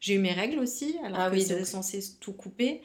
J'ai 0.00 0.14
eu 0.14 0.18
mes 0.18 0.32
règles 0.32 0.58
aussi 0.58 0.96
alors 1.04 1.18
Ah 1.20 1.30
que 1.30 1.34
oui, 1.36 1.42
c'était 1.42 1.64
censé 1.64 2.00
tout 2.20 2.32
couper. 2.32 2.82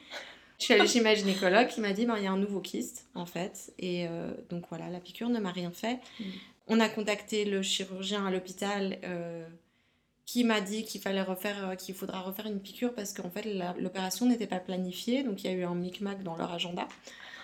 Je 0.58 0.64
suis 0.64 0.74
allée 0.74 0.88
chez 0.88 1.00
ma 1.00 1.14
gynécologue 1.14 1.68
qui 1.68 1.80
m'a 1.80 1.92
dit 1.92 2.06
ben, 2.06 2.16
il 2.16 2.24
y 2.24 2.26
a 2.26 2.32
un 2.32 2.38
nouveau 2.38 2.60
kyste 2.60 3.06
en 3.14 3.26
fait 3.26 3.72
et 3.78 4.08
euh, 4.08 4.32
donc 4.48 4.64
voilà 4.70 4.88
la 4.88 5.00
piqûre 5.00 5.28
ne 5.28 5.38
m'a 5.38 5.52
rien 5.52 5.70
fait. 5.70 6.00
Mm. 6.18 6.24
On 6.68 6.80
a 6.80 6.88
contacté 6.88 7.44
le 7.44 7.62
chirurgien 7.62 8.26
à 8.26 8.30
l'hôpital 8.30 8.98
euh, 9.04 9.46
qui 10.28 10.44
m'a 10.44 10.60
dit 10.60 10.84
qu'il 10.84 11.00
fallait 11.00 11.22
refaire, 11.22 11.70
euh, 11.70 11.74
qu'il 11.74 11.94
faudra 11.94 12.20
refaire 12.20 12.46
une 12.46 12.60
piqûre 12.60 12.92
parce 12.92 13.14
qu'en 13.14 13.30
fait 13.30 13.44
l'opération 13.78 14.26
n'était 14.26 14.46
pas 14.46 14.60
planifiée, 14.60 15.22
donc 15.22 15.42
il 15.42 15.50
y 15.50 15.54
a 15.54 15.56
eu 15.56 15.64
un 15.64 15.74
micmac 15.74 16.22
dans 16.22 16.36
leur 16.36 16.52
agenda. 16.52 16.86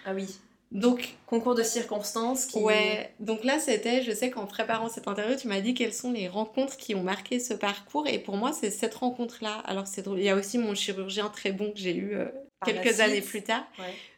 Ah 0.04 0.12
oui. 0.12 0.36
Donc, 0.70 1.14
concours 1.26 1.54
de 1.54 1.62
circonstances 1.62 2.44
qui... 2.44 2.58
Ouais, 2.58 3.14
donc 3.20 3.42
là, 3.44 3.58
c'était, 3.58 4.02
je 4.02 4.12
sais 4.12 4.28
qu'en 4.28 4.44
préparant 4.44 4.90
cette 4.90 5.08
interview, 5.08 5.36
tu 5.36 5.48
m'as 5.48 5.60
dit 5.60 5.72
quelles 5.72 5.94
sont 5.94 6.12
les 6.12 6.28
rencontres 6.28 6.76
qui 6.76 6.94
ont 6.94 7.02
marqué 7.02 7.38
ce 7.38 7.54
parcours. 7.54 8.06
Et 8.06 8.18
pour 8.18 8.36
moi, 8.36 8.52
c'est 8.52 8.70
cette 8.70 8.94
rencontre-là. 8.94 9.62
Alors, 9.66 9.86
c'est 9.86 10.02
drôle. 10.02 10.18
Il 10.18 10.24
y 10.24 10.30
a 10.30 10.34
aussi 10.34 10.58
mon 10.58 10.74
chirurgien 10.74 11.28
très 11.28 11.52
bon 11.52 11.70
que 11.70 11.78
j'ai 11.78 11.94
eu 11.94 12.16
euh, 12.16 12.26
quelques 12.64 12.98
années 13.00 13.20
plus 13.20 13.42
tard. 13.42 13.64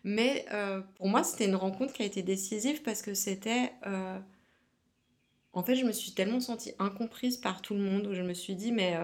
Mais 0.03 0.47
euh, 0.53 0.81
pour 0.97 1.09
moi, 1.09 1.23
c'était 1.25 1.45
une 1.45 1.57
rencontre 1.57 1.93
qui 1.93 2.03
a 2.03 2.07
été 2.07 2.23
décisive 2.23 2.83
parce 2.83 3.03
que 3.03 3.13
c'était... 3.13 3.73
Euh, 3.87 4.19
en 5.57 5.65
fait, 5.65 5.75
je 5.75 5.85
me 5.85 5.93
suis 5.93 6.13
tellement 6.13 6.39
sentie 6.39 6.73
incomprise 6.79 7.37
par 7.37 7.63
tout 7.63 7.75
le 7.75 7.81
monde 7.81 8.07
où 8.07 8.15
je 8.15 8.23
me 8.23 8.35
suis 8.35 8.55
dit, 8.55 8.71
mais 8.71 8.97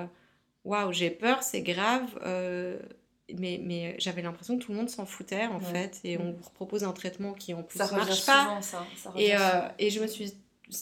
waouh, 0.64 0.92
j'ai 0.92 1.10
peur, 1.10 1.42
c'est 1.42 1.62
grave 1.62 2.08
mais, 3.38 3.60
mais 3.62 3.96
j'avais 3.98 4.22
l'impression 4.22 4.58
que 4.58 4.64
tout 4.64 4.72
le 4.72 4.78
monde 4.78 4.90
s'en 4.90 5.06
foutait 5.06 5.46
en 5.46 5.60
fait. 5.60 6.00
Et 6.04 6.18
on 6.18 6.32
vous 6.32 6.50
propose 6.50 6.84
un 6.84 6.92
traitement 6.92 7.32
qui 7.32 7.54
en 7.54 7.62
plus 7.62 7.78
ça 7.78 7.90
marche 7.94 8.26
pas. 8.26 8.60
ça. 8.60 8.86
et, 9.16 9.34
euh, 9.34 9.68
et 9.78 9.90
je 9.90 10.00
me 10.00 10.06
suis 10.06 10.32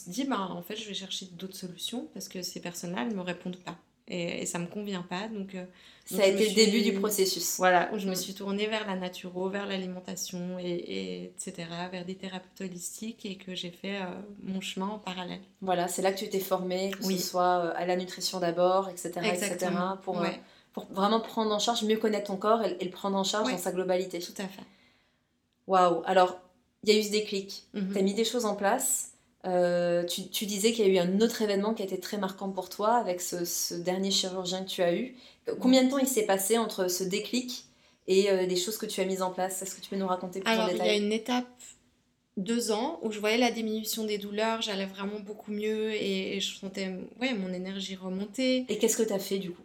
dit 0.07 0.25
bah 0.25 0.47
en 0.49 0.61
fait 0.61 0.75
je 0.75 0.87
vais 0.87 0.93
chercher 0.93 1.27
d'autres 1.33 1.55
solutions 1.55 2.07
parce 2.13 2.27
que 2.27 2.41
ces 2.41 2.61
personnes-là 2.61 3.05
elles 3.07 3.15
me 3.15 3.21
répondent 3.21 3.57
pas 3.63 3.77
et, 4.11 4.41
et 4.41 4.45
ça 4.45 4.59
me 4.59 4.67
convient 4.67 5.01
pas 5.01 5.27
donc, 5.27 5.55
euh, 5.55 5.65
ça 6.05 6.23
a 6.23 6.25
été 6.25 6.49
le 6.49 6.55
début 6.55 6.81
du 6.81 6.93
processus 6.93 7.57
voilà 7.57 7.89
où 7.93 7.97
je 7.97 8.07
me 8.07 8.11
mm. 8.11 8.15
suis 8.15 8.33
tournée 8.33 8.67
vers 8.67 8.85
la 8.85 8.95
naturo 8.95 9.49
vers 9.49 9.65
l'alimentation 9.65 10.59
et, 10.59 11.31
etc 11.33 11.67
vers 11.91 12.05
des 12.05 12.15
thérapeutes 12.15 12.61
holistiques 12.61 13.25
et 13.25 13.35
que 13.37 13.55
j'ai 13.55 13.71
fait 13.71 13.97
euh, 13.97 14.05
mon 14.43 14.61
chemin 14.61 14.87
en 14.87 14.99
parallèle 14.99 15.41
voilà 15.61 15.87
c'est 15.87 16.01
là 16.01 16.11
que 16.11 16.19
tu 16.19 16.29
t'es 16.29 16.39
formée 16.39 16.91
que 16.91 17.03
ce 17.03 17.17
soit 17.17 17.69
à 17.71 17.85
la 17.85 17.95
nutrition 17.95 18.39
d'abord 18.39 18.89
etc 18.89 19.11
etc 19.33 19.71
pour 20.03 20.21
pour 20.73 20.85
vraiment 20.91 21.19
prendre 21.19 21.53
en 21.53 21.59
charge, 21.59 21.83
mieux 21.83 21.97
connaître 21.97 22.27
ton 22.27 22.37
corps 22.37 22.63
et, 22.63 22.83
le 22.83 22.91
prendre 22.91 23.17
en 23.17 23.23
charge 23.23 23.51
dans 23.51 23.57
sa 23.57 23.71
globalité. 23.71 24.19
Tout 24.19 24.33
à 24.37 24.47
fait. 24.47 24.63
Waouh 25.67 26.01
Alors, 26.05 26.39
il 26.83 26.93
y 26.93 26.97
a 26.97 26.99
eu 26.99 27.03
ce 27.03 27.11
déclic. 27.11 27.67
Mhm. 27.73 27.91
Tu 27.91 27.99
as 27.99 28.01
mis 28.01 28.13
des 28.13 28.25
choses 28.25 28.45
en 28.45 28.55
place. 28.55 29.10
Euh, 29.45 30.03
tu, 30.03 30.27
tu, 30.29 30.45
disais 30.45 30.71
qu'il 30.71 30.85
y 30.85 30.89
a 30.89 30.91
eu 30.91 30.97
un 30.99 31.19
autre 31.19 31.41
événement 31.41 31.73
qui 31.73 31.81
a 31.81 31.85
été 31.85 31.99
très 31.99 32.17
marquant 32.17 32.49
pour 32.49 32.69
toi 32.69 32.93
avec 32.93 33.21
ce, 33.21 33.43
ce 33.43 33.73
dernier 33.73 34.11
chirurgien 34.11 34.63
que 34.63 34.69
tu 34.69 34.83
as 34.83 34.93
eu. 34.93 35.15
Combien 35.59 35.83
de 35.83 35.89
temps 35.89 35.97
il 35.97 36.07
s'est 36.07 36.25
passé 36.25 36.57
entre 36.57 36.87
ce 36.89 37.03
déclic 37.03 37.65
et 38.07 38.29
euh, 38.29 38.43
les 38.43 38.55
choses 38.55 38.77
que 38.77 38.85
tu 38.85 39.01
as 39.01 39.05
mises 39.05 39.23
en 39.23 39.31
place? 39.31 39.61
Est-ce 39.61 39.75
que 39.75 39.81
tu 39.81 39.89
peux 39.89 39.95
nous 39.95 40.07
raconter 40.07 40.41
plus 40.41 40.51
Alors, 40.51 40.65
en 40.65 40.71
détail 40.71 40.87
Il 40.87 40.91
y 40.91 40.93
a 40.93 41.05
une 41.05 41.11
étape 41.11 41.47
deux 42.37 42.71
ans 42.71 42.99
où 43.01 43.11
je 43.11 43.19
voyais 43.19 43.37
la 43.37 43.51
diminution 43.51 44.05
des 44.05 44.17
douleurs, 44.17 44.61
j'allais 44.61 44.85
vraiment 44.85 45.19
beaucoup 45.19 45.51
mieux 45.51 45.91
et, 45.91 46.37
et 46.37 46.39
je 46.39 46.55
sentais 46.55 46.89
ouais, 47.19 47.33
mon 47.33 47.51
énergie 47.51 47.95
remonter. 47.95 48.65
Et 48.69 48.77
qu'est-ce 48.77 48.97
que 48.97 49.03
tu 49.03 49.13
as 49.13 49.19
fait 49.19 49.39
du 49.39 49.51
coup? 49.51 49.63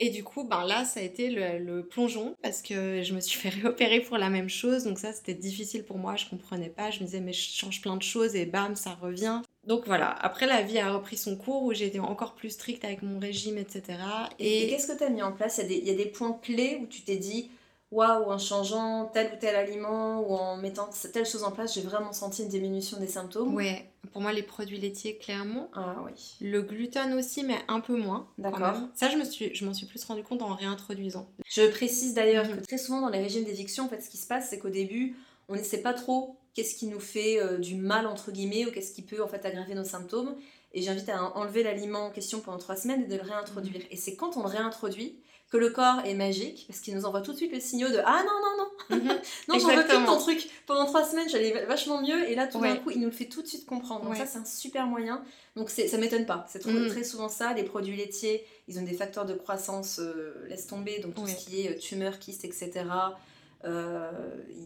Et 0.00 0.10
du 0.10 0.24
coup, 0.24 0.44
ben 0.44 0.64
là, 0.64 0.84
ça 0.84 1.00
a 1.00 1.02
été 1.02 1.30
le, 1.30 1.82
plongeon 1.86 2.34
parce 2.42 2.62
que 2.62 3.02
je 3.02 3.14
me 3.14 3.20
suis 3.20 3.38
fait 3.40 3.48
réopérer 3.48 4.00
pour 4.00 4.18
la 4.18 4.30
même 4.30 4.48
chose. 4.48 4.84
Donc 4.84 4.98
ça, 4.98 5.12
c'était 5.12 5.34
difficile 5.34 5.84
pour 5.84 5.98
moi. 5.98 6.16
Je 6.16 6.26
comprenais 6.28 6.68
pas. 6.68 6.90
Je 6.90 7.00
me 7.00 7.04
disais, 7.04 7.20
mais 7.20 7.32
je 7.32 7.50
change 7.50 7.80
plein 7.80 7.96
de 7.96 8.02
choses 8.02 8.34
et 8.34 8.46
bam, 8.46 8.74
ça 8.74 8.94
revient. 9.00 9.40
Donc 9.66 9.86
voilà, 9.86 10.10
après 10.10 10.46
la 10.46 10.60
vie 10.60 10.78
a 10.78 10.92
repris 10.92 11.16
son 11.16 11.36
cours 11.36 11.62
où 11.62 11.72
j'ai 11.72 11.86
été 11.86 11.98
encore 11.98 12.34
plus 12.34 12.50
stricte 12.50 12.84
avec 12.84 13.00
mon 13.00 13.18
régime, 13.18 13.56
etc. 13.56 13.98
Et, 14.38 14.68
qu'est-ce 14.68 14.92
que 14.92 14.98
tu 14.98 15.04
as 15.04 15.08
mis 15.08 15.22
en 15.22 15.32
place? 15.32 15.58
Il 15.64 15.72
y, 15.72 15.78
il 15.78 15.88
y, 15.88 15.90
a 15.90 15.94
des 15.94 16.04
points 16.04 16.38
clés 16.42 16.78
où 16.82 16.86
tu 16.86 17.00
t'es 17.00 17.16
dit, 17.16 17.50
waouh, 17.94 18.30
en 18.30 18.38
changeant 18.38 19.06
tel 19.06 19.32
ou 19.32 19.36
tel 19.38 19.54
aliment 19.54 20.20
ou 20.20 20.34
en 20.34 20.56
mettant 20.56 20.90
telle 21.12 21.24
chose 21.24 21.44
en 21.44 21.52
place, 21.52 21.74
j'ai 21.74 21.80
vraiment 21.80 22.12
senti 22.12 22.42
une 22.42 22.48
diminution 22.48 22.98
des 22.98 23.06
symptômes. 23.06 23.54
Ouais, 23.54 23.88
pour 24.12 24.20
moi, 24.20 24.32
les 24.32 24.42
produits 24.42 24.78
laitiers, 24.78 25.16
clairement. 25.16 25.70
Ah 25.74 25.96
oui. 26.04 26.12
Le 26.40 26.62
gluten 26.62 27.12
aussi, 27.14 27.44
mais 27.44 27.58
un 27.68 27.80
peu 27.80 27.96
moins. 27.96 28.28
D'accord. 28.36 28.76
Ça, 28.94 29.08
je, 29.08 29.16
me 29.16 29.24
suis, 29.24 29.54
je 29.54 29.64
m'en 29.64 29.72
suis 29.72 29.86
plus 29.86 30.04
rendu 30.04 30.24
compte 30.24 30.42
en 30.42 30.54
réintroduisant. 30.54 31.28
Je 31.46 31.62
précise 31.68 32.14
d'ailleurs 32.14 32.46
mhm. 32.46 32.56
que 32.56 32.66
très 32.66 32.78
souvent 32.78 33.00
dans 33.00 33.10
les 33.10 33.20
régimes 33.20 33.44
d'éviction, 33.44 33.84
en 33.84 33.88
fait, 33.88 34.00
ce 34.00 34.10
qui 34.10 34.16
se 34.18 34.26
passe, 34.26 34.48
c'est 34.50 34.58
qu'au 34.58 34.70
début, 34.70 35.16
on 35.48 35.54
ne 35.54 35.62
sait 35.62 35.80
pas 35.80 35.94
trop 35.94 36.36
qu'est-ce 36.54 36.74
qui 36.74 36.86
nous 36.86 37.00
fait 37.00 37.40
euh, 37.40 37.58
du 37.58 37.76
mal, 37.76 38.06
entre 38.06 38.32
guillemets, 38.32 38.66
ou 38.66 38.72
qu'est-ce 38.72 38.92
qui 38.92 39.02
peut 39.02 39.22
en 39.22 39.28
fait 39.28 39.44
aggraver 39.46 39.74
nos 39.74 39.84
symptômes. 39.84 40.34
Et 40.72 40.82
j'invite 40.82 41.08
à 41.08 41.36
enlever 41.36 41.62
l'aliment 41.62 42.06
en 42.06 42.10
question 42.10 42.40
pendant 42.40 42.58
trois 42.58 42.76
semaines 42.76 43.04
et 43.04 43.06
de 43.06 43.14
le 43.14 43.22
réintroduire. 43.22 43.80
Mhm. 43.80 43.86
Et 43.92 43.96
c'est 43.96 44.16
quand 44.16 44.36
on 44.36 44.42
le 44.42 44.48
réintroduit 44.48 45.20
que 45.50 45.56
le 45.56 45.70
corps 45.70 46.00
est 46.04 46.14
magique, 46.14 46.64
parce 46.66 46.80
qu'il 46.80 46.94
nous 46.94 47.04
envoie 47.04 47.20
tout 47.20 47.32
de 47.32 47.36
suite 47.36 47.52
le 47.52 47.60
signal 47.60 47.92
de 47.92 48.00
Ah 48.04 48.24
non, 48.24 48.32
non, 48.40 48.64
non, 48.64 48.96
mhm. 48.96 49.20
non, 49.48 49.58
j'en 49.58 49.76
veux 49.76 49.84
plus 49.84 50.04
ton 50.04 50.18
truc. 50.18 50.48
Pendant 50.66 50.86
trois 50.86 51.04
semaines, 51.04 51.28
j'allais 51.28 51.64
vachement 51.66 52.02
mieux, 52.02 52.28
et 52.28 52.34
là, 52.34 52.46
tout 52.46 52.60
d'un 52.60 52.76
coup, 52.76 52.90
il 52.90 53.00
nous 53.00 53.06
le 53.06 53.12
fait 53.12 53.26
tout 53.26 53.42
de 53.42 53.46
suite 53.46 53.66
comprendre. 53.66 54.04
Donc, 54.04 54.16
ça, 54.16 54.26
c'est 54.26 54.38
un 54.38 54.44
super 54.44 54.86
moyen. 54.86 55.22
Donc, 55.56 55.70
ça 55.70 55.96
m'étonne 55.98 56.26
pas. 56.26 56.44
C'est 56.48 56.64
mhm. 56.64 56.88
très 56.88 57.04
souvent 57.04 57.28
ça. 57.28 57.52
Les 57.52 57.62
produits 57.62 57.96
laitiers, 57.96 58.44
ils 58.66 58.78
ont 58.78 58.82
des 58.82 58.94
facteurs 58.94 59.26
de 59.26 59.34
croissance, 59.34 60.00
euh, 60.00 60.44
laisse 60.48 60.66
tomber, 60.66 60.98
donc 60.98 61.14
tout 61.14 61.26
ce 61.26 61.36
qui 61.36 61.62
est 61.62 61.76
euh, 61.76 61.78
tumeur, 61.78 62.18
kyste, 62.18 62.44
etc. 62.44 62.72
Il 62.72 63.70
euh, 63.70 64.10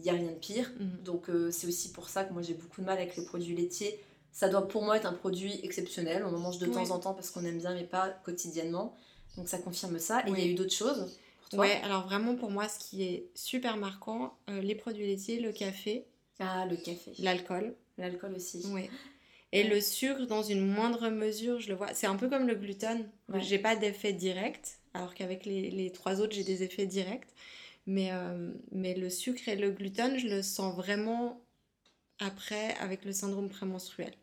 n'y 0.03 0.09
a 0.09 0.13
rien 0.13 0.31
de 0.31 0.39
pire. 0.39 0.71
Mhm. 0.79 1.03
Donc, 1.03 1.27
c'est 1.51 1.67
aussi 1.67 1.91
pour 1.91 2.09
ça 2.09 2.23
que 2.23 2.33
moi, 2.33 2.41
j'ai 2.41 2.53
beaucoup 2.53 2.81
de 2.81 2.85
mal 2.85 2.97
avec 2.97 3.15
les 3.15 3.25
produits 3.25 3.55
laitiers. 3.55 3.99
Ça 4.31 4.47
doit 4.47 4.67
pour 4.67 4.83
moi 4.83 4.97
être 4.97 5.05
un 5.05 5.13
produit 5.13 5.59
exceptionnel. 5.63 6.23
On 6.25 6.33
en 6.33 6.39
mange 6.39 6.59
de 6.59 6.65
temps 6.67 6.89
en 6.91 6.99
temps 6.99 7.13
parce 7.13 7.29
qu'on 7.29 7.43
aime 7.45 7.57
bien, 7.57 7.73
mais 7.73 7.83
pas 7.83 8.09
quotidiennement. 8.23 8.95
Donc 9.39 9.47
ça 9.47 9.57
confirme 9.57 9.99
ça. 9.99 10.21
Et 10.27 10.31
il 10.31 10.37
y 10.37 10.41
a 10.41 10.45
eu 10.45 10.53
d'autres 10.53 10.73
choses 10.73 11.17
pour 11.39 11.49
toi 11.49 11.59
Ouais, 11.59 11.79
alors 11.83 12.03
vraiment 12.03 12.35
pour 12.35 12.51
moi, 12.51 12.67
ce 12.67 12.77
qui 12.77 13.03
est 13.03 13.29
super 13.35 13.77
marquant, 13.77 14.37
euh, 14.49 14.61
les 14.61 14.75
produits 14.75 15.07
laitiers, 15.07 15.39
le 15.39 15.53
café. 15.53 16.05
Ah, 16.39 16.65
le 16.65 16.75
café. 16.75 17.13
L'alcool. 17.19 17.73
L'alcool 17.97 18.33
aussi. 18.35 18.61
Oui. 18.67 18.89
Et 19.53 19.63
le 19.63 19.79
sucre, 19.79 20.27
dans 20.27 20.43
une 20.43 20.65
moindre 20.65 21.09
mesure, 21.09 21.61
je 21.61 21.69
le 21.69 21.75
vois. 21.75 21.93
C'est 21.93 22.05
un 22.05 22.17
peu 22.17 22.29
comme 22.29 22.47
le 22.47 22.55
gluten. 22.55 23.09
J'ai 23.35 23.59
pas 23.59 23.77
d'effet 23.77 24.11
direct, 24.11 24.79
alors 24.93 25.13
qu'avec 25.13 25.45
les, 25.45 25.71
les, 25.71 25.89
trois 25.91 26.19
autres, 26.19 26.33
j'ai 26.33 26.43
des 26.43 26.61
effets 26.63 26.85
directs. 26.85 27.27
Mais, 27.87 28.09
euh, 28.11 28.51
mais 28.73 28.93
le 28.93 29.09
sucre 29.09 29.47
et 29.47 29.55
le 29.55 29.71
gluten, 29.71 30.19
je 30.19 30.27
le 30.27 30.41
sens 30.41 30.75
vraiment 30.75 31.41
après 32.19 32.75
avec 32.75 33.05
le 33.05 33.13
syndrome 33.13 33.49
prémenstruel 33.49 34.13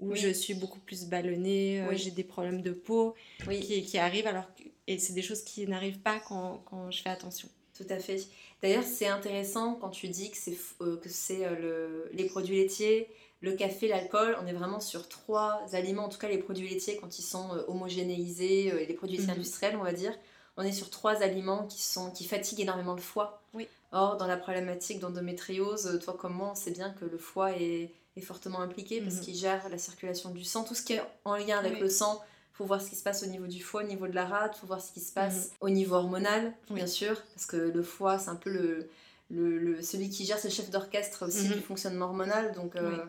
où 0.00 0.14
je 0.14 0.28
suis 0.28 0.54
beaucoup 0.54 0.80
plus 0.80 1.06
ballonnée, 1.06 1.80
euh, 1.80 1.94
j'ai 1.94 2.10
des 2.10 2.24
problèmes 2.24 2.62
de 2.62 2.72
peau 2.72 3.14
qui, 3.48 3.82
qui, 3.82 3.98
arrivent, 3.98 4.26
alors 4.26 4.44
et 4.86 4.98
c'est 4.98 5.12
des 5.12 5.22
choses 5.22 5.42
qui 5.42 5.66
n'arrivent 5.66 6.00
pas 6.00 6.18
quand, 6.20 6.62
quand, 6.64 6.90
je 6.90 7.02
fais 7.02 7.10
attention. 7.10 7.48
Tout 7.76 7.86
à 7.88 7.98
fait. 7.98 8.26
D'ailleurs, 8.62 8.82
c'est 8.82 9.06
intéressant 9.06 9.74
quand 9.74 9.90
tu 9.90 10.08
dis 10.08 10.30
que 10.30 10.36
c'est 10.36 10.56
euh, 10.80 10.96
que 10.96 11.08
c'est 11.08 11.46
euh, 11.46 11.56
le, 11.56 12.10
les 12.12 12.24
produits 12.24 12.56
laitiers, 12.56 13.08
le 13.40 13.52
café, 13.52 13.88
l'alcool, 13.88 14.36
on 14.42 14.46
est 14.46 14.52
vraiment 14.52 14.80
sur 14.80 15.08
trois 15.08 15.64
aliments, 15.72 16.04
en 16.04 16.08
tout 16.08 16.18
cas 16.18 16.28
les 16.28 16.38
produits 16.38 16.68
laitiers 16.68 16.96
quand 16.96 17.18
ils 17.18 17.22
sont 17.22 17.50
homogénéisés, 17.68 18.86
les 18.86 18.94
produits 18.94 19.16
laitiers 19.16 19.32
mhm. 19.32 19.38
industriels, 19.38 19.76
on 19.76 19.84
va 19.84 19.92
dire, 19.92 20.12
on 20.58 20.62
est 20.62 20.72
sur 20.72 20.90
trois 20.90 21.22
aliments 21.22 21.66
qui, 21.66 21.80
sont, 21.82 22.10
qui 22.10 22.24
fatiguent 22.24 22.60
énormément 22.60 22.94
le 22.94 23.00
foie. 23.00 23.42
Oui. 23.54 23.66
Or, 23.92 24.18
dans 24.18 24.26
la 24.26 24.36
problématique 24.36 25.00
d'endométriose, 25.00 25.98
toi 26.04 26.14
comme 26.18 26.34
moi, 26.34 26.50
on 26.52 26.54
sait 26.54 26.70
bien 26.70 26.90
que 26.90 27.06
le 27.06 27.16
foie 27.16 27.52
est 27.52 27.92
est 28.20 28.24
fortement 28.24 28.60
impliqué 28.60 29.00
parce 29.00 29.16
mhm. 29.16 29.20
qu'il 29.22 29.34
gère 29.34 29.68
la 29.68 29.78
circulation 29.78 30.30
du 30.30 30.44
sang, 30.44 30.64
tout 30.64 30.74
ce 30.74 30.82
qui 30.82 30.94
est 30.94 31.02
en 31.24 31.36
lien 31.36 31.58
avec 31.58 31.80
le 31.80 31.88
sang. 31.88 32.20
Faut 32.52 32.66
voir 32.66 32.82
ce 32.82 32.90
qui 32.90 32.96
se 32.96 33.02
passe 33.02 33.22
au 33.22 33.26
niveau 33.26 33.46
du 33.46 33.62
foie, 33.62 33.82
au 33.82 33.86
niveau 33.86 34.06
de 34.06 34.14
la 34.14 34.26
rate, 34.26 34.54
faut 34.56 34.66
voir 34.66 34.82
ce 34.82 34.92
qui 34.92 35.00
se 35.00 35.12
passe 35.12 35.46
mhm. 35.46 35.50
au 35.60 35.70
niveau 35.70 35.94
hormonal, 35.94 36.52
bien 36.68 36.86
sûr, 36.86 37.20
parce 37.34 37.46
que 37.46 37.56
le 37.56 37.82
foie, 37.82 38.18
c'est 38.18 38.28
un 38.28 38.36
peu 38.36 38.50
le, 38.50 38.90
le, 39.30 39.82
celui 39.82 40.10
qui 40.10 40.26
gère, 40.26 40.38
ce 40.38 40.48
chef 40.48 40.70
d'orchestre 40.70 41.26
aussi 41.26 41.48
mhm. 41.48 41.54
du 41.54 41.60
fonctionnement 41.60 42.06
hormonal. 42.06 42.52
Donc, 42.52 42.76
euh, 42.76 43.04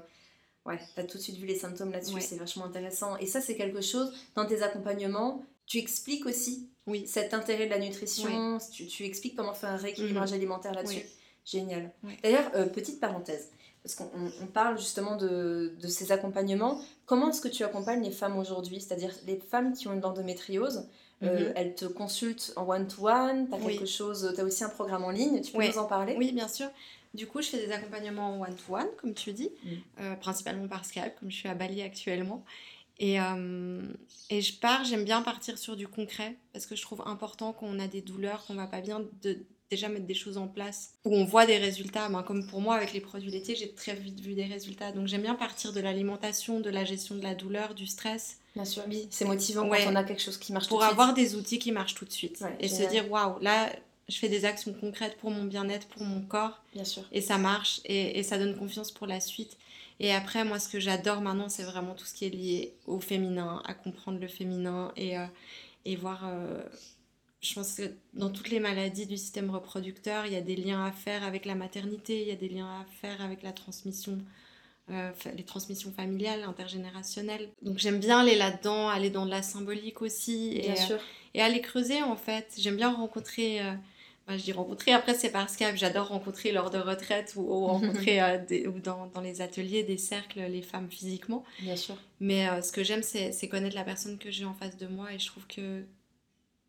ouais, 0.65 0.79
tu 0.93 1.01
as 1.01 1.03
tout 1.03 1.17
de 1.17 1.23
suite 1.23 1.37
vu 1.37 1.45
les 1.45 1.57
symptômes 1.57 1.91
là-dessus, 1.91 2.21
c'est 2.21 2.37
vachement 2.37 2.65
intéressant. 2.65 3.17
Et 3.17 3.25
ça, 3.25 3.41
c'est 3.41 3.55
quelque 3.55 3.81
chose, 3.81 4.13
dans 4.35 4.45
tes 4.45 4.61
accompagnements, 4.63 5.43
tu 5.65 5.79
expliques 5.79 6.25
aussi 6.25 6.69
oui. 6.87 7.05
cet 7.07 7.33
intérêt 7.33 7.65
de 7.65 7.71
la 7.71 7.79
nutrition, 7.79 8.57
tu, 8.71 8.87
tu, 8.87 9.05
expliques 9.05 9.35
comment 9.35 9.53
faire 9.53 9.71
un 9.71 9.77
rééquilibrage 9.77 10.33
alimentaire 10.33 10.73
là-dessus. 10.73 11.05
Génial. 11.45 11.91
D'ailleurs, 12.23 12.51
euh, 12.55 12.65
petite 12.67 12.99
parenthèse, 12.99 13.49
parce 13.83 13.95
qu'on 13.95 14.47
parle 14.53 14.77
justement 14.77 15.15
de, 15.15 15.73
de, 15.79 15.87
ces 15.87 16.11
accompagnements. 16.11 16.79
Comment 17.05 17.29
est-ce 17.29 17.41
que 17.41 17.47
tu 17.47 17.63
accompagnes 17.63 18.03
les 18.03 18.11
femmes 18.11 18.37
aujourd'hui? 18.37 18.79
C'est-à-dire 18.79 19.13
les 19.25 19.37
femmes 19.37 19.73
qui 19.73 19.87
ont 19.87 19.93
une 19.93 20.05
endométriose, 20.05 20.87
euh, 21.23 21.47
mhm. 21.47 21.53
elles 21.55 21.75
te 21.75 21.85
consultent 21.85 22.53
en 22.55 22.67
one-to-one, 22.67 23.47
tu 23.49 23.55
as 23.55 23.59
quelque 23.59 23.85
chose, 23.85 24.33
as 24.37 24.43
aussi 24.43 24.63
un 24.63 24.69
programme 24.69 25.03
en 25.03 25.09
ligne, 25.09 25.41
tu 25.41 25.53
peux 25.53 25.65
nous 25.65 25.77
en 25.77 25.85
parler? 25.85 26.15
Oui, 26.17 26.31
bien 26.31 26.47
sûr. 26.47 26.67
Du 27.13 27.27
coup, 27.27 27.41
je 27.41 27.49
fais 27.49 27.65
des 27.65 27.71
accompagnements 27.71 28.35
en 28.35 28.41
one-to-one, 28.41 28.87
comme 28.97 29.13
tu 29.13 29.33
dis, 29.33 29.51
mm. 29.63 29.69
euh, 29.99 30.15
principalement 30.15 30.67
par 30.67 30.85
Skype, 30.85 31.19
comme 31.19 31.31
je 31.31 31.35
suis 31.35 31.49
à 31.49 31.55
Bali 31.55 31.81
actuellement. 31.81 32.45
Et, 32.99 33.19
euh, 33.19 33.81
et 34.29 34.41
je 34.41 34.59
pars, 34.59 34.83
j'aime 34.83 35.03
bien 35.03 35.23
partir 35.23 35.57
sur 35.57 35.75
du 35.75 35.87
concret, 35.87 36.37
parce 36.53 36.67
que 36.67 36.75
je 36.75 36.83
trouve 36.83 37.01
important 37.05 37.51
qu'on 37.51 37.79
a 37.79 37.87
des 37.87 38.01
douleurs, 38.01 38.45
qu'on 38.45 38.53
va 38.53 38.67
pas 38.67 38.81
bien, 38.81 39.01
de, 39.23 39.39
déjà 39.71 39.87
mettre 39.87 40.05
des 40.05 40.13
choses 40.13 40.37
en 40.37 40.47
place 40.47 40.91
où 41.05 41.15
on 41.15 41.23
voit 41.23 41.45
des 41.45 41.57
résultats. 41.57 42.09
Ben, 42.09 42.23
comme 42.23 42.45
pour 42.45 42.61
moi, 42.61 42.75
avec 42.75 42.93
les 42.93 42.99
produits 42.99 43.31
laitiers, 43.31 43.55
j'ai 43.55 43.73
très 43.73 43.95
vite 43.95 44.19
vu 44.19 44.33
des 44.33 44.43
résultats. 44.43 44.91
Donc 44.91 45.07
j'aime 45.07 45.21
bien 45.21 45.33
partir 45.33 45.71
de 45.71 45.79
l'alimentation, 45.79 46.59
de 46.59 46.69
la 46.69 46.83
gestion 46.83 47.15
de 47.15 47.23
la 47.23 47.33
douleur, 47.33 47.73
du 47.73 47.87
stress. 47.87 48.37
Bien 48.53 48.65
sûr, 48.65 48.83
oui. 48.89 49.07
C'est 49.09 49.25
motivant 49.25 49.67
quand 49.67 49.77
on 49.87 49.95
a 49.95 50.03
quelque 50.03 50.21
chose 50.21 50.37
qui 50.37 50.51
marche 50.51 50.67
tout 50.67 50.75
de 50.75 50.81
suite. 50.81 50.93
Pour 50.93 51.01
avoir 51.01 51.13
des 51.13 51.35
outils 51.35 51.57
qui 51.57 51.71
marchent 51.71 51.95
tout 51.95 52.05
de 52.05 52.11
suite. 52.11 52.43
et 52.59 52.67
se 52.67 52.83
dire, 52.83 53.09
waouh, 53.09 53.39
là, 53.39 53.71
je 54.09 54.17
fais 54.17 54.27
des 54.27 54.43
actions 54.43 54.73
concrètes 54.73 55.17
pour 55.17 55.31
mon 55.31 55.45
bien-être, 55.45 55.87
pour 55.87 56.03
mon 56.03 56.21
corps. 56.21 56.61
Bien 56.73 56.83
sûr. 56.83 57.03
Et 57.13 57.21
ça 57.21 57.37
marche 57.37 57.79
et, 57.85 58.19
et, 58.19 58.23
ça 58.23 58.37
donne 58.37 58.57
confiance 58.57 58.91
pour 58.91 59.07
la 59.07 59.21
suite. 59.21 59.57
Et 60.01 60.13
après, 60.13 60.43
moi, 60.43 60.59
ce 60.59 60.67
que 60.67 60.81
j'adore 60.81 61.21
maintenant, 61.21 61.47
c'est 61.47 61.63
vraiment 61.63 61.93
tout 61.93 62.05
ce 62.05 62.13
qui 62.13 62.25
est 62.25 62.29
lié 62.29 62.73
au 62.87 62.99
féminin, 62.99 63.61
à 63.65 63.73
comprendre 63.73 64.19
le 64.19 64.27
féminin 64.27 64.91
et, 64.97 65.17
euh, 65.17 65.25
et 65.85 65.95
voir. 65.95 66.27
Euh, 66.27 66.61
je 67.41 67.55
pense 67.55 67.73
que 67.73 67.91
dans 68.13 68.29
toutes 68.29 68.49
les 68.49 68.59
maladies 68.59 69.07
du 69.07 69.17
système 69.17 69.49
reproducteur, 69.49 70.27
il 70.27 70.33
y 70.33 70.35
a 70.35 70.41
des 70.41 70.55
liens 70.55 70.85
à 70.85 70.91
faire 70.91 71.23
avec 71.23 71.45
la 71.45 71.55
maternité, 71.55 72.21
il 72.21 72.27
y 72.27 72.31
a 72.31 72.35
des 72.35 72.49
liens 72.49 72.81
à 72.81 72.85
faire 73.01 73.19
avec 73.21 73.41
la 73.41 73.51
transmission, 73.51 74.19
euh, 74.91 75.11
les 75.35 75.43
transmissions 75.43 75.91
familiales, 75.91 76.43
intergénérationnelles. 76.43 77.49
Donc 77.63 77.79
j'aime 77.79 77.99
bien 77.99 78.19
aller 78.19 78.35
là-dedans, 78.35 78.89
aller 78.89 79.09
dans 79.09 79.25
de 79.25 79.31
la 79.31 79.41
symbolique 79.41 80.03
aussi. 80.03 80.59
Bien 80.61 80.73
et, 80.73 80.77
sûr. 80.77 80.99
et 81.33 81.41
aller 81.41 81.61
creuser 81.61 82.03
en 82.03 82.15
fait. 82.15 82.53
J'aime 82.59 82.75
bien 82.75 82.93
rencontrer. 82.93 83.59
je 84.29 84.35
dis 84.35 84.51
rencontrer, 84.51 84.93
après 84.93 85.15
c'est 85.15 85.31
par 85.31 85.49
Skype, 85.49 85.75
j'adore 85.75 86.09
rencontrer 86.09 86.51
lors 86.51 86.69
de 86.69 86.77
retraite 86.77 87.33
ou, 87.37 87.65
rencontrer 87.65 88.21
ou 88.67 88.79
dans, 88.79 89.07
dans, 89.07 89.21
les 89.21 89.41
ateliers, 89.41 89.81
des 89.81 89.97
cercles, 89.97 90.41
les 90.41 90.61
femmes 90.61 90.91
physiquement. 90.91 91.43
Bien 91.59 91.75
sûr. 91.75 91.95
Mais 92.19 92.61
ce 92.61 92.71
que 92.71 92.83
j'aime, 92.83 93.01
c'est 93.01 93.47
connaître 93.47 93.75
la 93.75 93.83
personne 93.83 94.19
que 94.19 94.29
j'ai 94.29 94.45
en 94.45 94.53
face 94.53 94.77
de 94.77 94.85
moi 94.85 95.11
et 95.11 95.17
je 95.17 95.25
trouve 95.25 95.47
que 95.47 95.83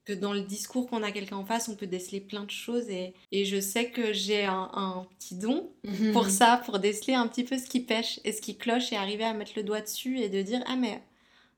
que 0.04 0.12
dans 0.12 0.32
le 0.32 0.40
discours 0.40 0.88
qu'on 0.88 1.02
a 1.02 1.12
quelqu'un 1.12 1.36
en 1.36 1.44
face, 1.44 1.68
on 1.68 1.76
peut 1.76 1.86
déceler 1.86 2.20
plein 2.20 2.44
de 2.44 2.50
choses. 2.50 2.88
Et, 2.90 3.14
et 3.30 3.44
je 3.44 3.60
sais 3.60 3.90
que 3.90 4.12
j'ai 4.12 4.44
un, 4.44 4.70
un, 4.72 5.06
petit 5.18 5.36
don 5.36 5.70
pour 6.12 6.28
ça, 6.28 6.60
pour 6.64 6.78
déceler 6.78 7.14
un 7.14 7.28
petit 7.28 7.44
peu 7.44 7.58
ce 7.58 7.66
qui 7.66 7.80
pêche 7.80 8.20
et 8.24 8.32
ce 8.32 8.40
qui 8.40 8.56
cloche 8.56 8.92
et 8.92 8.96
arriver 8.96 9.24
à 9.24 9.32
mettre 9.32 9.52
le 9.56 9.62
doigt 9.62 9.80
dessus 9.80 10.18
et 10.18 10.28
de 10.28 10.42
dire 10.42 10.62
Ah, 10.66 10.76
mais 10.76 11.02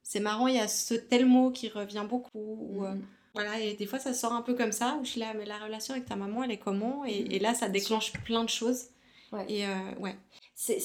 c'est 0.02 0.20
marrant, 0.20 0.46
il 0.46 0.57
y 0.57 0.61
a 0.61 0.68
ce 0.68 0.94
tel 0.94 1.26
mot 1.26 1.50
qui 1.50 1.68
revient 1.68 2.04
beaucoup. 2.09 2.59
Ou, 2.70 2.85
euh, 2.85 2.94
voilà, 3.35 3.59
et 3.59 3.74
des 3.74 3.87
fois, 3.87 3.98
ça 3.98 4.12
sort 4.12 4.33
un 4.33 4.42
peu 4.42 4.54
comme 4.54 4.72
ça, 4.72 4.98
où 5.00 5.04
je 5.04 5.11
suis 5.11 5.20
là, 5.20 5.33
mais 5.35 5.46
la 5.46 5.59
relation 5.59 5.94
avec 5.94 6.07
ta 6.07 6.14
maman, 6.14 6.44
elle 6.44 6.52
est 6.52 6.59
comment? 6.59 7.04
Et, 7.04 7.24
mhm. 7.24 7.33
et, 7.33 7.38
là, 7.38 7.54
ça 7.54 7.68
déclenche 7.68 8.12
plein 8.24 8.44
de 8.44 8.50
choses. 8.50 8.85
Ouais. 9.33 9.46
Et 9.48 9.66
euh, 9.66 9.70
ouais. 10.00 10.16
C'est 10.54 10.78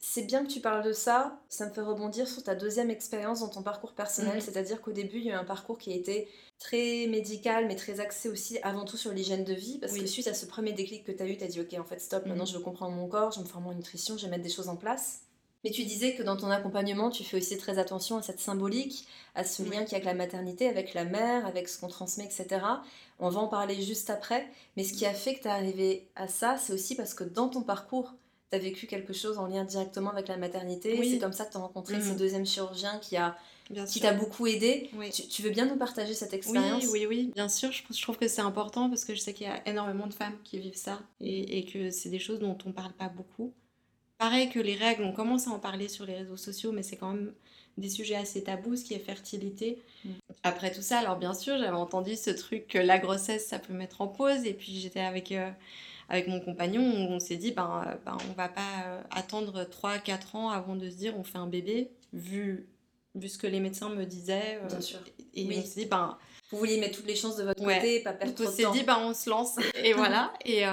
c'est 0.00 0.22
bien 0.22 0.44
que 0.44 0.50
tu 0.50 0.60
parles 0.60 0.82
de 0.82 0.92
ça. 0.92 1.38
Ça 1.50 1.66
me 1.66 1.72
fait 1.72 1.82
rebondir 1.82 2.26
sur 2.26 2.42
ta 2.42 2.54
deuxième 2.54 2.90
expérience 2.90 3.40
dans 3.40 3.48
ton 3.48 3.62
parcours 3.62 3.92
personnel. 3.92 4.36
Mhm. 4.36 4.40
C'est-à-dire 4.40 4.80
qu'au 4.80 4.92
début, 4.92 5.18
il 5.18 5.26
y 5.26 5.30
a 5.30 5.34
eu 5.34 5.36
un 5.36 5.44
parcours 5.44 5.76
qui 5.76 5.92
a 5.92 5.94
été 5.94 6.26
très 6.58 7.06
médical, 7.06 7.66
mais 7.66 7.76
très 7.76 8.00
axé 8.00 8.30
aussi 8.30 8.58
avant 8.62 8.86
tout 8.86 8.96
sur 8.96 9.12
l'hygiène 9.12 9.44
de 9.44 9.52
vie. 9.52 9.78
Parce 9.78 9.92
que 9.92 10.06
suite 10.06 10.26
à 10.26 10.34
ce 10.34 10.46
premier 10.46 10.72
déclic 10.72 11.04
que 11.04 11.12
tu 11.12 11.22
as 11.22 11.26
eu, 11.26 11.36
tu 11.36 11.44
as 11.44 11.48
dit 11.48 11.60
Ok, 11.60 11.74
en 11.78 11.84
fait, 11.84 12.00
stop, 12.00 12.24
maintenant 12.24 12.44
mhm. 12.44 12.50
je 12.50 12.56
veux 12.56 12.62
comprendre 12.62 12.96
mon 12.96 13.08
corps, 13.08 13.30
je 13.32 13.40
me 13.40 13.44
former 13.44 13.68
en 13.68 13.74
nutrition, 13.74 14.16
je 14.16 14.24
vais 14.24 14.30
mettre 14.30 14.42
des 14.42 14.50
choses 14.50 14.68
en 14.68 14.76
place. 14.76 15.20
Mais 15.62 15.70
tu 15.70 15.84
disais 15.84 16.14
que 16.14 16.22
dans 16.22 16.38
ton 16.38 16.50
accompagnement, 16.50 17.10
tu 17.10 17.22
fais 17.22 17.36
aussi 17.36 17.58
très 17.58 17.78
attention 17.78 18.16
à 18.16 18.22
cette 18.22 18.40
symbolique, 18.40 19.06
à 19.34 19.44
ce 19.44 19.62
lien 19.62 19.84
qu'il 19.84 19.92
y 19.92 19.94
a 19.94 19.96
avec 19.96 20.04
la 20.06 20.14
maternité, 20.14 20.66
avec 20.66 20.94
la 20.94 21.04
mère, 21.04 21.44
avec 21.44 21.68
ce 21.68 21.78
qu'on 21.78 21.88
transmet, 21.88 22.24
etc. 22.24 22.64
On 23.18 23.28
va 23.28 23.40
en 23.40 23.48
parler 23.48 23.82
juste 23.82 24.08
après. 24.08 24.48
Mais 24.78 24.84
ce 24.84 24.94
qui 24.94 25.04
a 25.04 25.12
fait 25.12 25.34
que 25.34 25.42
tu 25.42 25.48
es 25.48 25.50
arrivé 25.50 26.08
à 26.16 26.28
ça, 26.28 26.56
c'est 26.56 26.72
aussi 26.72 26.94
parce 26.94 27.12
que 27.12 27.24
dans 27.24 27.50
ton 27.50 27.62
parcours, 27.62 28.14
tu 28.50 28.56
as 28.56 28.58
vécu 28.58 28.86
quelque 28.86 29.12
chose 29.12 29.38
en 29.38 29.46
lien 29.46 29.64
directement 29.64 30.10
avec 30.10 30.28
la 30.28 30.36
maternité. 30.36 31.00
C'est 31.08 31.18
comme 31.18 31.32
ça 31.32 31.44
que 31.44 31.52
tu 31.52 31.56
as 31.56 31.60
rencontré 31.60 31.98
mm. 31.98 32.02
ce 32.02 32.12
deuxième 32.12 32.46
chirurgien 32.46 32.98
qui 32.98 33.16
a 33.16 33.36
qui 33.86 34.00
t'a 34.00 34.12
beaucoup 34.12 34.48
aidé. 34.48 34.90
Tu, 35.30 35.42
veux 35.42 35.50
bien 35.50 35.66
nous 35.66 35.76
partager 35.76 36.12
cette 36.12 36.34
expérience? 36.34 36.84
Oui, 36.86 36.90
oui, 36.92 37.06
oui, 37.06 37.32
bien 37.34 37.48
sûr. 37.48 37.70
Je, 37.70 37.82
je 37.88 38.02
trouve 38.02 38.18
que 38.18 38.26
c'est 38.26 38.40
important 38.40 38.88
parce 38.88 39.04
que 39.04 39.14
je 39.14 39.20
sais 39.20 39.32
qu'il 39.32 39.46
y 39.46 39.50
a 39.50 39.66
énormément 39.68 40.08
de 40.08 40.12
femmes 40.12 40.36
qui 40.42 40.58
vivent 40.58 40.76
ça 40.76 41.00
et, 41.20 41.58
et 41.58 41.64
que 41.64 41.90
c'est 41.90 42.08
des 42.08 42.18
choses 42.18 42.40
dont 42.40 42.58
on 42.66 42.72
parle 42.72 42.92
pas 42.92 43.08
beaucoup. 43.08 43.52
Pareil 44.18 44.50
que 44.50 44.58
les 44.58 44.74
règles, 44.74 45.04
on 45.04 45.12
commence 45.12 45.46
à 45.46 45.50
en 45.50 45.60
parler 45.60 45.88
sur 45.88 46.04
les 46.04 46.16
réseaux 46.16 46.36
sociaux, 46.36 46.72
mais 46.72 46.82
c'est 46.82 46.96
quand 46.96 47.12
même 47.12 47.32
des 47.78 47.88
sujets 47.88 48.16
assez 48.16 48.42
tabous, 48.42 48.76
ce 48.76 48.84
qui 48.84 48.94
est 48.94 48.98
fertilité. 48.98 49.80
Mm. 50.04 50.10
Après 50.42 50.72
tout 50.72 50.82
ça, 50.82 50.98
alors 50.98 51.16
bien 51.16 51.32
sûr, 51.32 51.56
j'avais 51.56 51.76
entendu 51.76 52.16
ce 52.16 52.30
truc 52.30 52.66
que 52.66 52.78
la 52.78 52.98
grossesse, 52.98 53.46
ça 53.46 53.60
peut 53.60 53.72
mettre 53.72 54.00
en 54.00 54.08
pause. 54.08 54.44
Et 54.44 54.52
puis 54.52 54.80
j'étais 54.80 55.00
avec... 55.00 55.30
Euh, 55.30 55.50
avec 56.10 56.26
mon 56.26 56.40
compagnon, 56.40 56.82
on 56.82 57.20
s'est 57.20 57.36
dit, 57.36 57.52
ben, 57.52 57.84
euh, 57.86 57.94
ben, 58.04 58.18
on 58.28 58.32
va 58.32 58.48
pas 58.48 58.84
euh, 58.84 59.00
attendre 59.12 59.62
3-4 59.62 60.36
ans 60.36 60.50
avant 60.50 60.74
de 60.74 60.90
se 60.90 60.96
dire 60.96 61.16
on 61.16 61.22
fait 61.22 61.38
un 61.38 61.46
bébé, 61.46 61.92
vu, 62.12 62.68
vu 63.14 63.28
ce 63.28 63.38
que 63.38 63.46
les 63.46 63.60
médecins 63.60 63.88
me 63.88 64.04
disaient. 64.04 64.58
Euh, 64.60 64.66
Bien 64.66 64.80
sûr. 64.80 64.98
Et 65.34 65.46
on 65.46 65.62
s'est 65.62 65.82
dit, 65.82 65.86
ben, 65.86 66.18
vous 66.50 66.58
vouliez 66.58 66.80
mettre 66.80 66.96
toutes 66.96 67.06
les 67.06 67.14
chances 67.14 67.36
de 67.36 67.44
votre 67.44 67.62
côté, 67.62 68.00
pas 68.00 68.12
perdre 68.12 68.34
trop 68.34 68.44
de 68.44 68.48
temps. 68.50 68.70
On 68.70 68.72
s'est 68.72 68.78
dit, 68.80 68.84
ben, 68.84 68.98
on 69.00 69.14
se 69.14 69.30
lance. 69.30 69.56
et 69.84 69.92
voilà. 69.92 70.34
Et, 70.44 70.64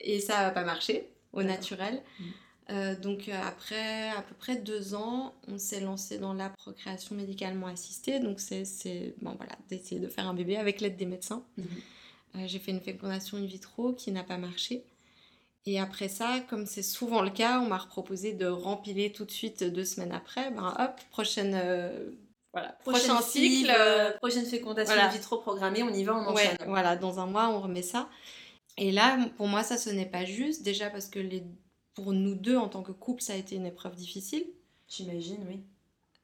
et 0.00 0.20
ça 0.20 0.40
n'a 0.40 0.50
pas 0.50 0.64
marché 0.64 1.10
au 1.34 1.42
naturel. 1.42 2.02
Mm. 2.18 2.94
donc 3.02 3.28
après 3.28 4.08
à 4.08 4.22
peu 4.22 4.34
près 4.34 4.56
deux 4.56 4.94
ans, 4.94 5.34
on 5.48 5.58
s'est 5.58 5.80
lancé 5.80 6.18
dans 6.18 6.32
la 6.32 6.48
procréation 6.48 7.14
médicalement 7.14 7.66
assistée. 7.66 8.20
Donc 8.20 8.40
c'est 8.40 9.14
bon, 9.20 9.34
voilà, 9.36 9.52
d'essayer 9.68 10.00
de 10.00 10.08
faire 10.08 10.26
un 10.26 10.34
bébé 10.34 10.56
avec 10.56 10.80
l'aide 10.80 10.96
des 10.96 11.06
médecins. 11.06 11.44
Mm-hmm. 11.60 11.82
J'ai 12.46 12.58
fait 12.58 12.70
une 12.70 12.80
fécondation 12.80 13.36
in 13.38 13.44
vitro 13.44 13.92
qui 13.92 14.12
n'a 14.12 14.24
pas 14.24 14.38
marché. 14.38 14.84
Et 15.64 15.78
après 15.78 16.08
ça, 16.08 16.40
comme 16.48 16.66
c'est 16.66 16.82
souvent 16.82 17.22
le 17.22 17.30
cas, 17.30 17.60
on 17.60 17.68
m'a 17.68 17.78
proposé 17.78 18.32
de 18.32 18.46
rempiler 18.46 19.12
tout 19.12 19.24
de 19.24 19.30
suite 19.30 19.62
deux 19.62 19.84
semaines 19.84 20.12
après. 20.12 20.50
Ben 20.50 20.74
hop, 20.78 21.00
prochaine, 21.10 21.54
euh, 21.54 22.10
voilà, 22.52 22.72
prochain 22.80 23.20
cycle, 23.22 23.72
euh, 23.74 24.10
prochaine 24.18 24.44
fécondation 24.44 24.94
in 24.94 25.08
vitro 25.08 25.38
programmée, 25.38 25.82
on 25.82 25.92
y 25.92 26.02
va, 26.02 26.16
on 26.16 26.26
enchaîne. 26.26 26.56
voilà, 26.66 26.96
dans 26.96 27.20
un 27.20 27.26
mois, 27.26 27.48
on 27.48 27.60
remet 27.60 27.82
ça. 27.82 28.08
Et 28.76 28.90
là, 28.90 29.18
pour 29.36 29.46
moi, 29.46 29.62
ça, 29.62 29.76
ce 29.76 29.90
n'est 29.90 30.06
pas 30.06 30.24
juste. 30.24 30.62
Déjà 30.62 30.90
parce 30.90 31.06
que 31.06 31.20
les... 31.20 31.44
pour 31.94 32.12
nous 32.12 32.34
deux, 32.34 32.56
en 32.56 32.68
tant 32.68 32.82
que 32.82 32.92
couple, 32.92 33.22
ça 33.22 33.34
a 33.34 33.36
été 33.36 33.54
une 33.54 33.66
épreuve 33.66 33.94
difficile. 33.94 34.44
J'imagine, 34.88 35.44
oui. 35.48 35.60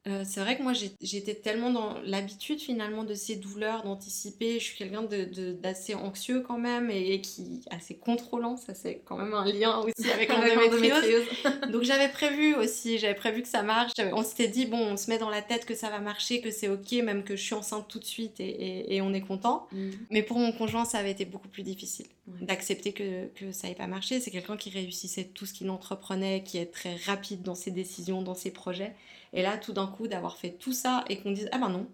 Euh, 0.06 0.22
c'est 0.24 0.40
vrai 0.40 0.56
que 0.56 0.62
moi 0.62 0.72
j'étais 0.72 1.34
tellement 1.34 1.70
dans 1.70 1.98
l'habitude 2.04 2.60
finalement 2.60 3.04
de 3.04 3.14
ces 3.14 3.36
douleurs, 3.36 3.82
d'anticiper. 3.82 4.58
Je 4.58 4.64
suis 4.64 4.78
quelqu'un 4.78 5.02
d'assez 5.02 5.94
de, 5.94 5.98
anxieux 5.98 6.40
quand 6.40 6.56
même 6.56 6.90
et, 6.90 7.20
qui 7.20 7.60
assez 7.70 7.96
contrôlant. 7.96 8.56
Ça 8.56 8.74
c'est 8.74 9.02
quand 9.04 9.18
même 9.18 9.34
un 9.34 9.44
lien 9.44 9.78
aussi 9.78 10.10
avec 10.14 10.28
l'endométriose. 10.28 11.24
Donc 11.70 11.82
j'avais 11.82 12.08
prévu 12.08 12.54
aussi, 12.54 12.98
j'avais 12.98 13.16
prévu 13.16 13.42
que 13.42 13.48
ça 13.48 13.62
marche. 13.62 13.92
On 14.12 14.22
s'était 14.22 14.48
dit 14.48 14.66
bon, 14.66 14.78
on 14.78 14.96
se 14.96 15.10
met 15.10 15.18
dans 15.18 15.30
la 15.30 15.42
tête 15.42 15.66
que 15.66 15.74
ça 15.74 15.90
va 15.90 15.98
marcher, 15.98 16.40
que 16.40 16.50
c'est 16.50 16.68
ok, 16.68 16.92
même 17.02 17.24
que 17.24 17.36
je 17.36 17.42
suis 17.42 17.54
enceinte 17.54 17.86
tout 17.88 17.98
de 17.98 18.04
suite 18.04 18.40
et, 18.40 18.94
et, 18.94 19.02
on 19.02 19.12
est 19.12 19.20
content. 19.20 19.66
Mhm. 19.72 19.92
Mais 20.10 20.22
pour 20.22 20.38
mon 20.38 20.52
conjoint 20.52 20.84
ça 20.84 20.98
avait 20.98 21.10
été 21.10 21.24
beaucoup 21.24 21.48
plus 21.48 21.62
difficile 21.62 22.06
d'accepter 22.40 22.92
que, 22.92 23.26
que 23.28 23.52
ça 23.52 23.68
n'ait 23.68 23.74
pas 23.74 23.86
marché. 23.86 24.20
C'est 24.20 24.30
quelqu'un 24.30 24.56
qui 24.56 24.70
réussissait 24.70 25.24
tout 25.24 25.46
ce 25.46 25.52
qu'il 25.52 25.70
entreprenait, 25.70 26.42
qui 26.42 26.58
est 26.58 26.72
très 26.72 26.96
rapide 26.96 27.42
dans 27.42 27.54
ses 27.54 27.70
décisions, 27.70 28.22
dans 28.22 28.34
ses 28.34 28.50
projets. 28.50 28.94
Et 29.32 29.42
là, 29.42 29.58
tout 29.58 29.72
d'un 29.72 29.86
coup, 29.86 30.08
d'avoir 30.08 30.36
fait 30.36 30.52
tout 30.52 30.72
ça 30.72 31.04
et 31.08 31.18
qu'on 31.18 31.32
dise 31.32 31.48
Ah 31.52 31.58
ben 31.58 31.68
non, 31.68 31.86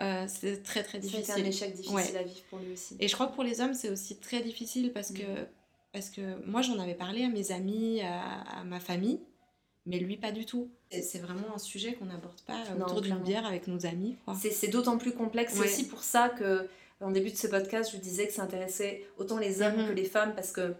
euh, 0.00 0.24
c'est 0.28 0.62
très 0.62 0.82
très 0.82 0.98
difficile. 0.98 1.24
C'est 1.24 1.32
un 1.32 1.44
échec 1.44 1.74
difficile 1.74 2.16
à 2.16 2.22
vivre 2.22 2.42
pour 2.48 2.58
lui 2.58 2.72
aussi. 2.72 2.96
Et 3.00 3.08
je 3.08 3.14
crois 3.14 3.26
que 3.26 3.34
pour 3.34 3.44
les 3.44 3.60
hommes, 3.60 3.74
c'est 3.74 3.90
aussi 3.90 4.16
très 4.16 4.40
difficile 4.40 4.92
parce 4.92 5.12
que, 5.12 5.22
mm. 5.22 5.46
parce 5.92 6.10
que 6.10 6.44
moi, 6.46 6.62
j'en 6.62 6.78
avais 6.78 6.94
parlé 6.94 7.24
à 7.24 7.28
mes 7.28 7.52
amis, 7.52 8.00
à, 8.00 8.64
ma 8.64 8.80
famille, 8.80 9.20
mais 9.86 9.98
lui, 9.98 10.16
pas 10.16 10.32
du 10.32 10.46
tout. 10.46 10.70
C'est 10.90 11.18
vraiment 11.18 11.54
un 11.54 11.58
sujet 11.58 11.94
qu'on 11.94 12.06
n'aborde 12.06 12.40
pas 12.42 12.64
autour 12.80 13.00
d'une 13.00 13.18
bière 13.18 13.46
avec 13.46 13.66
nos 13.66 13.86
amis. 13.86 14.16
C'est 14.34 14.68
d'autant 14.68 14.98
plus 14.98 15.12
complexe. 15.12 15.58
Aussi 15.58 15.86
pour 15.86 16.02
ça 16.02 16.28
que, 16.28 16.68
en 17.00 17.10
début 17.10 17.30
de 17.30 17.36
ce 17.36 17.46
podcast, 17.46 17.90
je 17.90 17.96
vous 17.96 18.02
disais 18.02 18.26
que 18.26 18.32
ça 18.32 18.42
intéressait 18.42 19.06
autant 19.18 19.38
les 19.38 19.62
hommes 19.62 19.76
mm-hmm. 19.76 19.88
que 19.88 19.92
les 19.92 20.04
femmes 20.04 20.34
parce 20.34 20.52
que 20.52 20.74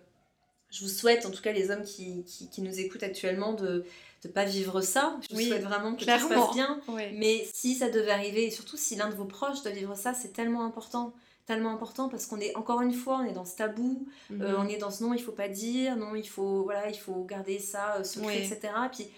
je 0.71 0.83
vous 0.83 0.91
souhaite, 0.91 1.27
en 1.27 1.31
tout 1.31 1.43
cas 1.43 1.53
les 1.53 1.71
hommes 1.71 1.83
qui, 1.83 2.25
qui, 2.25 2.49
qui 2.49 2.63
nous 2.63 2.79
écoutent 2.79 3.03
actuellement, 3.03 3.55
de 3.55 3.85
de 4.23 4.29
pas 4.29 4.45
vivre 4.45 4.81
ça. 4.81 5.17
Je 5.29 5.35
vous 5.35 5.41
souhaite 5.41 5.63
vraiment 5.63 5.95
que 5.95 6.01
tout 6.01 6.05
se 6.05 6.29
passe 6.29 6.55
bien. 6.55 6.81
Mais 7.15 7.47
si 7.53 7.75
ça 7.75 7.91
devait 7.91 8.11
arriver, 8.11 8.47
et 8.47 8.51
surtout 8.51 8.77
si 8.77 8.97
l'un 8.97 9.09
de 9.09 9.15
vos 9.15 9.25
proches 9.25 9.63
doit 9.63 9.73
vivre 9.73 9.97
ça, 9.97 10.15
c'est 10.15 10.33
tellement 10.33 10.65
important. 10.65 11.13
Tellement 11.47 11.73
important 11.73 12.09
parce 12.09 12.27
qu'on 12.27 12.39
est, 12.39 12.55
encore 12.55 12.81
une 12.81 12.93
fois, 12.93 13.23
on 13.25 13.25
est 13.25 13.33
dans 13.33 13.47
ce 13.47 13.57
tabou, 13.57 14.07
euh, 14.31 14.35
mhm. 14.35 14.57
on 14.59 14.69
est 14.69 14.77
dans 14.77 14.91
ce 14.91 15.03
non, 15.03 15.15
il 15.15 15.23
faut 15.23 15.33
pas 15.33 15.49
dire, 15.49 15.97
non, 15.97 16.15
il 16.15 16.29
faut, 16.29 16.63
voilà, 16.63 16.89
il 16.91 16.99
faut 16.99 17.25
garder 17.25 17.59
ça 17.59 17.97
euh, 17.97 18.05
secret, 18.05 18.39
etc. 18.39 18.73
Puis, 18.93 19.09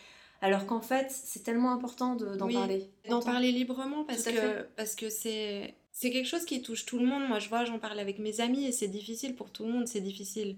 alors 0.40 0.64
qu'en 0.64 0.80
fait, 0.80 1.08
c'est 1.10 1.42
tellement 1.42 1.72
important 1.72 2.14
d'en 2.14 2.48
parler. 2.48 2.88
D'en 3.08 3.20
parler 3.20 3.52
librement 3.52 4.04
parce 4.04 4.22
que, 4.22 4.62
parce 4.76 4.94
que 4.94 5.10
c'est, 5.10 5.74
c'est 5.92 6.10
quelque 6.10 6.28
chose 6.28 6.44
qui 6.44 6.62
touche 6.62 6.86
tout 6.86 6.98
le 6.98 7.06
monde. 7.06 7.28
Moi, 7.28 7.38
je 7.38 7.48
vois, 7.48 7.64
j'en 7.64 7.78
parle 7.78 8.00
avec 8.00 8.18
mes 8.18 8.40
amis 8.40 8.64
et 8.64 8.72
c'est 8.72 8.88
difficile 8.88 9.34
pour 9.34 9.50
tout 9.50 9.64
le 9.64 9.72
monde, 9.72 9.86
c'est 9.86 10.00
difficile 10.00 10.56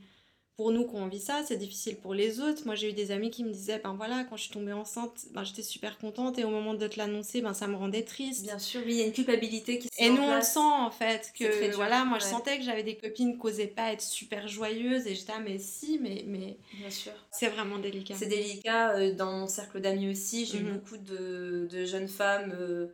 pour 0.56 0.70
nous 0.70 0.84
qu'on 0.84 1.08
vit 1.08 1.20
ça, 1.20 1.42
c'est 1.44 1.56
difficile 1.56 1.96
pour 1.96 2.14
les 2.14 2.38
autres. 2.38 2.62
Moi, 2.64 2.76
j'ai 2.76 2.90
eu 2.90 2.92
des 2.92 3.10
amis 3.10 3.30
qui 3.30 3.42
me 3.42 3.50
disaient, 3.50 3.80
ben 3.82 3.94
voilà, 3.94 4.22
quand 4.24 4.36
je 4.36 4.44
suis 4.44 4.52
tombée 4.52 4.72
enceinte, 4.72 5.26
ben, 5.32 5.42
j'étais 5.42 5.64
super 5.64 5.98
contente 5.98 6.38
et 6.38 6.44
au 6.44 6.50
moment 6.50 6.74
de 6.74 6.86
te 6.86 6.96
l'annoncer, 6.96 7.40
ben 7.40 7.54
ça 7.54 7.66
me 7.66 7.74
rendait 7.74 8.02
triste. 8.02 8.44
Bien 8.44 8.60
sûr, 8.60 8.80
oui, 8.86 8.92
il 8.92 8.98
y 8.98 9.02
a 9.02 9.06
une 9.06 9.12
culpabilité 9.12 9.80
qui 9.80 9.88
se 9.88 10.00
Et 10.00 10.10
nous, 10.10 10.22
on 10.22 10.36
le 10.36 10.42
sent 10.42 10.60
en 10.60 10.92
fait, 10.92 11.32
que 11.36 11.74
voilà, 11.74 12.04
moi 12.04 12.18
je 12.20 12.24
sentais 12.24 12.58
que 12.58 12.64
j'avais 12.64 12.84
des 12.84 12.96
copines 12.96 13.36
qui 13.36 13.44
n'osaient 13.44 13.66
pas 13.66 13.92
être 13.92 14.02
super 14.02 14.46
joyeuses 14.46 15.08
et 15.08 15.16
j'étais, 15.16 15.32
ah, 15.34 15.40
mais 15.40 15.58
si, 15.58 15.98
mais. 16.00 16.22
mais... 16.26 16.56
Bien 16.78 16.90
sûr. 16.90 17.12
C'est 17.32 17.48
vraiment 17.48 17.78
délicat. 17.78 18.14
C'est 18.16 18.26
délicat. 18.26 18.96
Euh, 18.96 19.12
dans 19.12 19.32
mon 19.32 19.46
cercle 19.48 19.80
d'amis 19.80 20.08
aussi, 20.08 20.46
j'ai 20.46 20.58
eu 20.58 20.62
mhm. 20.62 20.74
beaucoup 20.74 20.98
de, 20.98 21.66
de, 21.68 21.84
jeunes 21.84 22.08
femmes. 22.08 22.54
Euh, 22.56 22.86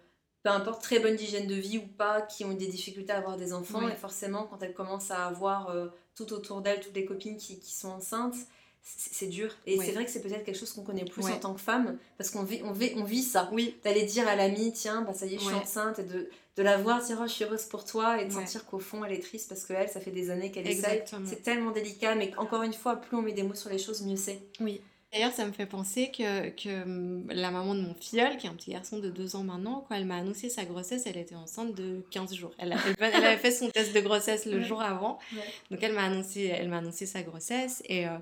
peu 0.42 0.50
importe 0.50 0.82
très 0.82 0.98
bonne 0.98 1.14
hygiène 1.14 1.46
de 1.46 1.54
vie 1.54 1.78
ou 1.78 1.86
pas, 1.86 2.22
qui 2.22 2.44
ont 2.44 2.52
eu 2.52 2.56
des 2.56 2.68
difficultés 2.68 3.12
à 3.12 3.18
avoir 3.18 3.36
des 3.36 3.52
enfants. 3.52 3.88
Et 3.88 3.96
forcément, 3.96 4.44
quand 4.44 4.62
elles 4.62 4.74
commencent 4.74 5.10
à 5.10 5.26
avoir 5.26 5.70
euh, 5.70 5.88
tout 6.14 6.32
autour 6.32 6.62
d'elles, 6.62 6.80
toutes 6.80 6.94
les 6.94 7.04
copines 7.04 7.36
qui, 7.36 7.58
qui 7.58 7.74
sont 7.74 7.88
enceintes, 7.88 8.36
c'est 8.82 9.26
dur. 9.26 9.54
Et 9.66 9.78
c'est 9.78 9.92
vrai 9.92 10.06
que 10.06 10.10
c'est 10.10 10.22
peut-être 10.22 10.44
quelque 10.44 10.58
chose 10.58 10.72
qu'on 10.72 10.82
connaît 10.82 11.04
plus 11.04 11.26
en 11.26 11.38
tant 11.38 11.52
que 11.52 11.60
femme, 11.60 11.98
parce 12.16 12.30
qu'on 12.30 12.42
vit, 12.42 12.62
on 12.64 12.72
vit, 12.72 12.92
on 12.96 13.04
vit 13.04 13.22
ça. 13.22 13.50
Oui. 13.52 13.76
D'aller 13.84 14.04
dire 14.04 14.26
à 14.26 14.36
l'amie, 14.36 14.72
tiens, 14.72 15.02
bah, 15.02 15.12
ça 15.12 15.26
y 15.26 15.34
est, 15.34 15.38
je 15.38 15.44
suis 15.44 15.54
enceinte, 15.54 15.98
et 15.98 16.04
de, 16.04 16.30
de 16.56 16.62
la 16.62 16.78
voir, 16.78 17.02
dire, 17.04 17.18
oh, 17.20 17.26
je 17.26 17.32
suis 17.32 17.44
heureuse 17.44 17.64
pour 17.64 17.84
toi, 17.84 18.20
et 18.20 18.24
de 18.24 18.32
sentir 18.32 18.64
qu'au 18.64 18.78
fond, 18.78 19.04
elle 19.04 19.12
est 19.12 19.22
triste 19.22 19.50
parce 19.50 19.66
qu'elle, 19.66 19.88
ça 19.90 20.00
fait 20.00 20.10
des 20.10 20.30
années 20.30 20.50
qu'elle 20.50 20.66
essaye. 20.66 21.04
C'est 21.26 21.42
tellement 21.42 21.72
délicat, 21.72 22.14
mais 22.14 22.32
encore 22.38 22.62
une 22.62 22.72
fois, 22.72 22.96
plus 22.96 23.16
on 23.16 23.22
met 23.22 23.32
des 23.32 23.42
mots 23.42 23.54
sur 23.54 23.68
les 23.68 23.78
choses, 23.78 24.00
mieux 24.02 24.16
c'est. 24.16 24.40
Oui. 24.60 24.80
D'ailleurs, 25.12 25.32
ça 25.32 25.44
me 25.44 25.50
fait 25.50 25.66
penser 25.66 26.12
que, 26.16 26.50
que 26.50 26.82
hum, 26.84 27.26
la 27.30 27.50
maman 27.50 27.74
de 27.74 27.80
mon 27.80 27.94
filleul, 27.94 28.36
qui 28.36 28.46
est 28.46 28.50
un 28.50 28.54
petit 28.54 28.70
garçon 28.70 28.98
de 28.98 29.10
deux 29.10 29.34
ans 29.34 29.42
maintenant, 29.42 29.84
quand 29.88 29.96
elle 29.96 30.04
m'a 30.04 30.16
annoncé 30.16 30.48
sa 30.48 30.64
grossesse, 30.64 31.02
elle 31.06 31.16
était 31.16 31.34
enceinte 31.34 31.74
de 31.74 32.04
15 32.12 32.32
jours. 32.34 32.52
Elle, 32.58 32.76
elle, 33.00 33.24
avait 33.24 33.36
fait 33.36 33.50
son 33.50 33.70
test 33.70 33.92
de 33.92 34.00
grossesse 34.00 34.46
le 34.46 34.62
jour 34.62 34.80
avant. 34.80 35.18
Donc, 35.70 35.80
elle 35.82 35.94
m'a 35.94 36.04
annoncé, 36.04 36.44
elle 36.44 36.72
annoncé 36.72 37.06
sa 37.06 37.22
grossesse. 37.22 37.82
Et, 37.86 38.06
euh, 38.06 38.18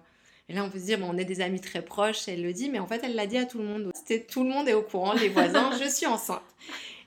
et, 0.49 0.55
là, 0.55 0.65
on 0.65 0.71
peut 0.71 0.79
se 0.79 0.87
dire, 0.87 0.99
bon, 0.99 1.11
on 1.11 1.19
est 1.19 1.27
des 1.27 1.43
amis 1.43 1.61
très 1.61 1.83
proches, 1.83 2.27
elle 2.27 2.43
le 2.43 2.55
dit, 2.55 2.71
mais 2.71 2.79
en 2.79 2.87
fait, 2.87 3.03
elle 3.05 3.15
l'a 3.15 3.27
dit 3.27 3.37
à 3.37 3.45
tout 3.45 3.59
le 3.59 3.65
monde. 3.65 3.93
C'était 3.95 4.25
tout 4.25 4.43
le 4.43 4.49
monde 4.49 4.67
est 4.67 4.75
au 4.75 4.83
courant, 4.83 5.13
les 5.13 5.29
voisins, 5.29 5.71
je 5.79 5.89
suis 5.91 6.07
enceinte. 6.07 6.41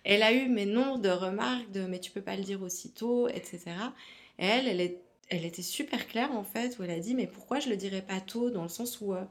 Elle 0.03 0.21
a 0.21 0.31
eu 0.31 0.47
mes 0.47 0.65
nombres 0.65 0.99
de 0.99 1.09
remarques 1.09 1.71
de 1.71 1.81
mais 1.81 1.99
tu 1.99 2.11
peux 2.11 2.21
pas 2.21 2.35
le 2.35 2.43
dire 2.43 2.61
aussitôt, 2.61 3.27
etc. 3.29 3.61
Et 4.39 4.45
elle, 4.45 4.67
elle, 4.67 4.81
est, 4.81 4.97
elle 5.29 5.45
était 5.45 5.61
super 5.61 6.07
claire 6.07 6.31
en 6.31 6.43
fait, 6.43 6.77
où 6.77 6.83
elle 6.83 6.91
a 6.91 6.99
dit 6.99 7.13
mais 7.13 7.27
pourquoi 7.27 7.59
je 7.59 7.69
le 7.69 7.77
dirais 7.77 8.01
pas 8.01 8.19
tôt, 8.19 8.49
dans 8.49 8.63
le 8.63 8.69
sens 8.69 8.99
où 9.01 9.13
euh, 9.13 9.23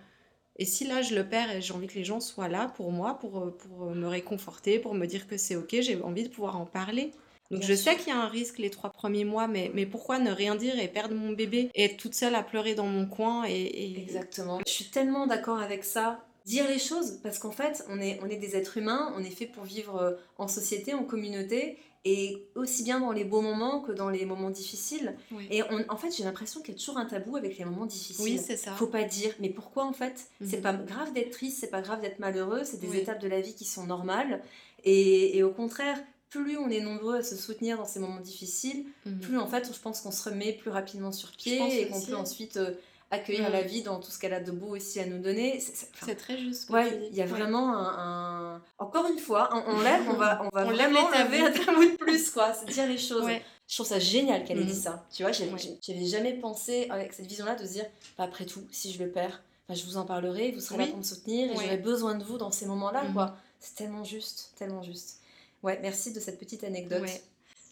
et 0.61 0.67
si 0.67 0.87
là 0.87 1.01
je 1.03 1.15
le 1.15 1.27
perds 1.27 1.51
et 1.51 1.63
j'ai 1.63 1.73
envie 1.73 1.89
que 1.89 1.95
les 1.95 2.05
gens 2.05 2.21
soient 2.21 2.49
là 2.49 2.71
pour 2.77 2.93
moi, 2.93 3.19
pour, 3.19 3.39
euh, 3.39 3.51
pour 3.51 3.91
me 3.91 4.07
réconforter, 4.07 4.79
pour 4.79 4.95
me 4.95 5.07
dire 5.07 5.27
que 5.27 5.37
c'est 5.37 5.57
ok, 5.57 5.77
j'ai 5.81 6.01
envie 6.03 6.23
de 6.23 6.29
pouvoir 6.29 6.61
en 6.61 6.67
parler. 6.67 7.11
Donc 7.51 7.63
je 7.63 7.75
sais 7.75 7.97
qu'il 7.97 8.09
y 8.09 8.11
a 8.13 8.21
un 8.21 8.29
risque 8.29 8.59
les 8.59 8.71
trois 8.71 8.91
premiers 8.91 9.25
mois, 9.25 9.49
mais, 9.49 9.73
mais 9.75 9.87
pourquoi 9.87 10.21
ne 10.21 10.31
rien 10.31 10.55
dire 10.55 10.79
et 10.79 10.87
perdre 10.87 11.17
mon 11.17 11.33
bébé 11.33 11.71
et 11.75 11.85
être 11.85 11.97
toute 11.97 12.15
seule 12.15 12.37
à 12.37 12.45
pleurer 12.45 12.77
dans 12.77 12.87
mon 12.87 13.07
coin 13.07 13.45
et... 13.49 14.01
Exactement. 14.01 14.61
Je 14.65 14.71
suis 14.71 14.85
tellement 14.85 15.27
d'accord 15.27 15.59
avec 15.59 15.83
ça 15.83 16.21
dire 16.45 16.69
les 16.69 16.79
choses 16.79 17.21
parce 17.23 17.39
qu'en 17.39 17.51
fait 17.51 17.85
on 17.89 18.01
est, 18.01 18.19
on 18.23 18.29
est 18.29 18.37
des 18.37 18.57
êtres 18.57 18.77
humains, 18.77 19.13
on 19.17 19.25
est 19.25 19.31
fait 19.31 19.47
pour 19.47 19.65
vivre 19.65 19.97
euh, 19.97 20.13
en 20.39 20.47
société, 20.47 20.95
en 20.95 21.05
communauté 21.05 21.79
et 22.05 22.49
aussi 22.55 22.83
bien 22.83 23.01
dans 23.01 23.13
les 23.13 23.25
beaux 23.25 23.43
moments 23.43 23.81
que 23.81 23.93
dans 23.93 24.09
les 24.09 24.25
moments 24.25 24.51
difficiles. 24.51 25.17
Et 25.51 25.63
en 25.63 25.97
fait 25.97 26.11
j'ai 26.17 26.25
l'impression 26.25 26.61
qu'il 26.61 26.75
y 26.75 26.77
a 26.77 26.79
toujours 26.79 26.99
un 26.99 27.05
tabou 27.05 27.37
avec 27.37 27.59
les 27.59 27.65
moments 27.65 27.87
difficiles. 27.87 28.25
Oui, 28.25 28.41
c'est 28.45 28.57
ça. 28.57 28.73
Faut 28.73 28.87
pas 28.87 29.05
dire 29.05 29.35
mais 29.41 29.51
pourquoi 29.51 29.85
en 29.85 29.93
fait? 29.93 30.29
C'est 30.45 30.59
mhm. 30.59 30.63
pas 30.63 30.73
grave 30.73 31.13
d'être 31.13 31.31
triste, 31.31 31.59
c'est 31.61 31.71
pas 31.71 31.83
grave 31.83 32.01
d'être 32.01 32.19
malheureux, 32.19 32.63
c'est 32.65 32.81
des 32.81 32.97
étapes 32.97 33.21
de 33.21 33.29
la 33.29 33.41
vie 33.41 33.55
qui 33.55 33.65
sont 33.65 33.87
normales 33.87 34.43
et, 34.85 35.37
et 35.37 35.43
au 35.43 35.51
contraire 35.51 35.99
plus 36.31 36.57
on 36.57 36.71
est 36.71 36.81
nombreux 36.81 37.17
à 37.17 37.23
se 37.23 37.37
soutenir 37.37 37.77
dans 37.77 37.85
ces 37.85 37.99
moments 37.99 38.21
difficiles, 38.21 38.87
mhm. 39.05 39.21
plus 39.21 39.39
en 39.39 39.49
fait 39.49 39.71
je 39.73 39.79
pense 39.79 40.01
qu'on 40.01 40.13
se 40.13 40.29
remet 40.29 40.53
plus 40.53 40.71
rapidement 40.71 41.13
sur 41.13 41.33
pied 41.33 41.83
et 41.83 41.89
qu'on 41.89 42.01
peut 42.01 42.15
ensuite 42.15 42.57
euh, 42.57 42.71
accueillir 43.11 43.51
la 43.51 43.63
vie 43.63 43.83
dans 43.83 43.99
tout 43.99 44.11
ce 44.11 44.19
qu'elle 44.19 44.33
a 44.33 44.41
de 44.41 44.53
beau 44.53 44.77
aussi 44.77 45.01
à 45.01 45.07
nous 45.07 45.19
donner. 45.19 45.61
C'est 45.61 46.15
très 46.15 46.39
juste. 46.39 46.71
Ouais, 46.71 47.09
il 47.11 47.17
y 47.17 47.23
a 47.23 47.27
vraiment 47.27 47.77
un, 47.77 48.63
Encore 48.79 49.07
une 49.09 49.19
fois, 49.19 49.51
on, 49.67 49.81
lève, 49.81 50.03
on 50.09 50.15
va, 50.15 50.43
on 50.53 50.57
va 50.57 50.67
on 50.67 50.71
vraiment 50.71 51.09
lever 51.11 51.41
un 51.41 51.51
tabou 51.51 51.85
de 51.85 51.97
plus, 51.97 52.31
quoi. 52.31 52.53
C'est 52.53 52.73
dire 52.73 52.87
les 52.87 52.99
choses. 52.99 53.29
Je 53.69 53.77
trouve 53.77 53.87
ça 53.87 53.99
génial 53.99 54.45
qu'elle 54.45 54.61
ait 54.61 54.65
dit 54.65 54.73
mm. 54.73 54.83
ça. 54.83 55.07
Tu 55.13 55.23
vois, 55.23 55.33
j'avais 55.33 56.07
jamais 56.07 56.35
pensé 56.35 56.87
avec 56.91 57.13
cette 57.13 57.27
vision-là 57.27 57.55
de 57.55 57.65
se 57.65 57.73
dire, 57.73 57.87
bah, 58.19 58.25
après 58.25 58.45
tout, 58.45 58.67
si 58.73 58.93
je 58.93 59.03
le 59.03 59.11
perds, 59.11 59.43
bah, 59.69 59.75
je 59.75 59.85
vous 59.85 59.97
en 59.97 60.05
parlerai, 60.05 60.51
vous 60.53 60.61
serez 60.61 60.79
là 60.79 60.87
pour 60.87 60.99
me 60.99 61.03
soutenir 61.03 61.51
et 61.51 61.55
j'aurai 61.55 61.77
besoin 61.77 62.17
de 62.17 62.25
vous 62.25 62.39
dans 62.39 62.51
ces 62.51 62.67
moments-là, 62.67 63.05
mm. 63.05 63.13
quoi. 63.13 63.37
C'est 63.61 63.75
tellement 63.75 64.05
juste, 64.05 64.55
tellement 64.57 64.83
juste. 64.83 65.21
Ouais, 65.63 65.79
merci 65.83 66.13
de 66.13 66.21
cette 66.21 66.39
petite 66.39 66.65
anecdote. 66.65 67.09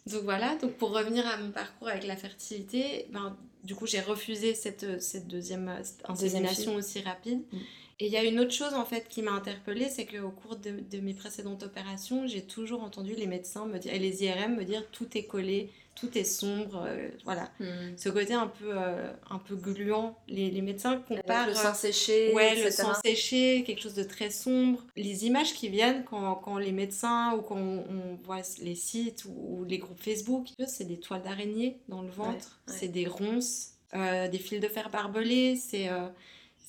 Donc 0.06 0.22
voilà, 0.22 0.56
donc 0.56 0.72
pour 0.74 0.90
revenir 0.90 1.26
à 1.26 1.36
mon 1.36 1.50
parcours 1.50 1.88
avec 1.88 2.06
la 2.06 2.16
fertilité, 2.16 3.08
ben, 3.12 3.36
du 3.64 3.74
coup 3.74 3.86
j'ai 3.86 4.00
refusé 4.00 4.54
cette, 4.54 5.00
cette 5.00 5.26
deuxième 5.26 5.72
insémination 6.04 6.74
aussi 6.74 7.00
rapide. 7.00 7.42
Mm. 7.52 7.58
Et 8.00 8.06
il 8.06 8.12
y 8.12 8.16
a 8.16 8.22
une 8.22 8.38
autre 8.38 8.52
chose 8.52 8.74
en 8.74 8.84
fait 8.84 9.08
qui 9.08 9.22
m'a 9.22 9.32
interpellée, 9.32 9.88
c'est 9.88 10.06
qu'au 10.06 10.30
cours 10.30 10.56
de, 10.56 10.80
de, 10.88 11.00
mes 11.00 11.14
précédentes 11.14 11.64
opérations, 11.64 12.28
j'ai 12.28 12.42
toujours 12.42 12.84
entendu 12.84 13.14
les 13.14 13.26
médecins 13.26 13.66
me 13.66 13.78
dire, 13.78 13.92
et 13.92 13.98
les 13.98 14.22
IRM 14.22 14.54
me 14.54 14.64
dire 14.64 14.84
tout 14.92 15.08
est 15.18 15.24
collé, 15.24 15.70
tout 16.00 16.16
est 16.16 16.24
sombre, 16.24 16.84
euh, 16.86 17.08
voilà. 17.24 17.50
Hmm. 17.60 17.96
Ce 17.96 18.08
côté 18.08 18.34
un 18.34 18.46
peu, 18.46 18.70
euh, 18.70 19.10
un 19.30 19.38
peu 19.38 19.56
gluant. 19.56 20.18
Les, 20.28 20.50
les 20.50 20.62
médecins 20.62 20.98
comparent... 20.98 21.48
le 21.48 21.54
sang 21.54 21.74
séché, 21.74 22.32
Ouais, 22.34 22.62
le 22.62 22.70
sang 22.70 22.92
séché, 23.04 23.64
quelque 23.64 23.82
chose 23.82 23.94
de 23.94 24.02
très 24.02 24.30
sombre. 24.30 24.84
Les 24.96 25.26
images 25.26 25.54
qui 25.54 25.68
viennent 25.68 26.04
quand, 26.04 26.36
quand 26.36 26.58
les 26.58 26.72
médecins 26.72 27.34
ou 27.34 27.42
quand 27.42 27.56
on, 27.56 28.18
voit 28.24 28.42
les 28.62 28.74
sites 28.74 29.24
ou, 29.24 29.64
les 29.64 29.78
groupes 29.78 30.00
Facebook, 30.00 30.46
c'est 30.66 30.84
des 30.84 30.98
toiles 30.98 31.22
d'araignée 31.22 31.80
dans 31.88 32.02
le 32.02 32.10
ventre, 32.10 32.60
c'est 32.66 32.88
des 32.88 33.06
ronces, 33.06 33.72
euh, 33.94 34.28
des 34.28 34.38
fils 34.38 34.60
de 34.60 34.68
fer 34.68 34.90
barbelés, 34.90 35.56
c'est 35.56 35.88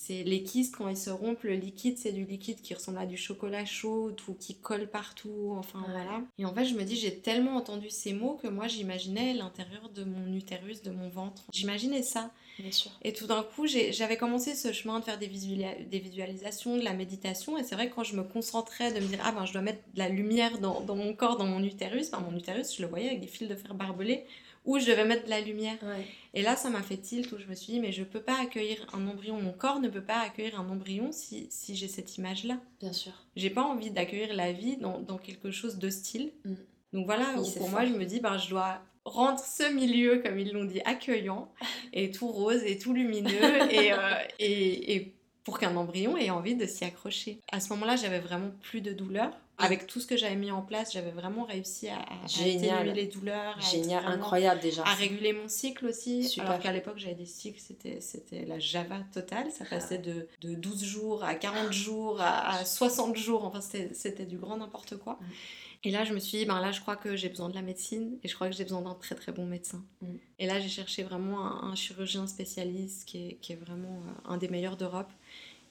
c'est 0.01 0.23
les 0.23 0.43
kystes, 0.43 0.77
quand 0.77 0.87
ils 0.87 0.95
se 0.95 1.09
rompent, 1.09 1.43
le 1.43 1.55
liquide, 1.55 1.97
c'est 1.97 2.13
du 2.13 2.23
liquide 2.23 2.61
qui 2.61 2.73
ressemble 2.73 2.99
à 2.99 3.05
du 3.05 3.17
chocolat 3.17 3.65
chaud 3.65 4.15
ou 4.29 4.33
qui 4.33 4.55
colle 4.55 4.87
partout, 4.87 5.53
enfin 5.57 5.83
voilà. 5.89 6.21
Et 6.37 6.45
en 6.45 6.53
fait, 6.53 6.63
je 6.63 6.73
me 6.75 6.83
dis, 6.83 6.95
j'ai 6.95 7.17
tellement 7.17 7.57
entendu 7.57 7.89
ces 7.89 8.13
mots 8.13 8.39
que 8.41 8.47
moi, 8.47 8.69
j'imaginais 8.69 9.33
l'intérieur 9.33 9.89
de 9.89 10.05
mon 10.05 10.33
utérus, 10.33 10.81
de 10.83 10.91
mon 10.91 11.09
ventre. 11.09 11.43
J'imaginais 11.51 12.01
ça. 12.01 12.31
Bien 12.59 12.71
sûr. 12.71 12.91
Et 13.01 13.11
tout 13.11 13.27
d'un 13.27 13.43
coup, 13.43 13.67
j'avais 13.67 14.15
commencé 14.15 14.55
ce 14.55 14.71
chemin 14.71 14.99
de 14.99 15.03
faire 15.03 15.19
des, 15.19 15.27
des, 15.27 15.99
visualisations, 15.99 16.77
de 16.77 16.83
la 16.83 16.93
méditation. 16.93 17.57
Et 17.57 17.65
c'est 17.65 17.75
vrai 17.75 17.89
que 17.89 17.95
quand 17.95 18.05
je 18.05 18.15
me 18.15 18.23
concentrais, 18.23 18.93
de 18.93 19.01
me 19.01 19.05
dire, 19.05 19.19
ah 19.25 19.33
ben, 19.33 19.45
je 19.45 19.51
dois 19.51 19.61
mettre 19.61 19.81
de 19.95 19.99
la 19.99 20.07
lumière 20.07 20.59
dans, 20.59 20.79
dans 20.79 20.95
mon 20.95 21.13
corps, 21.13 21.35
dans 21.35 21.45
mon 21.45 21.61
utérus, 21.61 22.09
ben, 22.09 22.21
mon 22.21 22.37
utérus, 22.37 22.73
je 22.73 22.81
le 22.81 22.87
voyais 22.87 23.09
avec 23.09 23.19
des 23.19 23.27
fils 23.27 23.49
de 23.49 23.55
fer 23.55 23.73
barbelés 23.73 24.23
où 24.65 24.79
je 24.79 24.85
devais 24.85 25.05
mettre 25.05 25.25
de 25.25 25.29
la 25.29 25.41
lumière. 25.41 25.77
Et 26.33 26.41
là, 26.41 26.55
ça 26.55 26.69
m'a 26.69 26.81
fait 26.81 26.97
tilt 26.97 27.31
où 27.31 27.37
je 27.37 27.45
me 27.45 27.55
suis 27.55 27.73
dit, 27.73 27.79
mais 27.79 27.91
je 27.91 28.03
peux 28.03 28.21
pas 28.21 28.39
accueillir 28.39 28.85
un 28.93 29.07
embryon, 29.07 29.41
mon 29.41 29.51
corps 29.51 29.79
ne 29.79 29.89
peut 29.89 30.03
pas 30.03 30.19
accueillir 30.19 30.59
un 30.59 30.69
embryon 30.69 31.11
si, 31.11 31.47
si 31.49 31.75
j'ai 31.75 31.87
cette 31.87 32.17
image-là. 32.17 32.59
Bien 32.79 32.93
sûr. 32.93 33.13
J'ai 33.35 33.49
pas 33.49 33.63
envie 33.63 33.91
d'accueillir 33.91 34.33
la 34.33 34.51
vie 34.51 34.77
dans, 34.77 34.99
dans 34.99 35.17
quelque 35.17 35.51
chose 35.51 35.77
d'hostile. 35.77 36.31
Mm. 36.45 36.53
Donc 36.93 37.05
voilà, 37.05 37.35
pour 37.57 37.69
moi, 37.69 37.85
je 37.85 37.93
me 37.93 38.05
dis, 38.05 38.19
ben, 38.19 38.37
je 38.37 38.49
dois 38.49 38.81
rendre 39.05 39.39
ce 39.39 39.71
milieu, 39.71 40.21
comme 40.23 40.39
ils 40.39 40.51
l'ont 40.51 40.65
dit, 40.65 40.81
accueillant 40.85 41.51
et 41.93 42.11
tout 42.11 42.27
rose 42.27 42.63
et 42.63 42.77
tout 42.77 42.93
lumineux 42.93 43.71
et, 43.71 43.93
euh, 43.93 43.97
et, 44.39 44.95
et 44.95 45.18
pour 45.43 45.59
qu'un 45.59 45.75
embryon 45.75 46.17
ait 46.17 46.29
envie 46.29 46.55
de 46.55 46.65
s'y 46.65 46.85
accrocher. 46.85 47.39
À 47.51 47.59
ce 47.59 47.69
moment-là, 47.73 47.95
j'avais 47.95 48.19
vraiment 48.19 48.51
plus 48.61 48.81
de 48.81 48.93
douleur 48.93 49.31
avec 49.59 49.87
tout 49.87 49.99
ce 49.99 50.07
que 50.07 50.15
j'avais 50.15 50.35
mis 50.35 50.51
en 50.51 50.61
place, 50.61 50.93
j'avais 50.93 51.11
vraiment 51.11 51.43
réussi 51.43 51.89
à, 51.89 51.97
à 51.97 52.25
atténuer 52.25 52.93
les 52.93 53.07
douleurs. 53.07 53.59
Génial, 53.59 54.05
incroyable 54.05 54.61
déjà. 54.61 54.83
À 54.83 54.93
réguler 54.93 55.33
mon 55.33 55.49
cycle 55.49 55.85
aussi. 55.85 56.23
Super. 56.23 56.49
Alors 56.49 56.61
qu'à 56.61 56.71
l'époque, 56.71 56.97
j'avais 56.97 57.15
des 57.15 57.25
cycles, 57.25 57.59
c'était, 57.59 57.99
c'était 57.99 58.45
la 58.45 58.57
Java 58.57 58.99
totale. 59.13 59.51
Ça 59.51 59.65
passait 59.65 59.97
de, 59.97 60.27
de 60.41 60.55
12 60.55 60.83
jours 60.83 61.23
à 61.25 61.35
40 61.35 61.73
jours 61.73 62.21
à, 62.21 62.63
60 62.63 63.17
jours. 63.17 63.43
Enfin, 63.43 63.59
c'était, 63.59 63.93
c'était 63.93 64.25
du 64.25 64.37
grand 64.37 64.57
n'importe 64.57 64.97
quoi. 64.97 65.19
Mm. 65.19 65.25
Et 65.85 65.91
là, 65.91 66.03
je 66.03 66.13
me 66.13 66.19
suis 66.19 66.39
dit, 66.39 66.45
ben 66.45 66.59
là, 66.59 66.71
je 66.71 66.81
crois 66.81 66.97
que 66.97 67.15
j'ai 67.15 67.29
besoin 67.29 67.47
de 67.49 67.55
la 67.55 67.61
médecine 67.61 68.17
et 68.23 68.27
je 68.27 68.35
crois 68.35 68.49
que 68.49 68.55
j'ai 68.55 68.63
besoin 68.63 68.81
d'un 68.81 68.95
très 68.95 69.15
très 69.15 69.31
bon 69.31 69.45
médecin. 69.45 69.83
Mm. 70.01 70.07
Et 70.39 70.47
là, 70.47 70.59
j'ai 70.61 70.69
cherché 70.69 71.03
vraiment 71.03 71.63
un, 71.63 71.75
chirurgien 71.75 72.27
spécialiste 72.27 73.05
qui 73.05 73.27
est, 73.27 73.37
qui 73.41 73.53
est 73.53 73.57
vraiment 73.57 74.03
euh, 74.07 74.31
un 74.33 74.37
des 74.37 74.47
meilleurs 74.47 74.77
d'Europe 74.77 75.11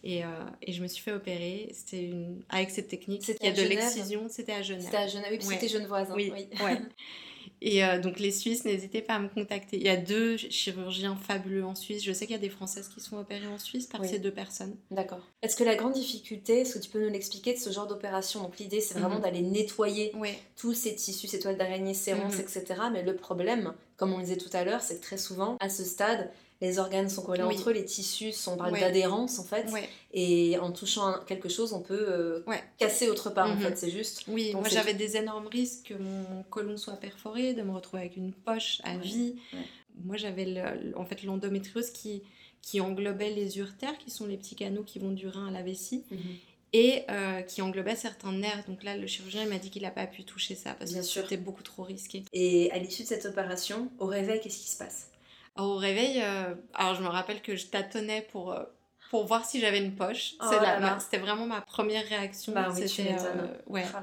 et, 0.04 0.24
euh, 0.24 0.28
et, 0.62 0.72
je 0.72 0.82
me 0.82 0.86
suis 0.86 1.02
fait 1.02 1.12
opérer. 1.12 1.70
C'était 1.72 2.04
une... 2.04 2.42
avec 2.48 2.70
cette 2.70 2.88
technique. 2.88 3.26
Il 3.28 3.46
y 3.46 3.48
a 3.48 3.52
de 3.52 3.62
l'excision. 3.62 4.26
C'était 4.28 4.52
à 4.52 4.62
Genève. 4.62 4.84
C'était 4.84 4.96
à 4.96 5.06
Genève. 5.06 5.32
Oui, 5.32 5.42
c'était 5.42 5.68
genevoise. 5.68 6.10
Hein. 6.10 6.14
Oui. 6.16 6.32
Ouais. 6.32 6.78
et 7.60 7.84
euh, 7.84 7.98
donc 7.98 8.20
les 8.20 8.30
Suisses, 8.30 8.64
n'hésitez 8.64 9.02
pas 9.02 9.14
à 9.14 9.18
me 9.18 9.28
contacter. 9.28 9.76
Il 9.76 9.82
y 9.82 9.88
a 9.88 9.96
deux 9.96 10.36
chirurgiens 10.36 11.16
fabuleux 11.16 11.64
en 11.64 11.74
Suisse. 11.74 12.04
Je 12.04 12.12
sais 12.12 12.26
qu'il 12.26 12.36
y 12.36 12.38
a 12.38 12.42
des 12.42 12.48
Françaises 12.48 12.88
qui 12.88 13.00
sont 13.00 13.16
opérées 13.16 13.48
en 13.48 13.58
Suisse 13.58 13.86
par 13.86 14.04
ces 14.04 14.20
deux 14.20 14.30
personnes. 14.30 14.76
D'accord. 14.92 15.26
Est-ce 15.42 15.56
que 15.56 15.64
la 15.64 15.74
grande 15.74 15.94
difficulté, 15.94 16.60
est-ce 16.60 16.78
que 16.78 16.84
tu 16.84 16.90
peux 16.90 17.02
nous 17.02 17.12
l'expliquer 17.12 17.54
de 17.54 17.58
ce 17.58 17.70
genre 17.70 17.88
d'opération? 17.88 18.40
Donc 18.42 18.58
l'idée, 18.58 18.80
c'est 18.80 18.98
vraiment 18.98 19.16
mhm. 19.16 19.22
d'aller 19.22 19.42
nettoyer 19.42 20.12
tous 20.56 20.74
ces 20.74 20.94
tissus, 20.94 21.26
ces 21.26 21.40
toiles 21.40 21.56
d'araignée, 21.56 21.94
ces 21.94 22.12
ronces, 22.12 22.36
mhm. 22.36 22.42
etc. 22.42 22.64
Mais 22.92 23.02
le 23.02 23.16
problème, 23.16 23.74
comme 23.96 24.12
on 24.12 24.18
le 24.18 24.24
disait 24.24 24.36
tout 24.36 24.50
à 24.52 24.62
l'heure, 24.62 24.80
c'est 24.80 24.98
que 24.98 25.02
très 25.02 25.18
souvent, 25.18 25.56
à 25.58 25.68
ce 25.68 25.82
stade, 25.82 26.30
les 26.60 26.78
organes 26.78 27.08
sont 27.08 27.22
collés 27.22 27.42
entre 27.42 27.70
eux, 27.70 27.72
les 27.72 27.84
tissus 27.84 28.32
sont 28.32 28.56
par 28.56 28.72
d'adhérence 28.72 29.38
en 29.38 29.44
fait. 29.44 29.66
Et 30.12 30.58
en 30.58 30.72
touchant 30.72 31.14
quelque 31.26 31.48
chose, 31.48 31.72
on 31.72 31.80
peut 31.80 32.06
euh, 32.08 32.40
casser 32.78 33.08
autre 33.08 33.30
part 33.30 33.48
en 33.50 33.54
mhm. 33.54 33.60
fait, 33.62 33.78
c'est 33.78 33.90
juste. 33.90 34.24
Oui, 34.28 34.52
moi 34.54 34.68
j'avais 34.68 34.94
des 34.94 35.16
énormes 35.16 35.46
risques 35.46 35.88
que 35.88 35.94
mon 35.94 36.42
côlon 36.50 36.76
soit 36.76 36.96
perforé, 36.96 37.54
de 37.54 37.62
me 37.62 37.72
retrouver 37.72 38.02
avec 38.02 38.16
une 38.16 38.32
poche 38.32 38.80
à 38.84 38.96
vie. 38.96 39.36
Moi 40.04 40.16
j'avais 40.16 40.62
en 40.96 41.04
fait 41.04 41.22
l'endométriose 41.22 41.90
qui, 41.90 42.22
qui 42.60 42.80
englobait 42.80 43.30
les 43.30 43.58
uretères, 43.58 43.96
qui 43.98 44.10
sont 44.10 44.26
les 44.26 44.36
petits 44.36 44.56
canaux 44.56 44.82
qui 44.82 44.98
vont 44.98 45.12
du 45.12 45.28
rein 45.28 45.48
à 45.48 45.50
la 45.50 45.62
vessie. 45.62 46.04
Mhm. 46.10 46.18
et 46.74 47.04
euh, 47.08 47.40
qui 47.40 47.62
englobait 47.62 47.96
certains 47.96 48.32
nerfs. 48.32 48.64
Donc 48.68 48.82
là, 48.82 48.94
le 48.96 49.06
chirurgien 49.06 49.46
m'a 49.46 49.58
dit 49.58 49.70
qu'il 49.70 49.82
n'a 49.82 49.90
pas 49.90 50.06
pu 50.06 50.24
toucher 50.24 50.54
ça 50.54 50.74
parce 50.74 50.92
que 50.92 51.00
c'était 51.00 51.38
beaucoup 51.38 51.62
trop 51.62 51.82
risqué. 51.82 52.24
Et 52.34 52.70
à 52.72 52.78
l'issue 52.78 53.04
de 53.04 53.08
cette 53.08 53.24
opération, 53.24 53.90
au 53.98 54.06
réveil, 54.06 54.40
qu'est-ce 54.40 54.58
qui 54.58 54.68
se 54.68 54.76
passe? 54.76 55.08
Au 55.58 55.76
réveil, 55.76 56.20
euh, 56.22 56.54
alors 56.74 56.94
je 56.94 57.02
me 57.02 57.08
rappelle 57.08 57.42
que 57.42 57.56
je 57.56 57.66
tâtonnais 57.66 58.26
pour, 58.32 58.52
euh, 58.52 58.62
pour 59.10 59.26
voir 59.26 59.44
si 59.44 59.60
j'avais 59.60 59.78
une 59.78 59.94
poche. 59.94 60.34
Oh 60.40 60.50
c'était 61.00 61.18
vraiment 61.18 61.46
ma 61.46 61.60
première 61.60 62.06
réaction. 62.06 62.52
Bah 62.52 62.68
c'était 62.74 63.16
euh, 63.20 63.46
ouais. 63.66 63.84
Oh 63.94 63.98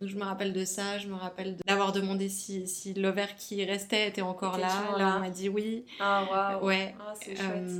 Donc 0.00 0.10
je 0.10 0.16
me 0.16 0.24
rappelle 0.24 0.52
de 0.52 0.64
ça, 0.64 0.98
je 0.98 1.08
me 1.08 1.14
rappelle 1.14 1.56
d'avoir 1.66 1.92
demandé 1.92 2.28
si, 2.28 2.66
si 2.66 2.94
l'ovaire 2.94 3.36
qui 3.36 3.64
restait 3.64 4.08
était 4.08 4.22
encore 4.22 4.58
là. 4.58 4.96
Là, 4.96 5.16
on 5.16 5.20
m'a 5.20 5.30
dit 5.30 5.48
oui. 5.48 5.84
Ah 6.00 6.24
waouh. 6.30 6.66
Ouais. 6.66 6.94
Ah, 7.00 7.12
c'est 7.14 7.36
chouette. 7.36 7.70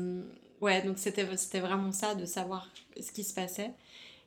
ouais, 0.61 0.83
donc 0.83 0.99
c'était 0.99 1.25
vraiment 1.61 1.93
ça, 1.93 2.15
de 2.15 2.25
savoir 2.25 2.69
ce 3.01 3.13
qui 3.13 3.25
se 3.25 3.35
passait. 3.35 3.73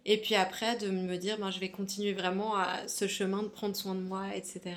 Et 0.05 0.17
puis 0.17 0.35
après, 0.35 0.77
de 0.77 0.89
me 0.89 1.17
dire, 1.17 1.39
ben, 1.39 1.49
je 1.49 1.59
vais 1.59 1.69
continuer 1.69 2.13
vraiment 2.13 2.55
à 2.55 2.87
ce 2.87 3.07
chemin 3.07 3.41
de 3.41 3.47
prendre 3.47 3.75
soin 3.75 3.95
de 3.95 4.01
moi, 4.01 4.35
etc. 4.35 4.75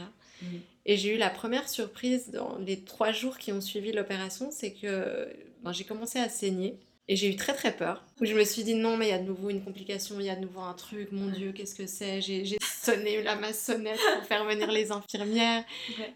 Et 0.86 0.96
j'ai 0.96 1.14
eu 1.14 1.18
la 1.18 1.30
première 1.30 1.68
surprise 1.68 2.30
dans 2.30 2.58
les 2.58 2.80
trois 2.80 3.12
jours 3.12 3.38
qui 3.38 3.52
ont 3.52 3.60
suivi 3.60 3.92
l'opération, 3.92 4.50
c'est 4.50 4.72
que 4.72 5.28
ben, 5.62 5.72
j'ai 5.72 5.84
commencé 5.84 6.18
à 6.18 6.28
saigner. 6.28 6.78
Et 7.08 7.16
j'ai 7.16 7.30
eu 7.30 7.36
très 7.36 7.54
très 7.54 7.74
peur. 7.74 8.04
Où 8.20 8.24
je 8.24 8.34
me 8.34 8.44
suis 8.44 8.64
dit 8.64 8.74
non, 8.74 8.96
mais 8.96 9.06
il 9.06 9.10
y 9.10 9.14
a 9.14 9.18
de 9.18 9.26
nouveau 9.26 9.50
une 9.50 9.62
complication, 9.62 10.16
il 10.18 10.26
y 10.26 10.30
a 10.30 10.36
de 10.36 10.40
nouveau 10.40 10.60
un 10.60 10.74
truc, 10.74 11.12
mon 11.12 11.28
Dieu, 11.28 11.52
qu'est-ce 11.52 11.74
que 11.74 11.86
c'est? 11.86 12.20
J'ai 12.20 12.58
sonné 12.60 13.22
la 13.22 13.36
ma 13.36 13.52
sonnette 13.52 14.00
pour 14.16 14.24
faire 14.24 14.44
venir 14.44 14.70
les 14.70 14.90
infirmières. 14.90 15.64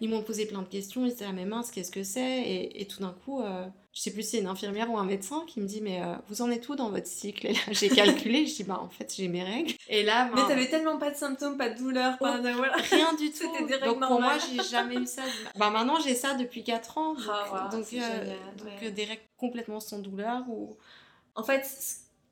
Ils 0.01 0.09
m'ont 0.09 0.23
posé 0.23 0.47
plein 0.47 0.63
de 0.63 0.69
questions, 0.69 1.05
ils 1.05 1.13
étaient 1.13 1.25
à 1.25 1.33
mes 1.33 1.45
mains, 1.45 1.63
qu'est-ce 1.73 1.91
que 1.91 2.03
c'est? 2.03 2.43
Et, 2.43 2.81
et, 2.81 2.87
tout 2.87 3.01
d'un 3.01 3.15
coup, 3.25 3.41
euh, 3.41 3.67
je 3.93 4.01
sais 4.01 4.11
plus 4.11 4.23
si 4.23 4.31
c'est 4.31 4.39
une 4.39 4.47
infirmière 4.47 4.91
ou 4.91 4.97
un 4.97 5.05
médecin 5.05 5.45
qui 5.47 5.61
me 5.61 5.67
dit 5.67 5.83
mais 5.83 6.01
euh, 6.01 6.15
vous 6.29 6.41
en 6.41 6.51
êtes 6.51 6.67
où 6.69 6.75
dans 6.75 6.89
votre 6.89 7.07
cycle? 7.07 7.47
Et 7.47 7.53
là 7.53 7.61
j'ai 7.73 7.91
calculé, 7.91 8.47
je 8.47 8.55
dis 8.55 8.65
bah 8.65 8.81
en 8.83 8.89
fait 8.89 9.13
j'ai 9.15 9.29
mes 9.29 9.43
règles. 9.43 9.75
Et 9.89 10.03
là 10.03 10.31
mais 10.35 10.41
t'avais 10.49 10.69
tellement 10.69 10.97
pas 10.97 11.11
de 11.11 11.17
symptômes, 11.17 11.59
pas 11.59 11.69
de 11.69 11.79
douleur, 11.79 12.17
pas 12.17 12.39
de, 12.39 12.49
voilà. 12.51 12.75
rien 12.77 13.13
du 13.15 13.31
tout. 13.33 13.53
Donc 13.85 14.01
pour 14.01 14.21
moi 14.21 14.39
j'ai 14.39 14.63
jamais 14.63 14.97
eu 14.97 15.07
ça. 15.07 15.23
Bah 15.57 15.69
maintenant 15.69 16.01
j'ai 16.01 16.15
ça 16.15 16.35
depuis 16.35 16.65
4 16.65 16.99
ans. 16.99 17.15
Donc, 17.15 17.25
ah, 17.29 17.69
donc, 17.71 17.85
euh, 17.93 18.35
donc 18.57 18.95
des 18.95 19.05
règles 19.05 19.23
complètement 19.37 19.81
sans 19.81 19.99
douleur 19.99 20.45
ou 20.49 20.77
en 21.35 21.43
fait, 21.43 21.67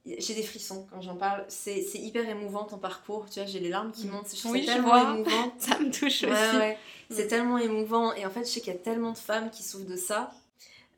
j'ai 0.06 0.34
des 0.34 0.42
frissons 0.42 0.86
quand 0.90 1.00
j'en 1.00 1.16
parle. 1.16 1.44
C'est 1.48 1.82
hyper 1.94 2.28
émouvant 2.28 2.64
ton 2.64 2.78
parcours. 2.78 3.28
Tu 3.30 3.40
vois, 3.40 3.46
j'ai 3.46 3.60
les 3.60 3.68
larmes 3.68 3.92
qui 3.92 4.06
mm. 4.06 4.10
montent. 4.10 4.34
Je 4.34 4.48
oui, 4.48 4.64
tellement 4.64 5.14
émouvant. 5.14 5.52
ça 5.58 5.78
me 5.78 5.90
touche 5.90 6.24
aussi. 6.24 6.56
Ouais. 6.56 6.78
C'est 7.10 7.26
mm. 7.26 7.28
tellement 7.28 7.58
émouvant. 7.58 8.14
Et 8.14 8.24
en 8.26 8.30
fait, 8.30 8.40
je 8.40 8.50
sais 8.50 8.60
qu'il 8.60 8.72
y 8.72 8.76
a 8.76 8.78
tellement 8.78 9.12
de 9.12 9.18
femmes 9.18 9.50
qui 9.50 9.62
souffrent 9.62 9.88
de 9.88 9.96
ça. 9.96 10.32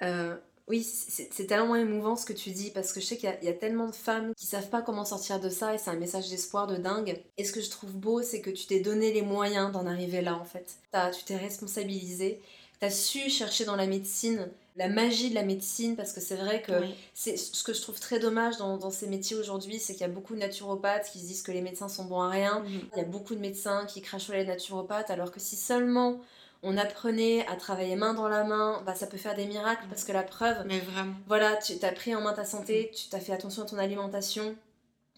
Euh, 0.02 0.36
oui, 0.68 0.84
c'est 0.84 1.46
tellement 1.46 1.74
émouvant 1.74 2.16
ce 2.16 2.24
que 2.24 2.32
tu 2.32 2.50
dis 2.50 2.70
parce 2.70 2.92
que 2.92 3.00
je 3.00 3.06
sais 3.06 3.16
qu'il 3.16 3.36
y, 3.42 3.48
a 3.48 3.52
tellement 3.52 3.88
de 3.88 3.94
femmes 3.94 4.32
qui 4.36 4.46
savent 4.46 4.70
pas 4.70 4.80
comment 4.80 5.04
sortir 5.04 5.40
de 5.40 5.48
ça 5.48 5.74
et 5.74 5.78
c'est 5.78 5.90
un 5.90 5.96
message 5.96 6.30
d'espoir 6.30 6.68
de 6.68 6.76
dingue. 6.76 7.20
Et 7.36 7.44
ce 7.44 7.52
que 7.52 7.60
je 7.60 7.68
trouve 7.68 7.92
beau, 7.92 8.22
c'est 8.22 8.40
que 8.40 8.48
tu 8.48 8.66
t'es 8.66 8.80
donné 8.80 9.12
les 9.12 9.22
moyens 9.22 9.72
d'en 9.72 9.86
arriver 9.86 10.22
là 10.22 10.36
en 10.36 10.44
fait. 10.44 10.76
As, 10.92 11.10
tu 11.10 11.24
t'es 11.24 11.36
responsabilisé, 11.36 12.40
tu 12.82 12.86
as 12.86 12.90
su 12.90 13.30
chercher 13.30 13.64
dans 13.64 13.76
la 13.76 13.86
médecine 13.86 14.48
la 14.76 14.88
magie 14.88 15.30
de 15.30 15.34
la 15.34 15.42
médecine, 15.42 15.96
parce 15.96 16.12
que 16.12 16.20
c'est 16.20 16.34
vrai 16.34 16.62
que 16.62 16.72
c'est 17.14 17.36
ce 17.36 17.62
que 17.62 17.74
je 17.74 17.82
trouve 17.82 18.00
très 18.00 18.18
dommage 18.18 18.56
dans, 18.56 18.90
ces 18.90 19.06
métiers 19.06 19.36
aujourd'hui, 19.36 19.78
c'est 19.78 19.92
qu'il 19.92 20.00
y 20.02 20.04
a 20.04 20.08
beaucoup 20.08 20.34
de 20.34 20.40
naturopathes 20.40 21.10
qui 21.12 21.20
se 21.20 21.26
disent 21.26 21.42
que 21.42 21.52
les 21.52 21.60
médecins 21.60 21.88
sont 21.88 22.04
bons 22.06 22.22
à 22.22 22.30
rien. 22.30 22.60
Mhm. 22.60 22.80
Il 22.94 22.98
y 22.98 23.00
a 23.02 23.04
beaucoup 23.04 23.34
de 23.34 23.40
médecins 23.40 23.84
qui 23.86 24.00
crachent 24.00 24.24
sur 24.24 24.32
les 24.32 24.46
naturopathes, 24.46 25.10
alors 25.10 25.30
que 25.30 25.40
si 25.40 25.56
seulement 25.56 26.20
on 26.62 26.78
apprenait 26.78 27.46
à 27.48 27.56
travailler 27.56 27.96
main 27.96 28.14
dans 28.14 28.28
la 28.28 28.44
main, 28.44 28.82
bah, 28.86 28.94
ça 28.94 29.06
peut 29.06 29.18
faire 29.18 29.34
des 29.34 29.44
miracles, 29.44 29.84
parce 29.90 30.04
que 30.04 30.12
la 30.12 30.22
preuve, 30.22 30.64
Mais 30.66 30.80
vraiment. 30.80 31.14
voilà, 31.28 31.56
tu 31.56 31.74
as 31.82 31.92
pris 31.92 32.14
en 32.14 32.22
main 32.22 32.32
ta 32.32 32.44
santé, 32.44 32.90
tu 32.94 33.08
t'as 33.10 33.20
fait 33.20 33.32
attention 33.32 33.64
à 33.64 33.66
ton 33.66 33.78
alimentation, 33.78 34.56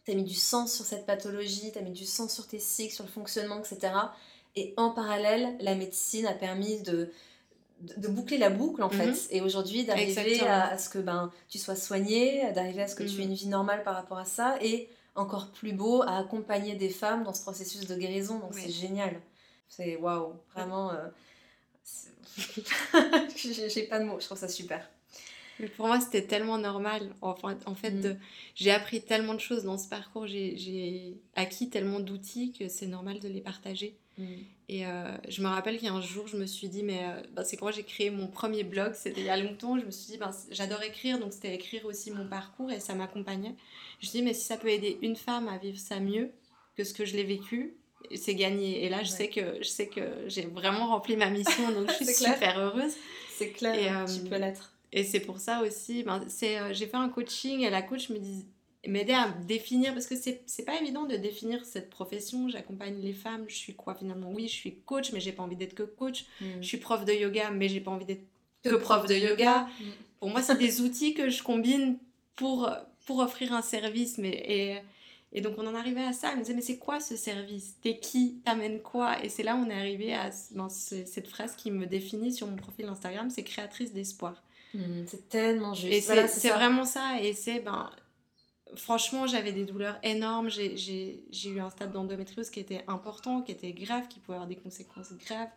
tu 0.05 0.11
as 0.11 0.15
mis 0.15 0.25
du 0.25 0.35
sens 0.35 0.75
sur 0.75 0.85
cette 0.85 1.07
pathologie, 1.07 1.71
tu 1.73 1.79
as 1.79 1.83
mis 1.83 1.93
du 1.93 2.07
sens 2.07 2.35
sur 2.35 2.49
tes 2.49 2.59
cycles, 2.59 2.93
sur 2.95 3.05
le 3.05 3.11
fonctionnement, 3.11 3.61
etc. 3.61 3.93
Et 4.57 4.75
en 4.77 4.91
parallèle, 4.91 5.55
la 5.61 5.77
médecine 5.77 6.27
a 6.27 6.33
permis 6.33 6.81
de 6.81 7.11
de 7.81 8.09
boucler 8.09 8.39
la 8.39 8.51
boucle 8.51 8.83
en 8.83 8.91
fait 8.91 9.11
mhm. 9.11 9.16
et 9.31 9.41
aujourd'hui 9.41 9.85
d'arriver 9.85 10.41
à, 10.41 10.79
ce 10.79 10.89
que 10.89 10.99
ben 10.99 11.31
tu 11.49 11.59
sois 11.59 11.77
soigné 11.77 12.51
d'arriver 12.53 12.83
à 12.83 12.89
ce 12.89 12.95
que 12.95 13.03
tu 13.03 13.20
aies 13.20 13.25
mhm. 13.25 13.31
une 13.31 13.35
vie 13.35 13.49
normale 13.49 13.83
par 13.83 13.95
rapport 13.95 14.18
à 14.18 14.25
ça 14.25 14.57
et 14.62 14.89
encore 15.14 15.51
plus 15.51 15.72
beau 15.72 16.03
à 16.03 16.16
accompagner 16.18 16.77
des 16.77 16.89
femmes 16.89 17.25
dans 17.25 17.35
ce 17.35 17.43
processus 17.43 17.87
de 17.87 17.95
guérison 17.95 18.39
donc 18.39 18.55
c'est 18.55 18.70
génial 18.70 19.20
c'est 19.68 19.97
waouh 19.97 20.35
vraiment 20.55 20.93
euh, 20.93 21.09
j'ai 23.37 23.83
pas 23.83 23.99
de 23.99 24.05
mots 24.05 24.18
je 24.18 24.27
trouve 24.27 24.39
ça 24.39 24.49
super 24.49 24.89
mais 25.61 25.68
pour 25.68 25.87
moi, 25.87 26.01
c'était 26.01 26.27
tellement 26.27 26.59
normal. 26.59 27.14
Enfin, 27.22 27.57
en 27.66 27.75
fait, 27.75 27.93
mhm. 27.93 28.18
j'ai 28.55 28.70
appris 28.70 29.03
tellement 29.03 29.35
de 29.35 29.41
choses 29.41 29.64
dans 29.64 29.79
ce 29.79 29.89
parcours, 29.89 30.27
j'ai 30.27 31.16
acquis 31.37 31.70
tellement 31.70 32.01
d'outils 32.01 32.53
que 32.53 32.68
c'est 32.68 32.87
normal 32.87 33.20
de 33.20 33.29
les 33.29 33.41
partager. 33.41 33.97
Mm. 34.19 34.25
Et 34.69 34.87
euh, 34.87 35.17
je 35.29 35.43
me 35.43 35.49
rappelle 35.49 35.77
qu'il 35.77 35.87
y 35.87 35.91
a 35.91 35.95
un 35.95 36.01
jour, 36.01 36.27
je 36.27 36.37
me 36.37 36.47
suis 36.47 36.69
dit, 36.69 36.83
mais 36.83 37.01
euh, 37.05 37.23
bah, 37.35 37.45
c'est 37.45 37.57
quand 37.57 37.71
j'ai 37.71 37.83
créé 37.83 38.11
mon 38.11 38.27
premier 38.27 38.65
blog, 38.65 38.95
c'était 38.95 39.21
il 39.21 39.27
y 39.27 39.31
a 39.31 39.37
longtemps, 39.37 39.79
je 39.79 39.85
me 39.85 39.91
suis 39.91 40.12
dit, 40.12 40.19
ben, 40.19 40.31
j'adore 40.51 40.83
écrire, 40.83 41.19
donc 41.19 41.33
c'était 41.33 41.55
écrire 41.55 41.85
aussi 41.85 42.11
mon 42.11 42.27
parcours 42.27 42.71
et 42.71 42.81
ça 42.81 42.95
m'accompagnait. 42.95 43.55
Je 44.01 44.07
me 44.07 44.11
suis 44.11 44.19
dit, 44.19 44.23
mais 44.23 44.35
si 44.35 44.45
ça 44.45 44.57
peut 44.57 44.69
aider 44.69 44.99
une 45.03 45.17
femme 45.17 45.49
à 45.49 45.59
vivre 45.59 45.79
ça 45.79 46.01
mieux 46.01 46.31
que 46.77 46.85
ce 46.85 46.95
que 46.95 47.05
je 47.05 47.15
l'ai 47.15 47.25
vécu, 47.25 47.77
c'est 48.15 48.35
gagné. 48.35 48.85
Et 48.85 48.89
là, 48.89 49.03
je 49.03 49.09
sais 49.09 49.29
que 49.29 49.59
je 49.61 49.69
sais 49.69 49.89
que 49.89 50.01
j'ai 50.27 50.47
vraiment 50.47 50.89
rempli 50.89 51.17
ma 51.17 51.31
mission, 51.31 51.71
donc 51.73 51.91
je 51.91 51.95
suis 52.05 52.15
super 52.15 52.59
heureuse. 52.59 52.93
C'est 53.37 53.51
clair, 53.51 53.75
et, 53.75 53.89
euh, 53.89 54.07
tu 54.07 54.29
peux 54.29 54.39
l'être. 54.39 54.73
Et 54.93 55.05
c'est 55.05 55.21
pour 55.21 55.39
ça 55.39 55.62
aussi, 55.62 56.05
ben, 56.05 56.25
j'ai 56.31 56.87
fait 56.87 56.97
un 56.97 57.09
coaching 57.09 57.61
et 57.61 57.71
la 57.71 57.83
coach 57.83 58.11
me 58.11 58.19
dit, 58.19 58.47
m'aider 58.87 59.12
à 59.12 59.28
définir, 59.47 59.93
parce 59.93 60.07
que 60.07 60.14
c'est 60.14 60.64
pas 60.64 60.80
évident 60.80 61.05
de 61.05 61.16
définir 61.16 61.64
cette 61.64 61.91
profession. 61.91 62.49
J'accompagne 62.49 63.01
les 63.01 63.12
femmes, 63.12 63.45
je 63.49 63.55
suis 63.55 63.74
quoi 63.74 63.95
finalement? 63.95 64.30
Oui, 64.32 64.49
je 64.49 64.53
suis 64.53 64.76
coach, 64.87 65.12
mais 65.12 65.20
j'ai 65.20 65.32
pas 65.32 65.43
envie 65.43 65.57
d'être 65.57 65.74
que 65.74 65.82
coach. 65.82 66.26
Mm. 66.41 66.47
Je 66.61 66.66
suis 66.66 66.78
prof 66.78 67.05
de 67.05 67.12
yoga, 67.12 67.51
mais 67.51 67.68
j'ai 67.68 67.80
pas 67.80 67.91
envie 67.91 68.05
d'être 68.05 68.24
que, 68.62 68.74
prof 68.76 69.07
de 69.07 69.14
yoga. 69.14 69.68
Pour 70.20 70.30
moi, 70.30 70.43
c'est 70.43 70.57
des 70.57 70.80
outils 70.80 71.14
que 71.14 71.28
je 71.28 71.43
combine 71.43 71.99
pour, 72.37 72.70
pour 73.07 73.18
offrir 73.18 73.53
un 73.53 73.62
service. 73.62 74.18
Mais, 74.18 74.30
et, 74.30 74.78
et 75.32 75.41
donc, 75.41 75.55
on 75.59 75.66
en 75.66 75.74
arrivait 75.74 76.05
à 76.05 76.12
ça. 76.12 76.30
Elle 76.30 76.39
me 76.39 76.43
disait, 76.43 76.55
mais 76.55 76.62
c'est 76.62 76.78
quoi 76.78 77.01
ce 77.01 77.16
service? 77.16 77.74
T'es 77.82 77.99
qui? 77.99 78.41
T'amènes 78.45 78.80
quoi? 78.80 79.22
Et 79.22 79.28
c'est 79.28 79.43
là 79.43 79.57
où 79.57 79.59
on 79.59 79.68
est 79.68 79.74
arrivé 79.74 80.14
à 80.14 80.30
cette 80.30 81.28
phrase 81.28 81.57
qui 81.57 81.70
me 81.70 81.87
définit 81.87 82.32
sur 82.32 82.47
mon 82.47 82.57
profil 82.57 82.87
Instagram, 82.87 83.30
c'est 83.30 83.43
créatrice 83.43 83.93
d'espoir. 83.93 84.43
Mm, 84.72 85.05
c'est 85.07 85.28
tellement 85.28 85.74
juste. 85.74 85.93
Et 85.93 86.01
c'est 86.28 86.51
vraiment 86.51 86.85
ça. 86.85 87.20
Et 87.20 87.35
c'est, 87.35 87.61
ben, 87.61 87.91
franchement, 88.77 89.27
j'avais 89.27 89.53
des 89.53 89.64
douleurs 89.64 89.99
énormes. 90.03 90.49
J'ai 90.51 91.22
eu 91.45 91.61
un 91.61 91.70
stade 91.70 91.93
d'endométriose 91.93 92.51
qui 92.51 92.61
était 92.61 92.85
important, 92.87 93.43
qui 93.43 93.53
était 93.53 93.72
grave, 93.72 94.09
qui 94.09 94.20
pouvait 94.20 94.37
avoir 94.37 94.49
des 94.49 94.57
conséquences 94.57 95.12
graves. 95.27 95.49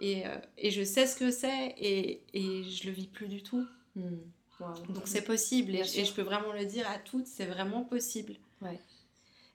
Et, 0.00 0.26
euh, 0.26 0.36
et 0.58 0.70
je 0.70 0.82
sais 0.82 1.06
ce 1.06 1.16
que 1.16 1.30
c'est 1.30 1.74
et, 1.78 2.20
et, 2.34 2.64
je 2.64 2.86
le 2.86 2.92
vis 2.92 3.06
plus 3.06 3.28
du 3.28 3.42
tout. 3.42 3.66
Hmm. 3.94 4.18
Donc 4.90 5.06
c'est 5.06 5.22
possible 5.22 5.74
et, 5.74 5.84
je 5.84 6.12
peux 6.12 6.22
vraiment 6.22 6.52
le 6.52 6.64
dire 6.64 6.88
à 6.90 6.98
toutes, 6.98 7.26
c'est 7.26 7.46
vraiment 7.46 7.82
possible. 7.82 8.34
Ouais. 8.62 8.78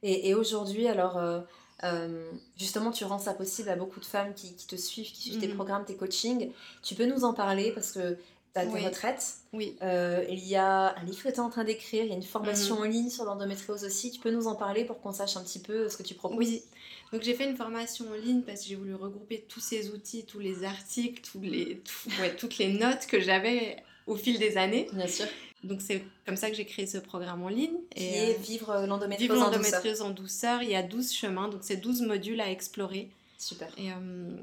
Et, 0.04 0.30
et 0.30 0.34
aujourd'hui, 0.36 0.88
alors, 0.88 1.18
euh, 1.18 1.42
euh, 1.84 2.32
justement, 2.58 2.92
tu 2.92 3.04
rends 3.06 3.20
ça 3.20 3.34
possible 3.34 3.70
à 3.70 3.76
beaucoup 3.76 4.00
de 4.00 4.06
femmes 4.06 4.34
qui, 4.34 4.56
qui 4.56 4.68
te 4.68 4.76
suivent, 4.76 5.12
qui 5.12 5.22
suivent 5.22 5.40
tes 5.40 5.48
mhm. 5.48 5.56
programmes, 5.56 5.86
tes 5.86 5.96
coachings. 5.96 6.52
Tu 6.84 6.96
peux 6.96 7.06
nous 7.06 7.24
en 7.24 7.34
parler 7.34 7.72
parce 7.72 7.92
que 7.92 8.18
tu 8.56 8.68
tes 8.68 8.86
retraites. 8.86 9.36
Oui. 9.54 9.78
Euh, 9.82 10.26
il 10.30 10.46
y 10.46 10.56
a 10.56 10.96
un 10.98 11.04
livre 11.04 11.24
que 11.24 11.30
tu 11.30 11.36
es 11.36 11.40
en 11.40 11.50
train 11.50 11.64
d'écrire, 11.64 12.04
il 12.04 12.10
y 12.10 12.14
a 12.14 12.16
une 12.16 12.24
formation 12.24 12.76
mhm. 12.76 12.82
en 12.82 12.86
ligne 12.86 13.10
sur 13.10 13.26
l'endométriose 13.26 13.84
aussi. 13.84 14.12
Tu 14.12 14.20
peux 14.20 14.32
nous 14.32 14.48
en 14.48 14.56
parler 14.56 14.86
pour 14.86 15.02
qu'on 15.02 15.12
sache 15.12 15.38
un 15.38 15.44
petit 15.44 15.60
peu 15.60 15.90
ce 15.90 15.98
que 15.98 16.04
tu 16.04 16.14
proposes? 16.14 16.38
Oui. 16.38 16.64
Donc 17.12 17.24
j'ai 17.24 17.34
fait 17.34 17.50
une 17.50 17.58
formation 17.58 18.06
en 18.10 18.16
ligne 18.16 18.42
parce 18.42 18.62
que 18.62 18.68
j'ai 18.68 18.76
voulu 18.76 18.96
regrouper 18.96 19.46
tous 19.48 19.60
ces 19.60 19.90
outils, 19.90 20.26
tous 20.26 20.40
les 20.40 20.64
articles, 20.64 21.22
tous 21.30 21.42
les, 21.42 21.82
ouais, 22.20 22.36
toutes 22.38 22.58
les 22.58 22.74
notes 22.74 23.06
que 23.08 23.20
j'avais 23.20 23.78
au 24.08 24.16
fil 24.16 24.40
des 24.40 24.58
années. 24.58 24.88
Bien 24.94 25.08
sûr. 25.08 25.28
Donc 25.64 25.82
c'est 25.82 26.04
comme 26.26 26.38
ça 26.38 26.50
que 26.50 26.56
j'ai 26.56 26.66
créé 26.66 26.88
ce 26.88 26.98
programme 26.98 27.44
en 27.44 27.50
ligne. 27.50 27.78
Qui 27.96 28.04
et 28.04 28.18
est 28.18 28.36
euh, 28.36 28.42
Vivre 28.42 28.86
l'endométriose 28.88 30.02
en, 30.02 30.08
en, 30.08 30.10
douceur. 30.10 30.64
Il 30.64 30.70
y 30.70 30.76
a 30.76 30.84
12 30.84 31.12
chemins, 31.12 31.50
donc 31.50 31.62
c'est 31.64 31.78
12 31.78 32.02
modules 32.02 32.42
à 32.42 32.50
explorer. 32.50 33.10
Super. 33.38 33.70
Et, 33.78 33.92
euh, 33.92 34.38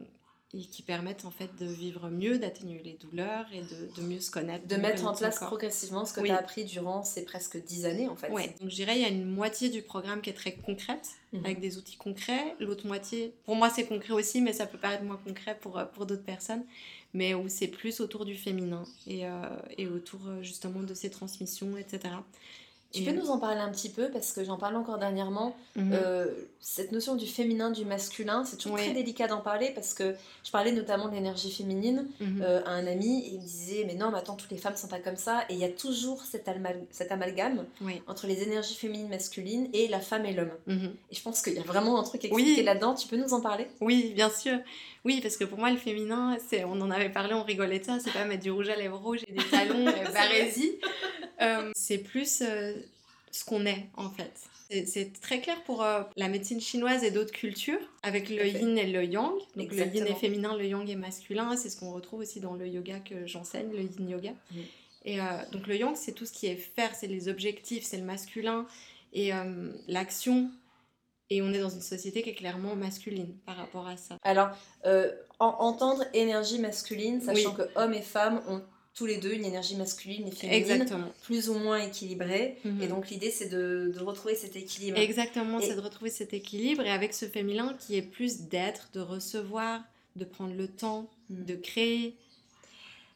et 0.54 0.60
qui 0.60 0.80
permettent 0.80 1.26
en 1.26 1.30
fait 1.30 1.50
de 1.60 1.66
vivre 1.66 2.08
mieux, 2.08 2.38
d'atténuer 2.38 2.80
les 2.82 2.94
douleurs 2.94 3.44
et 3.52 3.60
de, 3.60 4.00
de, 4.00 4.06
mieux 4.06 4.20
se 4.20 4.30
connaître. 4.30 4.66
De 4.66 4.76
mettre 4.76 5.04
en 5.06 5.14
place 5.14 5.40
progressivement 5.40 6.06
ce 6.06 6.14
que 6.14 6.20
tu 6.20 6.30
as 6.30 6.38
appris 6.38 6.64
durant 6.64 7.02
ces 7.04 7.24
presque 7.24 7.62
dix 7.62 7.84
années 7.84 8.08
en 8.08 8.16
fait. 8.16 8.30
Oui, 8.32 8.44
donc 8.60 8.70
je 8.70 8.74
dirais 8.74 8.96
il 8.96 9.02
y 9.02 9.04
a 9.04 9.08
une 9.08 9.26
moitié 9.26 9.68
du 9.68 9.82
programme 9.82 10.22
qui 10.22 10.30
est 10.30 10.34
très 10.34 10.54
concrète, 10.54 11.10
mhm. 11.34 11.44
avec 11.44 11.60
des 11.60 11.76
outils 11.76 11.96
concrets. 11.96 12.54
L'autre 12.60 12.86
moitié, 12.86 13.34
pour 13.44 13.56
moi 13.56 13.68
c'est 13.68 13.86
concret 13.86 14.14
aussi, 14.14 14.40
mais 14.40 14.54
ça 14.54 14.66
peut 14.66 14.78
paraître 14.78 15.04
moins 15.04 15.20
concret 15.22 15.58
pour, 15.60 15.82
pour 15.92 16.06
d'autres 16.06 16.24
personnes, 16.24 16.64
mais 17.12 17.34
où 17.34 17.48
c'est 17.48 17.68
plus 17.68 18.00
autour 18.00 18.24
du 18.24 18.34
féminin 18.34 18.84
et, 19.06 19.26
euh, 19.26 19.42
et 19.76 19.86
autour 19.86 20.20
euh, 20.28 20.42
justement 20.42 20.82
de 20.82 20.94
ces 20.94 21.10
transmissions, 21.10 21.76
etc. 21.76 22.14
Tu 22.90 23.02
peux 23.02 23.12
nous 23.12 23.28
en 23.28 23.38
parler 23.38 23.60
un 23.60 23.70
petit 23.70 23.90
peu 23.90 24.10
parce 24.10 24.32
que 24.32 24.44
j'en 24.44 24.56
parlais 24.56 24.78
encore 24.78 24.98
dernièrement. 24.98 25.54
Mhm. 25.76 25.92
Euh, 25.92 26.26
cette 26.58 26.90
notion 26.90 27.16
du 27.16 27.26
féminin, 27.26 27.70
du 27.70 27.84
masculin, 27.84 28.44
c'est 28.44 28.56
toujours 28.56 28.78
très 28.78 28.92
délicat 28.92 29.26
d'en 29.26 29.40
parler 29.40 29.72
parce 29.74 29.92
que 29.92 30.14
je 30.42 30.50
parlais 30.50 30.72
notamment 30.72 31.08
de 31.08 31.14
l'énergie 31.14 31.52
féminine 31.52 32.08
mhm. 32.20 32.42
euh, 32.42 32.62
à 32.64 32.70
un 32.70 32.86
ami 32.86 33.20
et 33.26 33.34
il 33.34 33.40
me 33.40 33.44
disait 33.44 33.84
Mais 33.86 33.94
non, 33.94 34.10
mais 34.10 34.18
attends, 34.18 34.36
toutes 34.36 34.50
les 34.50 34.56
femmes 34.56 34.76
sont 34.76 34.88
pas 34.88 35.00
comme 35.00 35.16
ça. 35.16 35.44
Et 35.50 35.54
il 35.54 35.58
y 35.58 35.64
a 35.64 35.68
toujours 35.68 36.22
cet, 36.22 36.48
cet 36.90 37.12
amalgame 37.12 37.66
entre 38.06 38.26
les 38.26 38.42
énergies 38.42 38.74
féminines, 38.74 39.08
masculines 39.08 39.68
et 39.74 39.88
la 39.88 40.00
femme 40.00 40.24
et 40.24 40.32
l'homme. 40.32 40.52
Mhm. 40.66 40.94
Et 41.10 41.14
je 41.14 41.22
pense 41.22 41.42
qu'il 41.42 41.54
y 41.54 41.58
a 41.58 41.62
vraiment 41.62 42.00
un 42.00 42.04
truc 42.04 42.24
expliqué 42.24 42.62
là-dedans. 42.62 42.94
Tu 42.94 43.06
peux 43.06 43.16
nous 43.16 43.34
en 43.34 43.42
parler? 43.42 43.66
Oui, 43.82 44.12
bien 44.14 44.30
sûr. 44.30 44.58
Oui, 45.04 45.20
parce 45.20 45.36
que 45.36 45.44
pour 45.44 45.58
moi, 45.58 45.70
le 45.70 45.76
féminin, 45.76 46.38
c'est, 46.48 46.64
on 46.64 46.80
en 46.80 46.90
avait 46.90 47.10
parlé, 47.10 47.34
on 47.34 47.44
rigolait 47.44 47.78
de 47.78 47.84
ça, 47.84 47.98
c'est 48.02 48.12
pas 48.12 48.24
mettre 48.24 48.42
du 48.42 48.50
rouge 48.50 48.68
à 48.68 48.76
lèvres 48.76 48.98
rouge 48.98 49.20
et 49.28 49.32
des 49.32 49.44
talons, 49.44 49.84
barésie. 50.12 50.78
Euh, 51.40 51.70
c'est 51.74 51.98
plus 51.98 52.42
euh, 52.42 52.74
ce 53.30 53.44
qu'on 53.44 53.66
est 53.66 53.88
en 53.96 54.10
fait. 54.10 54.32
C'est 54.84 55.18
très 55.22 55.40
clair 55.40 55.62
pour 55.64 55.82
euh, 55.82 56.02
la 56.16 56.28
médecine 56.28 56.60
chinoise 56.60 57.02
et 57.02 57.10
d'autres 57.10 57.32
cultures, 57.32 57.80
avec 58.02 58.28
le 58.28 58.46
yin 58.46 58.76
et 58.76 58.86
le 58.86 59.02
yang. 59.02 59.32
Donc 59.56 59.72
le 59.72 59.86
yin 59.86 60.06
est 60.06 60.14
féminin, 60.14 60.56
le 60.56 60.66
yang 60.66 60.88
est 60.90 60.96
masculin. 60.96 61.56
C'est 61.56 61.70
ce 61.70 61.78
qu'on 61.78 61.92
retrouve 61.92 62.20
aussi 62.20 62.40
dans 62.40 62.54
le 62.54 62.68
yoga 62.68 63.00
que 63.00 63.26
j'enseigne, 63.26 63.70
le 63.72 63.80
yin 63.80 64.08
yoga. 64.10 64.32
Et 65.06 65.20
donc 65.52 65.66
le 65.68 65.76
yang, 65.76 65.96
c'est 65.96 66.12
tout 66.12 66.26
ce 66.26 66.32
qui 66.32 66.48
est 66.48 66.56
faire, 66.56 66.94
c'est 66.94 67.06
les 67.06 67.28
objectifs, 67.28 67.84
c'est 67.84 67.96
le 67.96 68.04
masculin 68.04 68.66
et 69.14 69.30
l'action. 69.86 70.50
Et 71.30 71.40
on 71.40 71.50
est 71.54 71.60
dans 71.60 71.70
une 71.70 71.80
société 71.80 72.20
qui 72.20 72.28
est 72.30 72.34
clairement 72.34 72.76
masculine 72.76 73.34
par 73.46 73.56
rapport 73.56 73.88
à 73.88 73.96
ça. 73.96 74.18
Alors, 74.22 74.50
entendre 75.38 76.04
énergie 76.12 76.58
masculine, 76.58 77.22
sachant 77.22 77.54
que 77.54 77.62
hommes 77.74 77.94
et 77.94 78.02
femmes 78.02 78.42
ont 78.48 78.60
tous 78.98 79.06
les 79.06 79.18
deux 79.18 79.32
une 79.32 79.44
énergie 79.44 79.76
masculine 79.76 80.26
et 80.26 80.32
féminine, 80.32 80.84
plus 81.22 81.48
ou 81.50 81.54
moins 81.54 81.78
équilibrée. 81.78 82.56
Et 82.64 82.68
mhm. 82.68 82.88
donc 82.88 83.10
l'idée 83.10 83.30
c'est 83.30 83.46
de, 83.48 83.92
de, 83.94 84.00
retrouver 84.02 84.34
cet 84.34 84.56
équilibre. 84.56 84.98
Exactement, 84.98 85.60
c'est 85.60 85.76
de 85.76 85.80
retrouver 85.80 86.10
cet 86.10 86.34
équilibre 86.34 86.82
et 86.82 86.90
avec 86.90 87.14
ce 87.14 87.26
féminin 87.26 87.76
qui 87.78 87.96
est 87.96 88.02
plus 88.02 88.40
d'être, 88.42 88.88
de 88.94 89.00
recevoir, 89.00 89.82
de 90.16 90.24
prendre 90.24 90.52
le 90.52 90.66
temps, 90.66 91.08
mhm. 91.30 91.44
de 91.44 91.54
créer. 91.54 92.16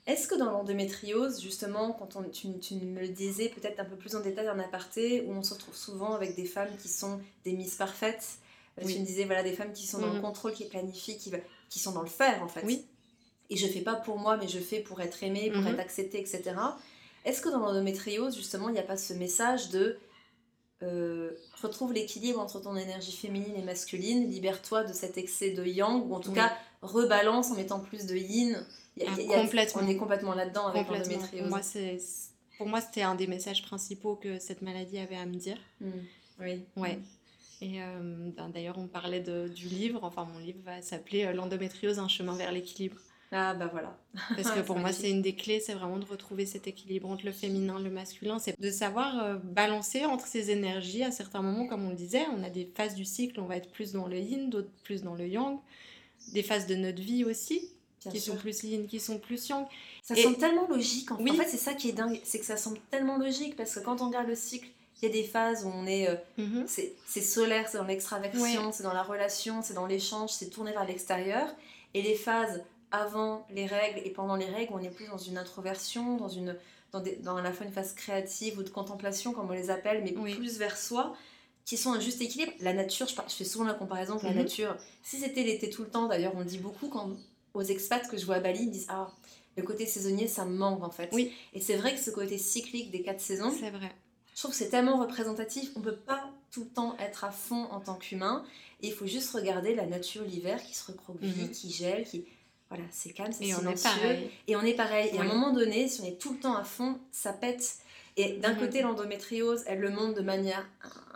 Est-ce 0.06 0.28
que 0.28 0.36
dans 0.36 0.52
l'endométriose, 0.52 1.42
justement, 1.42 1.92
quand 1.92 2.14
on, 2.14 2.22
tu, 2.28 2.46
tu, 2.60 2.74
me 2.74 3.00
le 3.00 3.08
disais 3.08 3.48
peut-être 3.48 3.80
un 3.80 3.84
peu 3.84 3.96
plus 3.96 4.14
en 4.14 4.20
détail 4.20 4.48
en 4.50 4.58
aparté, 4.60 5.24
où 5.26 5.32
on 5.32 5.42
se 5.42 5.54
retrouve 5.54 5.76
souvent 5.76 6.14
avec 6.14 6.36
des 6.36 6.44
femmes 6.44 6.76
qui 6.80 6.88
sont 6.88 7.20
des 7.44 7.52
misses 7.52 7.76
parfaites, 7.76 8.38
euh, 8.80 8.86
tu 8.86 9.00
me 9.00 9.04
disais 9.04 9.24
voilà 9.24 9.42
des 9.42 9.52
femmes 9.52 9.72
qui 9.72 9.86
sont 9.86 9.98
dans 9.98 10.12
le 10.12 10.14
mhm. 10.14 10.22
contrôle, 10.22 10.52
qui 10.52 10.64
planifient, 10.64 11.18
qui, 11.18 11.32
qui 11.68 11.78
sont 11.80 11.92
dans 11.92 12.02
le 12.02 12.08
faire 12.08 12.40
en 12.40 12.48
fait. 12.48 12.62
Oui 12.64 12.84
et 13.52 13.56
je 13.56 13.66
fais 13.66 13.80
pas 13.80 13.94
pour 13.94 14.18
moi, 14.18 14.36
mais 14.36 14.48
je 14.48 14.58
fais 14.58 14.80
pour 14.80 15.00
être 15.00 15.22
aimée, 15.22 15.50
pour 15.50 15.60
mhm. 15.60 15.68
être 15.68 15.80
acceptée, 15.80 16.18
etc. 16.18 16.42
Est-ce 17.24 17.40
que 17.42 17.48
dans 17.48 17.58
l'endométriose, 17.58 18.34
justement, 18.34 18.68
il 18.68 18.72
n'y 18.72 18.78
a 18.78 18.84
pas 18.84 18.96
ce 18.96 19.12
message 19.12 19.68
de 19.68 19.98
euh, 20.82 21.30
retrouve 21.60 21.92
l'équilibre 21.92 22.40
entre 22.40 22.60
ton 22.60 22.76
énergie 22.76 23.12
féminine 23.12 23.54
et 23.56 23.62
masculine, 23.62 24.28
libère-toi 24.28 24.84
de 24.84 24.92
cet 24.92 25.18
excès 25.18 25.50
de 25.50 25.64
yang, 25.64 26.10
ou 26.10 26.14
en 26.14 26.20
tout 26.20 26.32
cas 26.32 26.52
rebalance 26.80 27.52
en 27.52 27.54
mettant 27.54 27.78
plus 27.78 28.06
de 28.06 28.16
yin. 28.16 28.64
complètement. 29.28 29.82
On 29.84 29.88
est 29.88 29.96
complètement 29.96 30.34
là-dedans 30.34 30.66
avec 30.66 30.88
l'endométriose. 30.88 31.48
Moi, 31.48 31.60
pour 32.58 32.66
moi, 32.68 32.80
c'était 32.80 33.02
un 33.02 33.14
des 33.14 33.26
messages 33.26 33.62
principaux 33.62 34.16
que 34.16 34.38
cette 34.38 34.62
maladie 34.62 34.98
avait 34.98 35.16
à 35.16 35.26
me 35.26 35.34
dire. 35.34 35.58
Hmm. 35.80 35.90
Oui. 36.40 36.64
Ouais. 36.76 36.98
Et 37.60 37.80
euh, 37.80 38.30
ben, 38.36 38.48
d'ailleurs, 38.48 38.78
on 38.78 38.88
parlait 38.88 39.20
de, 39.20 39.46
du 39.46 39.68
livre, 39.68 40.00
enfin 40.02 40.24
mon 40.24 40.40
livre 40.40 40.58
va 40.64 40.82
s'appeler 40.82 41.24
euh, 41.24 41.32
L'endométriose, 41.32 42.00
un 42.00 42.08
chemin 42.08 42.34
vers 42.34 42.50
l'équilibre. 42.50 42.96
Ah 43.34 43.54
bah 43.54 43.68
voilà. 43.72 43.96
Parce 44.36 44.50
que 44.50 44.60
pour 44.66 44.78
moi, 44.78 44.92
c'est 44.92 45.10
une 45.10 45.22
des 45.22 45.34
clés, 45.34 45.58
c'est 45.58 45.72
vraiment 45.72 45.96
de 45.96 46.04
retrouver 46.04 46.44
cet 46.44 46.66
équilibre 46.66 47.08
entre 47.08 47.24
le 47.24 47.32
féminin, 47.32 47.80
le 47.80 47.90
masculin. 47.90 48.38
C'est 48.38 48.60
de 48.60 48.70
savoir 48.70 49.24
euh, 49.24 49.36
balancer 49.42 50.04
entre 50.04 50.26
ces 50.26 50.50
énergies. 50.50 51.02
À 51.02 51.10
certains 51.10 51.40
moments, 51.40 51.66
comme 51.66 51.86
on 51.86 51.90
le 51.90 51.96
disait, 51.96 52.24
on 52.36 52.44
a 52.44 52.50
des 52.50 52.70
phases 52.74 52.94
du 52.94 53.06
cycle, 53.06 53.40
on 53.40 53.46
va 53.46 53.56
être 53.56 53.70
plus 53.70 53.92
dans 53.92 54.06
le 54.06 54.18
yin, 54.18 54.50
d'autres 54.50 54.70
plus 54.84 55.02
dans 55.02 55.14
le 55.14 55.26
yang. 55.26 55.58
Des 56.34 56.42
phases 56.42 56.66
de 56.66 56.74
notre 56.74 57.00
vie 57.00 57.24
aussi, 57.24 57.70
qui 58.10 58.20
sont 58.20 58.36
plus 58.36 58.62
yin, 58.64 58.86
qui 58.86 59.00
sont 59.00 59.18
plus 59.18 59.48
yang. 59.48 59.66
Ça 60.02 60.14
semble 60.14 60.36
tellement 60.36 60.68
logique. 60.68 61.10
En, 61.10 61.16
fait, 61.18 61.48
c'est 61.48 61.56
ça 61.56 61.72
qui 61.72 61.88
est 61.88 61.92
dingue, 61.92 62.20
c'est 62.24 62.38
que 62.38 62.44
ça 62.44 62.58
semble 62.58 62.78
tellement 62.90 63.16
logique 63.16 63.56
parce 63.56 63.74
que 63.74 63.80
quand 63.80 64.02
on 64.02 64.08
regarde 64.08 64.28
le 64.28 64.36
cycle, 64.36 64.68
il 65.00 65.08
y 65.08 65.10
a 65.10 65.12
des 65.12 65.24
phases 65.24 65.64
où 65.64 65.68
on 65.68 65.86
est. 65.86 66.08
Euh, 66.08 66.16
mhm. 66.36 66.66
C'est 66.66 67.20
solaire, 67.22 67.66
c'est 67.68 67.78
dans 67.78 67.84
l'extraversion, 67.84 68.72
c'est 68.72 68.82
dans 68.82 68.92
la 68.92 69.02
relation, 69.02 69.62
c'est 69.62 69.74
dans 69.74 69.86
l'échange, 69.86 70.30
c'est 70.30 70.50
tourné 70.50 70.72
vers 70.72 70.86
l'extérieur. 70.86 71.48
Et 71.94 72.02
les 72.02 72.14
phases 72.14 72.62
avant 72.92 73.46
les 73.50 73.66
règles 73.66 74.00
et 74.04 74.10
pendant 74.10 74.36
les 74.36 74.46
règles, 74.46 74.72
on 74.74 74.78
est 74.78 74.90
plus 74.90 75.06
dans 75.08 75.18
une 75.18 75.38
introversion, 75.38 76.16
dans, 76.16 76.28
une, 76.28 76.56
dans, 76.92 77.00
des, 77.00 77.16
dans 77.16 77.36
à 77.36 77.42
la 77.42 77.52
fois 77.52 77.66
une 77.66 77.72
phase 77.72 77.94
créative 77.94 78.58
ou 78.58 78.62
de 78.62 78.68
contemplation, 78.68 79.32
comme 79.32 79.48
on 79.48 79.54
les 79.54 79.70
appelle, 79.70 80.04
mais 80.04 80.12
plus 80.12 80.58
vers 80.58 80.76
soi, 80.76 81.16
qui 81.64 81.76
sont 81.76 81.92
un 81.92 82.00
juste 82.00 82.20
équilibre. 82.20 82.52
La 82.60 82.74
nature, 82.74 83.08
je, 83.08 83.14
je 83.14 83.34
fais 83.34 83.44
souvent 83.44 83.64
la 83.64 83.74
comparaison 83.74 84.14
avec 84.14 84.24
la 84.24 84.30
mhm. 84.30 84.38
nature. 84.38 84.76
Si 85.02 85.18
c'était 85.18 85.42
l'été 85.42 85.70
tout 85.70 85.82
le 85.82 85.88
temps, 85.88 86.06
d'ailleurs, 86.06 86.32
on 86.36 86.40
le 86.40 86.44
dit 86.44 86.58
beaucoup 86.58 86.88
quand 86.88 87.10
aux 87.54 87.62
expats 87.62 88.08
que 88.08 88.16
je 88.16 88.26
vois 88.26 88.36
à 88.36 88.40
Bali, 88.40 88.60
ils 88.62 88.68
me 88.68 88.72
disent 88.72 88.86
Ah, 88.88 89.10
le 89.56 89.62
côté 89.62 89.86
saisonnier, 89.86 90.28
ça 90.28 90.44
me 90.44 90.56
manque 90.56 90.82
en 90.82 90.90
fait. 90.90 91.08
Oui. 91.12 91.32
Et 91.54 91.60
c'est 91.60 91.76
vrai 91.76 91.94
que 91.94 92.00
ce 92.00 92.10
côté 92.10 92.38
cyclique 92.38 92.90
des 92.90 93.02
quatre 93.02 93.20
saisons, 93.20 93.52
c'est 93.58 93.70
vrai. 93.70 93.92
Je 94.34 94.40
trouve 94.40 94.52
que 94.52 94.56
c'est 94.56 94.70
tellement 94.70 94.98
représentatif. 94.98 95.70
On 95.76 95.80
peut 95.80 95.96
pas 95.96 96.30
tout 96.50 96.64
le 96.64 96.70
temps 96.70 96.96
être 96.98 97.24
à 97.24 97.30
fond 97.30 97.64
en 97.70 97.80
tant 97.80 97.94
qu'humain. 97.94 98.44
Et 98.80 98.88
il 98.88 98.92
faut 98.92 99.06
juste 99.06 99.30
regarder 99.30 99.74
la 99.74 99.86
nature 99.86 100.24
l'hiver 100.24 100.62
qui 100.62 100.74
se 100.74 100.90
recroqueville, 100.90 101.44
mhm. 101.44 101.50
qui 101.50 101.70
gèle, 101.70 102.04
qui 102.04 102.24
voilà, 102.72 102.88
c'est 102.90 103.12
calme, 103.12 103.32
c'est 103.32 103.44
silencieux. 103.44 104.30
et 104.48 104.56
on 104.56 104.62
est 104.62 104.72
pareil. 104.72 105.10
Et 105.12 105.18
à 105.18 105.22
un 105.22 105.26
moment 105.26 105.52
donné, 105.52 105.88
si 105.88 106.00
on 106.00 106.06
est 106.06 106.18
tout 106.18 106.32
le 106.32 106.38
temps 106.38 106.56
à 106.56 106.64
fond, 106.64 106.98
ça 107.10 107.34
pète. 107.34 107.76
Et 108.16 108.38
d'un 108.38 108.54
mhm. 108.54 108.60
côté, 108.60 108.80
l'endométriose, 108.80 109.62
elle 109.66 109.80
le 109.80 109.90
montre 109.90 110.14
de 110.14 110.22
manière 110.22 110.66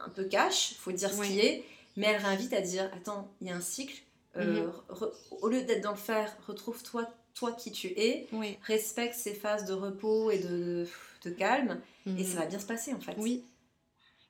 un, 0.05 0.11
peu 0.11 0.25
cash, 0.25 0.75
faut 0.79 0.93
dire 0.93 1.11
ce 1.11 1.23
qui 1.23 1.41
est, 1.41 1.65
mais 1.97 2.09
elle 2.09 2.23
réinvite 2.23 2.53
à 2.53 2.61
dire 2.61 2.91
attends, 2.95 3.31
il 3.41 3.49
y 3.49 3.51
a 3.51 3.57
un 3.57 3.63
cycle. 3.63 4.03
Euh, 4.37 4.67
mhm. 4.67 5.09
au 5.41 5.49
lieu 5.49 5.63
d'être 5.63 5.81
dans 5.81 5.93
le 5.93 5.97
faire, 5.97 6.37
retrouve-toi 6.47 7.09
toi 7.35 7.53
qui 7.53 7.73
tu 7.73 7.87
es, 7.87 8.29
respecte 8.63 9.15
ces 9.15 9.33
phases 9.33 9.65
de 9.65 9.73
repos 9.73 10.31
et 10.31 10.39
de, 10.39 10.87
de, 11.25 11.31
calme, 11.31 11.81
et 12.07 12.11
mhm. 12.11 12.25
ça 12.25 12.41
va 12.41 12.47
bien 12.47 12.59
se 12.59 12.67
passer 12.67 12.93
en 12.93 13.01
fait. 13.01 13.15
Oui. 13.17 13.45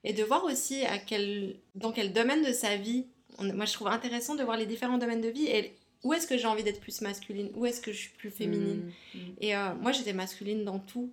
Et 0.04 0.12
de 0.12 0.22
voir 0.22 0.44
aussi 0.44 0.84
à 0.84 0.98
quel, 0.98 1.56
dans 1.74 1.90
quel 1.90 2.12
domaine 2.12 2.44
de 2.44 2.52
sa 2.52 2.76
vie, 2.76 3.06
moi 3.40 3.64
je 3.64 3.72
trouve 3.72 3.88
intéressant 3.88 4.36
de 4.36 4.44
voir 4.44 4.56
les 4.56 4.66
différents 4.66 4.98
domaines 4.98 5.20
de 5.20 5.28
vie 5.28 5.46
et 5.46 5.76
où 6.06 6.12
est-ce 6.14 6.26
que 6.26 6.38
j'ai 6.38 6.46
envie 6.46 6.62
d'être 6.62 6.80
plus 6.80 7.00
masculine, 7.00 7.50
où 7.54 7.66
est-ce 7.66 7.80
que 7.80 7.92
je 7.92 7.98
suis 7.98 8.10
plus 8.10 8.30
féminine? 8.30 8.92
Mmh, 9.14 9.18
mmh. 9.18 9.34
Et 9.40 9.56
euh, 9.56 9.74
moi, 9.74 9.90
j'étais 9.90 10.12
masculine 10.12 10.64
dans 10.64 10.78
tout. 10.78 11.10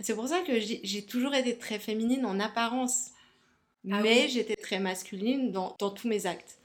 C'est 0.00 0.14
pour 0.14 0.28
ça 0.28 0.40
que 0.40 0.58
j'ai 0.60 1.02
toujours 1.02 1.34
été 1.34 1.56
très 1.58 1.78
féminine 1.78 2.24
en 2.24 2.40
apparence. 2.40 3.10
Ah 3.90 4.00
mais 4.02 4.28
j'étais 4.28 4.56
très 4.56 4.80
masculine 4.80 5.52
dans, 5.52 5.76
dans, 5.78 5.90
tous 5.90 6.08
mes 6.08 6.26
actes. 6.26 6.58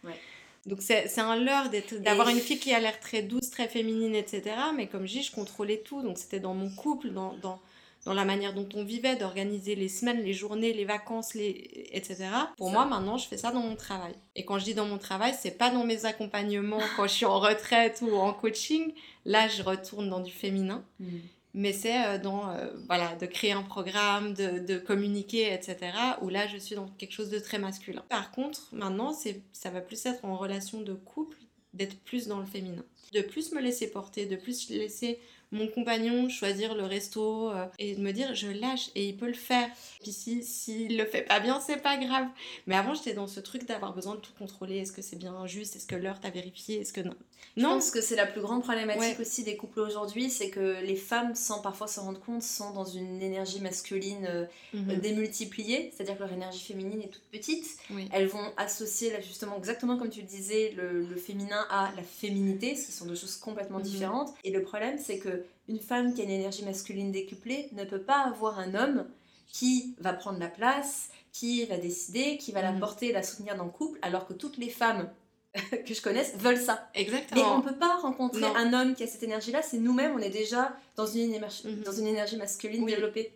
Donc 0.65 0.81
c'est 0.81 1.19
un 1.19 1.35
leurre 1.35 1.69
d'avoir 1.99 2.29
une 2.29 2.39
fille 2.39 2.59
qui 2.59 2.73
a 2.73 2.79
l'air 2.79 2.99
très 2.99 3.21
douce, 3.21 3.49
très 3.49 3.67
féminine, 3.67 4.15
etc. 4.15 4.55
Mais 4.75 4.87
comme 4.87 5.05
je 5.05 5.13
dis, 5.13 5.23
je 5.23 5.31
contrôlais 5.31 5.81
tout. 5.83 6.01
Donc 6.01 6.17
c'était 6.17 6.39
dans 6.39 6.53
mon 6.53 6.69
couple, 6.69 7.09
dans, 7.09 7.33
dans, 7.37 7.59
dans 8.05 8.13
la 8.13 8.25
manière 8.25 8.53
dont 8.53 8.67
on 8.75 8.83
vivait, 8.83 9.15
d'organiser 9.15 9.75
les 9.75 9.87
semaines, 9.87 10.21
les 10.21 10.33
journées, 10.33 10.73
les 10.73 10.85
vacances, 10.85 11.33
les... 11.33 11.87
etc. 11.91 12.25
Pour 12.57 12.69
moi, 12.69 12.85
maintenant, 12.85 13.17
je 13.17 13.27
fais 13.27 13.37
ça 13.37 13.51
dans 13.51 13.61
mon 13.61 13.75
travail. 13.75 14.13
Et 14.35 14.43
quand 14.43 14.59
je 14.59 14.65
dis 14.65 14.73
dans 14.73 14.85
mon 14.85 14.97
travail, 14.97 15.33
c'est 15.39 15.57
pas 15.57 15.69
dans 15.69 15.85
mes 15.85 16.05
accompagnements 16.05 16.81
quand 16.95 17.03
je 17.07 17.13
suis 17.13 17.25
en 17.25 17.39
retraite 17.39 18.01
ou 18.01 18.15
en 18.15 18.33
coaching. 18.33 18.93
Là, 19.25 19.47
je 19.47 19.63
retourne 19.63 20.09
dans 20.09 20.19
du 20.19 20.31
féminin. 20.31 20.83
Mm. 20.99 21.17
Mais 21.55 21.71
c'est 21.71 22.03
euh, 22.05 22.17
dans, 22.17 22.49
euh, 22.49 22.71
voilà, 22.87 23.15
de 23.15 23.25
créer 23.25 23.51
un 23.51 23.61
programme, 23.61 24.33
de, 24.33 24.59
de, 24.59 24.77
communiquer, 24.79 25.53
etc. 25.53 25.91
Où 26.21 26.29
là, 26.29 26.47
je 26.47 26.57
suis 26.57 26.75
dans 26.75 26.87
quelque 26.97 27.11
chose 27.11 27.29
de 27.29 27.39
très 27.39 27.59
masculin. 27.59 28.03
Par 28.09 28.31
contre, 28.31 28.67
maintenant, 28.71 29.13
ça 29.53 29.69
va 29.69 29.81
plus 29.81 30.05
être 30.05 30.25
en 30.25 30.35
relation 30.35 30.81
de 30.81 30.93
couple, 30.93 31.37
d'être 31.73 31.97
plus 31.99 32.27
dans 32.27 32.39
le 32.39 32.45
féminin. 32.45 32.83
De 33.13 33.21
plus 33.21 33.51
me 33.51 33.61
laisser 33.61 33.89
porter, 33.91 34.25
de 34.25 34.35
plus 34.35 34.69
laisser 34.69 35.19
mon 35.53 35.67
compagnon 35.67 36.27
choisir 36.29 36.75
le 36.75 36.83
resto 36.83 37.51
euh, 37.51 37.65
et 37.79 37.95
me 37.97 38.11
dire 38.11 38.35
je 38.35 38.47
lâche 38.47 38.89
et 38.95 39.07
il 39.09 39.17
peut 39.17 39.27
le 39.27 39.33
faire. 39.33 39.69
Puis 40.01 40.11
si 40.11 40.43
s'il 40.43 40.97
le 40.97 41.05
fait 41.05 41.21
pas 41.21 41.39
bien, 41.39 41.59
c'est 41.61 41.77
pas 41.81 41.97
grave. 41.97 42.27
Mais 42.67 42.75
avant 42.75 42.93
j'étais 42.95 43.13
dans 43.13 43.27
ce 43.27 43.39
truc 43.39 43.65
d'avoir 43.67 43.93
besoin 43.93 44.15
de 44.15 44.19
tout 44.19 44.33
contrôler. 44.37 44.77
Est-ce 44.77 44.91
que 44.91 45.01
c'est 45.01 45.17
bien 45.17 45.45
juste? 45.47 45.75
Est-ce 45.75 45.87
que 45.87 45.95
l'heure 45.95 46.19
t'a 46.19 46.29
vérifié? 46.31 46.81
Est-ce 46.81 46.93
que 46.93 47.01
non? 47.01 47.15
Je 47.55 47.63
pense 47.63 47.91
que 47.91 48.01
c'est 48.01 48.15
la 48.15 48.25
plus 48.25 48.41
grande 48.41 48.63
problématique 48.63 49.19
aussi 49.19 49.43
des 49.43 49.55
couples 49.55 49.79
aujourd'hui, 49.79 50.29
c'est 50.29 50.49
que 50.49 50.81
les 50.81 50.95
femmes, 50.95 51.35
sans 51.35 51.61
parfois 51.61 51.87
se 51.87 51.99
rendre 51.99 52.19
compte, 52.19 52.41
sont 52.41 52.71
dans 52.71 52.85
une 52.85 53.21
énergie 53.21 53.61
masculine 53.61 54.27
euh, 54.27 54.45
mhm. 54.73 54.99
démultipliée, 54.99 55.91
c'est-à-dire 55.93 56.15
que 56.15 56.23
leur 56.23 56.33
énergie 56.33 56.63
féminine 56.63 57.01
est 57.01 57.09
toute 57.09 57.29
petite. 57.31 57.77
Elles 58.11 58.27
vont 58.27 58.51
associer 58.57 59.11
là, 59.11 59.21
justement 59.21 59.57
exactement 59.57 59.97
comme 59.97 60.09
tu 60.09 60.21
le 60.21 60.27
disais 60.27 60.73
le, 60.75 61.15
féminin 61.15 61.65
à 61.69 61.91
la 61.95 62.03
féminité, 62.03 62.75
ce 62.75 62.87
qui 62.87 62.91
sont 62.91 63.05
deux 63.05 63.15
choses 63.15 63.37
complètement 63.37 63.77
mhm. 63.77 63.85
différentes. 63.85 64.33
Et 64.43 64.51
le 64.51 64.63
problème 64.63 64.97
c'est 64.97 65.19
que 65.19 65.45
une 65.69 65.79
femme 65.79 66.13
qui 66.13 66.21
a 66.21 66.23
une 66.25 66.29
énergie 66.31 66.65
masculine 66.65 67.11
décuplée 67.11 67.69
ne 67.71 67.85
peut 67.85 68.01
pas 68.01 68.25
avoir 68.25 68.59
un 68.59 68.75
homme 68.75 69.05
qui 69.47 69.95
va 69.99 70.13
prendre 70.13 70.39
la 70.39 70.47
place, 70.47 71.09
qui 71.31 71.65
va 71.65 71.77
décider, 71.77 72.37
qui 72.37 72.51
va 72.51 72.61
la 72.61 72.71
mm. 72.71 72.79
porter, 72.79 73.11
la 73.11 73.23
soutenir 73.23 73.55
dans 73.55 73.65
le 73.65 73.71
couple, 73.71 73.99
alors 74.01 74.27
que 74.27 74.33
toutes 74.33 74.57
les 74.57 74.69
femmes 74.69 75.09
que 75.85 75.93
je 75.93 76.01
connaisse 76.01 76.35
veulent 76.35 76.57
ça. 76.57 76.89
Exactement. 76.95 77.41
Mais 77.41 77.47
on 77.47 77.57
ne 77.59 77.63
peut 77.63 77.77
pas 77.77 77.97
rencontrer 77.97 78.45
un 78.45 78.73
homme 78.73 78.95
qui 78.95 79.03
a 79.03 79.07
cette 79.07 79.23
énergie-là, 79.23 79.61
c'est 79.61 79.77
nous-mêmes, 79.77 80.13
on 80.15 80.19
est 80.19 80.29
déjà 80.29 80.75
dans 80.95 81.05
une, 81.05 81.33
énergie, 81.33 81.67
mm-hmm. 81.67 81.83
dans 81.83 81.91
une 81.91 82.07
énergie 82.07 82.37
masculine 82.37 82.85
développée. 82.85 83.31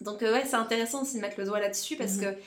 Donc 0.00 0.22
euh, 0.22 0.32
ouais, 0.32 0.44
c'est 0.44 0.56
intéressant 0.56 1.02
aussi 1.02 1.16
de 1.16 1.20
mettre 1.20 1.38
le 1.38 1.46
doigt 1.46 1.60
là-dessus 1.60 1.96
parce 1.96 2.14
mm-hmm. 2.14 2.34
que 2.34 2.40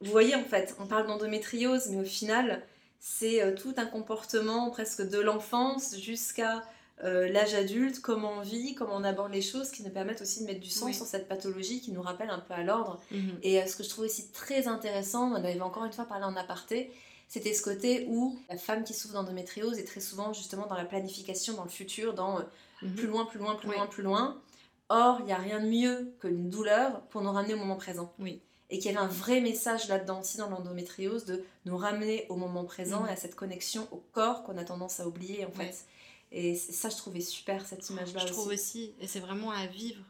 vous 0.00 0.10
voyez 0.10 0.34
en 0.34 0.44
fait, 0.44 0.74
on 0.80 0.86
parle 0.86 1.06
d'endométriose, 1.06 1.88
mais 1.90 2.00
au 2.00 2.04
final, 2.04 2.62
c'est 2.98 3.42
euh, 3.42 3.54
tout 3.54 3.74
un 3.76 3.86
comportement 3.86 4.70
presque 4.70 5.02
de 5.02 5.18
l'enfance 5.20 5.96
jusqu'à 5.98 6.64
euh, 7.02 7.28
l'âge 7.28 7.54
adulte, 7.54 8.00
comment 8.00 8.38
on 8.38 8.40
vit, 8.40 8.74
comment 8.74 8.94
on 8.96 9.04
aborde 9.04 9.32
les 9.32 9.42
choses, 9.42 9.70
qui 9.70 9.82
nous 9.82 9.90
permettent 9.90 10.22
aussi 10.22 10.40
de 10.40 10.46
mettre 10.46 10.60
du 10.60 10.70
sens 10.70 10.96
sur 10.96 11.04
cette 11.04 11.28
pathologie, 11.28 11.80
qui 11.80 11.92
nous 11.92 12.02
rappelle 12.02 12.30
un 12.30 12.38
peu 12.38 12.54
à 12.54 12.62
l'ordre. 12.62 13.00
Mhm. 13.10 13.38
Et 13.42 13.66
ce 13.66 13.76
que 13.76 13.82
je 13.82 13.90
trouve 13.90 14.06
aussi 14.06 14.28
très 14.28 14.68
intéressant, 14.68 15.30
on 15.30 15.34
avait 15.34 15.60
encore 15.60 15.84
une 15.84 15.92
fois 15.92 16.06
parlé 16.06 16.24
en 16.24 16.36
aparté, 16.36 16.90
c'était 17.28 17.54
ce 17.54 17.62
côté 17.62 18.06
où 18.08 18.38
la 18.48 18.56
femme 18.56 18.84
qui 18.84 18.94
souffre 18.94 19.14
d'endométriose 19.14 19.78
est 19.78 19.84
très 19.84 20.00
souvent 20.00 20.32
justement 20.32 20.66
dans 20.66 20.76
la 20.76 20.84
planification, 20.84 21.54
dans 21.54 21.64
le 21.64 21.70
futur, 21.70 22.14
dans 22.14 22.38
euh, 22.38 22.42
mhm. 22.82 22.94
plus 22.94 23.06
loin, 23.06 23.24
plus 23.24 23.38
loin, 23.38 23.54
plus 23.54 23.68
loin, 23.68 23.86
plus 23.86 24.02
loin. 24.02 24.40
Or, 24.88 25.18
il 25.20 25.26
n'y 25.26 25.32
a 25.32 25.38
rien 25.38 25.60
de 25.60 25.66
mieux 25.66 26.14
qu'une 26.20 26.50
douleur 26.50 27.00
pour 27.08 27.22
nous 27.22 27.32
ramener 27.32 27.54
au 27.54 27.58
moment 27.58 27.76
présent. 27.76 28.12
Oui. 28.18 28.40
Et 28.70 28.78
qu'il 28.78 28.92
y 28.92 28.96
avait 28.96 29.04
un 29.04 29.08
vrai 29.08 29.40
message 29.40 29.88
là-dedans 29.88 30.20
aussi 30.20 30.36
dans 30.36 30.48
l'endométriose 30.48 31.24
de 31.24 31.44
nous 31.64 31.76
ramener 31.76 32.26
au 32.28 32.36
moment 32.36 32.64
présent 32.64 33.02
mhm. 33.02 33.08
et 33.08 33.12
à 33.12 33.16
cette 33.16 33.34
connexion 33.34 33.88
au 33.90 34.02
corps 34.12 34.42
qu'on 34.42 34.56
a 34.56 34.64
tendance 34.64 35.00
à 35.00 35.08
oublier 35.08 35.44
en 35.44 35.50
fait. 35.50 35.86
Et 36.32 36.56
ça, 36.56 36.88
je 36.88 36.96
trouvais 36.96 37.20
super 37.20 37.64
cette 37.64 37.88
image-là. 37.90 38.26
Je 38.26 38.32
trouve 38.32 38.48
aussi, 38.48 38.92
et 39.00 39.06
c'est 39.06 39.20
vraiment 39.20 39.52
à 39.52 39.66
vivre. 39.66 40.02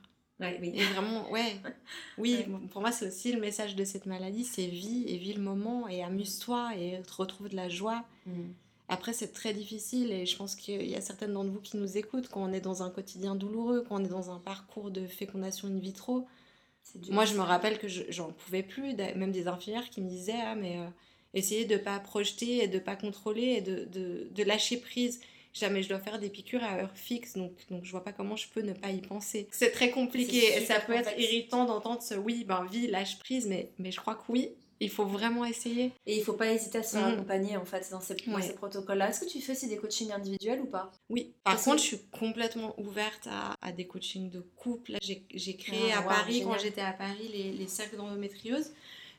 Ouais, 0.45 0.59
oui. 0.61 0.73
Et 0.75 0.83
vraiment, 0.85 1.31
ouais. 1.31 1.57
Oui, 2.19 2.45
pour 2.71 2.81
moi, 2.81 2.93
c'est 2.93 3.09
aussi 3.09 3.33
le 3.33 3.41
message 3.41 3.75
de 3.75 3.85
cette 3.85 4.07
maladie 4.07 4.45
c'est 4.45 4.67
vis 4.67 5.05
et 5.09 5.17
vis 5.17 5.33
le 5.33 5.43
moment 5.43 5.89
et 5.89 6.03
amuse-toi 6.03 6.77
et 6.77 7.01
retrouve 7.17 7.49
de 7.49 7.57
la 7.57 7.69
joie. 7.69 8.05
Mm. 8.27 8.53
Après, 8.89 9.13
c'est 9.13 9.33
très 9.33 9.55
difficile 9.55 10.13
et 10.13 10.27
je 10.27 10.37
pense 10.37 10.55
qu'il 10.55 10.87
y 10.87 10.95
a 10.95 11.01
certaines 11.01 11.33
d'entre 11.33 11.51
vous 11.51 11.61
qui 11.61 11.77
nous 11.79 11.97
écoutent 11.97 12.29
quand 12.29 12.43
on 12.43 12.53
est 12.53 12.61
dans 12.61 12.83
un 12.83 12.91
quotidien 12.91 13.35
douloureux, 13.35 13.85
quand 13.89 14.01
on 14.01 14.05
est 14.05 14.09
dans 14.09 14.31
un 14.31 14.39
parcours 14.39 14.91
de 14.91 15.07
fécondation 15.07 15.69
in 15.69 15.79
vitro. 15.79 16.27
Moi, 17.09 17.25
je 17.25 17.35
me 17.35 17.41
rappelle 17.41 17.79
que 17.79 17.89
j'en 17.89 18.31
pouvais 18.31 18.63
plus, 18.63 18.95
même 18.95 19.33
des 19.33 19.49
infirmières 19.49 19.89
qui 19.89 20.03
me 20.03 20.09
disaient 20.09 20.41
Ah, 20.45 20.55
mais 20.55 20.79
euh, 20.79 20.87
essayez 21.33 21.65
de 21.65 21.75
ne 21.75 21.79
pas 21.79 21.99
projeter 21.99 22.63
et 22.63 22.69
de 22.69 22.75
ne 22.75 22.81
pas 22.81 22.95
contrôler 22.95 23.55
et 23.57 23.61
de, 23.63 23.87
de, 23.87 24.29
de 24.31 24.43
lâcher 24.43 24.77
prise 24.77 25.21
jamais 25.55 25.83
je 25.83 25.89
dois 25.89 26.01
faire 26.01 26.19
des 26.19 26.29
piqûres 26.29 26.63
à 26.63 26.77
heure 26.77 26.97
fixe, 26.97 27.35
donc, 27.35 27.53
donc 27.71 27.85
je 27.85 27.91
vois 27.91 28.05
pas 28.05 28.13
comment 28.13 28.37
je 28.37 28.49
peux 28.49 28.61
ne 28.61 28.73
pas 28.73 28.91
y 28.91 29.01
penser. 29.01 29.49
C'est 29.51 29.71
très 29.71 29.91
compliqué 29.91 30.57
et 30.57 30.67
ça 30.67 30.81
peut 30.81 30.93
être 30.93 31.19
irritant 31.19 31.65
d'entendre 31.65 32.03
ce 32.03 32.15
oui, 32.15 32.45
ben 32.45 32.67
vie, 32.71 32.89
lâche 32.89 33.19
prise, 33.19 33.47
mais, 33.47 33.71
mais 33.79 33.93
je 33.93 34.01
crois 34.01 34.17
que 34.17 34.25
oui, 34.29 34.51
il 34.81 34.91
faut 34.91 35.07
vraiment 35.07 35.45
essayer. 35.45 35.93
Et 36.07 36.19
il 36.19 36.25
faut 36.25 36.33
pas 36.33 36.53
hésiter 36.53 36.79
à 36.79 36.83
se 36.83 36.97
faire 36.97 37.09
mm. 37.09 37.13
accompagner 37.13 37.57
en 37.57 37.65
fait 37.65 37.89
dans 37.91 38.01
ces, 38.01 38.17
ces 38.43 38.55
protocoles-là. 38.55 39.11
Est-ce 39.11 39.21
que 39.21 39.31
tu 39.31 39.41
fais 39.41 39.53
aussi 39.53 39.69
des 39.69 39.77
coachings 39.77 40.13
individuels 40.13 40.61
ou 40.61 40.67
pas? 40.67 40.91
Oui. 41.09 41.33
Par 41.45 41.63
contre, 41.63 41.79
je 41.79 41.85
suis 41.85 42.01
complètement 42.11 42.79
ouverte 42.81 43.29
à, 43.31 43.55
à 43.63 43.73
des 43.73 43.87
coachings 43.87 44.31
de 44.31 44.41
couple. 44.41 44.97
J'ai 45.01 45.57
créé 45.57 45.93
ah, 45.93 46.01
à 46.01 46.03
Paris, 46.03 46.43
quand 46.45 46.59
j'étais 46.59 46.81
à 46.81 46.93
Paris, 46.93 47.31
les, 47.33 47.53
les 47.53 47.69
cercles 47.69 47.97
d'endométriose 47.97 48.73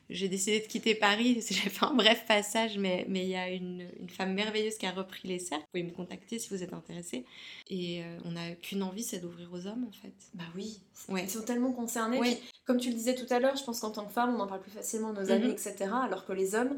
j'ai 0.08 0.28
décidé 0.28 0.60
de 0.60 0.66
quitter 0.66 0.94
Paris. 0.94 1.42
J'ai 1.48 1.70
fait 1.70 1.84
un 1.84 1.94
bref 1.94 2.24
passage, 2.26 2.78
mais 2.78 3.04
mais 3.08 3.24
il 3.24 3.30
y 3.30 3.36
a 3.36 3.50
une, 3.50 3.88
une, 3.98 4.08
femme 4.08 4.34
merveilleuse 4.34 4.76
qui 4.76 4.86
a 4.86 4.92
repris 4.92 5.26
les 5.28 5.38
cercles. 5.38 5.64
Vous 5.64 5.80
pouvez 5.80 5.90
me 5.90 5.94
contacter 5.94 6.38
si 6.38 6.48
vous 6.50 6.62
êtes 6.62 6.72
intéressé. 6.72 7.24
Et 7.68 8.02
euh, 8.02 8.18
on 8.24 8.32
n'a 8.32 8.54
qu'une 8.54 8.82
envie, 8.82 9.02
c'est 9.02 9.18
d'ouvrir 9.18 9.52
aux 9.52 9.66
hommes, 9.66 9.84
en 9.88 9.92
fait. 9.92 10.14
Bah 10.34 10.44
oui, 10.54 10.80
ouais. 11.08 11.24
ils 11.24 11.30
sont 11.30 11.42
tellement 11.42 11.72
concernés. 11.72 12.38
comme 12.64 12.78
tu 12.78 12.90
le 12.90 12.94
disais 12.94 13.14
tout 13.14 13.32
à 13.32 13.40
l'heure, 13.40 13.56
je 13.56 13.64
pense 13.64 13.80
qu'en 13.80 13.90
tant 13.90 14.04
que 14.04 14.12
femme, 14.12 14.34
on 14.34 14.40
en 14.40 14.46
parle 14.46 14.60
plus 14.60 14.70
facilement 14.70 15.10
à 15.10 15.12
nos 15.12 15.30
amis, 15.30 15.46
mhm. 15.46 15.52
etc. 15.52 15.74
Alors 16.02 16.24
que 16.24 16.32
les 16.32 16.54
hommes, 16.54 16.76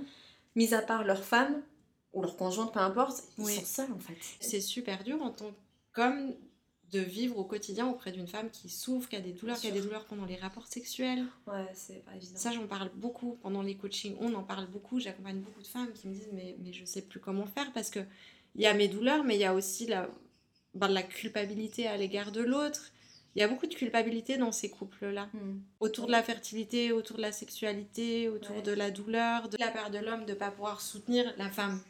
mis 0.56 0.72
à 0.74 0.80
part 0.80 1.04
leurs 1.04 1.24
femmes 1.24 1.62
ou 2.12 2.22
leurs 2.22 2.36
conjointes, 2.36 2.72
peu 2.72 2.80
importe, 2.80 3.22
ils 3.38 3.46
sont 3.46 3.64
seuls, 3.64 3.92
en 3.92 3.98
fait. 3.98 4.16
C'est 4.40 4.60
super 4.60 5.04
dur 5.04 5.20
en 5.22 5.30
tant 5.30 5.52
qu'homme 5.92 6.34
de 6.92 7.00
vivre 7.00 7.36
au 7.36 7.44
quotidien 7.44 7.86
auprès 7.86 8.12
d'une 8.12 8.26
femme 8.26 8.50
qui 8.50 8.68
souffre, 8.68 9.08
qui 9.08 9.16
a 9.16 9.20
des 9.20 9.32
douleurs, 9.32 9.58
qui 9.58 9.66
a 9.66 9.70
des 9.70 9.80
douleurs 9.80 10.04
pendant 10.06 10.24
les 10.24 10.36
rapports 10.36 10.66
sexuels. 10.66 11.24
Ouais, 11.46 11.66
c'est 11.74 12.04
pas 12.04 12.14
évident. 12.16 12.36
Ça, 12.36 12.52
j'en 12.52 12.66
parle 12.66 12.90
beaucoup 12.94 13.38
pendant 13.42 13.62
les 13.62 13.76
coachings. 13.76 14.16
On 14.20 14.32
en 14.34 14.42
parle 14.42 14.66
beaucoup. 14.66 14.98
J'accompagne 14.98 15.40
beaucoup 15.40 15.60
de 15.60 15.66
femmes 15.66 15.92
qui 15.92 16.08
me 16.08 16.14
disent 16.14 16.30
mais, 16.32 16.56
mais 16.60 16.72
je 16.72 16.84
sais 16.84 17.02
plus 17.02 17.20
comment 17.20 17.46
faire 17.46 17.72
parce 17.72 17.90
que 17.90 18.00
il 18.54 18.62
y 18.62 18.66
a 18.66 18.74
mes 18.74 18.88
douleurs, 18.88 19.22
mais 19.24 19.36
il 19.36 19.40
y 19.40 19.44
a 19.44 19.54
aussi 19.54 19.86
la, 19.86 20.08
ben, 20.74 20.88
la 20.88 21.02
culpabilité 21.02 21.86
à 21.86 21.96
l'égard 21.96 22.32
de 22.32 22.40
l'autre. 22.40 22.90
Il 23.36 23.40
y 23.40 23.42
a 23.44 23.48
beaucoup 23.48 23.66
de 23.66 23.74
culpabilité 23.74 24.36
dans 24.36 24.50
ces 24.50 24.70
couples-là. 24.70 25.28
Hmm. 25.34 25.60
Autour 25.80 26.06
de 26.06 26.12
la 26.12 26.22
fertilité, 26.22 26.90
autour 26.90 27.18
de 27.18 27.22
la 27.22 27.32
sexualité, 27.32 28.28
autour 28.28 28.62
de 28.62 28.72
la 28.72 28.90
douleur, 28.90 29.48
de 29.48 29.56
la 29.58 29.68
part 29.68 29.90
de 29.90 29.98
l'homme 29.98 30.24
de 30.24 30.32
ne 30.32 30.38
pas 30.38 30.50
pouvoir 30.50 30.80
soutenir 30.80 31.32
la 31.36 31.50
femme 31.50 31.80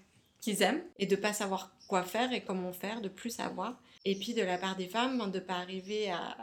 qu'ils 0.40 0.62
aiment 0.62 0.82
et 0.98 1.06
de 1.06 1.16
pas 1.16 1.32
savoir 1.32 1.72
quoi 1.86 2.02
faire 2.02 2.32
et 2.32 2.42
comment 2.42 2.72
faire, 2.72 3.00
de 3.00 3.08
plus 3.08 3.30
savoir. 3.30 3.80
Et 4.08 4.14
puis 4.14 4.32
de 4.32 4.40
la 4.40 4.56
part 4.56 4.74
des 4.74 4.88
femmes, 4.88 5.18
ben, 5.18 5.28
de 5.28 5.38
ne 5.38 5.44
pas 5.44 5.56
arriver 5.56 6.10
à, 6.10 6.34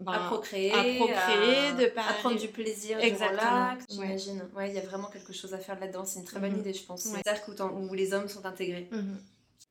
ben, 0.00 0.10
à 0.10 0.18
procréer, 0.26 0.72
à, 0.72 0.82
procréer 0.96 1.72
de 1.78 1.86
pas 1.86 2.02
prendre 2.18 2.36
du 2.36 2.48
plaisir 2.48 2.98
Exactement. 2.98 3.76
j'imagine. 3.88 4.42
Ouais, 4.56 4.70
il 4.70 4.74
y 4.74 4.78
a 4.78 4.82
vraiment 4.82 5.06
quelque 5.06 5.32
chose 5.32 5.54
à 5.54 5.58
faire 5.58 5.78
là-dedans. 5.78 6.04
C'est 6.04 6.18
une 6.18 6.24
très 6.24 6.40
bonne 6.40 6.54
mhm. 6.54 6.60
idée, 6.62 6.74
je 6.74 6.82
pense. 6.82 7.06
Ouais. 7.06 7.20
C'est 7.24 7.48
où, 7.48 7.88
où, 7.88 7.94
les 7.94 8.12
hommes 8.12 8.28
sont 8.28 8.44
intégrés. 8.44 8.88
Mhm. 8.90 9.20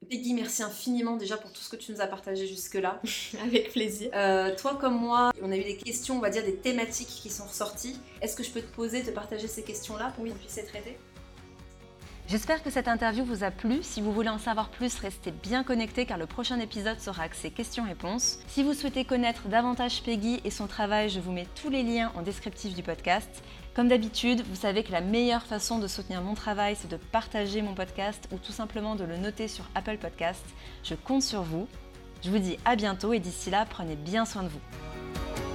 Peggy, 0.10 0.34
merci 0.34 0.64
infiniment 0.64 1.18
déjà 1.18 1.36
pour 1.36 1.52
tout 1.52 1.62
ce 1.62 1.70
que 1.70 1.76
tu 1.76 1.92
nous 1.92 2.00
as 2.00 2.08
partagé 2.08 2.48
jusque-là. 2.48 3.02
Avec 3.44 3.74
plaisir. 3.74 4.10
Euh, 4.14 4.56
toi 4.56 4.78
comme 4.80 4.98
moi, 4.98 5.34
on 5.42 5.52
a 5.52 5.58
eu 5.58 5.64
des 5.66 5.76
questions, 5.76 6.16
on 6.16 6.22
va 6.22 6.30
dire 6.30 6.46
des 6.46 6.56
thématiques 6.56 7.08
qui 7.08 7.30
sont 7.30 7.46
ressorties. 7.46 8.00
Est-ce 8.22 8.38
que 8.38 8.44
je 8.44 8.52
peux 8.52 8.62
te 8.62 8.74
poser, 8.74 9.04
te 9.04 9.12
partager 9.12 9.50
ces 9.50 9.64
questions-là 9.64 10.14
pour 10.16 10.24
qu'on 10.24 10.32
puisse 10.36 10.56
les 10.56 10.64
traiter? 10.64 10.98
J'espère 12.28 12.64
que 12.64 12.70
cette 12.70 12.88
interview 12.88 13.26
vous 13.26 13.44
a 13.44 13.52
plu. 13.52 13.80
Si 13.82 14.00
vous 14.00 14.14
voulez 14.14 14.30
en 14.30 14.38
savoir 14.38 14.70
plus, 14.70 14.98
restez 15.00 15.32
bien 15.32 15.64
connectés 15.64 16.06
car 16.06 16.18
le 16.18 16.26
prochain 16.26 16.58
épisode 16.60 17.00
sera 17.00 17.24
axé 17.24 17.52
questions-réponses. 17.52 18.40
Si 18.48 18.64
vous 18.64 18.74
souhaitez 18.74 19.04
connaître 19.04 19.50
davantage 19.50 20.02
Peggy 20.04 20.40
et 20.46 20.50
son 20.50 20.68
travail, 20.68 21.10
je 21.10 21.20
vous 21.20 21.34
mets 21.34 21.48
tous 21.62 21.70
les 21.70 21.84
liens 21.84 22.12
en 22.16 22.22
descriptif 22.22 22.74
du 22.74 22.82
podcast. 22.82 23.44
Comme 23.76 23.90
d'habitude, 23.90 24.44
vous 24.50 24.56
savez 24.56 24.84
que 24.84 24.94
la 24.94 25.02
meilleure 25.02 25.44
façon 25.44 25.80
de 25.80 25.88
soutenir 25.88 26.22
mon 26.22 26.34
travail, 26.34 26.78
c'est 26.80 26.90
de 26.90 26.98
partager 26.98 27.62
mon 27.62 27.74
podcast 27.74 28.30
ou 28.32 28.38
tout 28.38 28.54
simplement 28.54 28.96
de 28.96 29.04
le 29.04 29.18
noter 29.18 29.50
sur 29.50 29.66
Apple 29.76 29.98
Podcast. 29.98 30.46
Je 30.84 30.96
compte 30.96 31.24
sur 31.24 31.44
vous. 31.44 31.68
Je 32.24 32.30
vous 32.30 32.40
dis 32.40 32.58
à 32.64 32.78
bientôt 32.78 33.12
et 33.12 33.20
d'ici 33.20 33.50
là, 33.50 33.66
prenez 33.70 33.98
bien 33.98 34.26
soin 34.26 34.44
de 34.44 34.50
vous. 34.50 35.53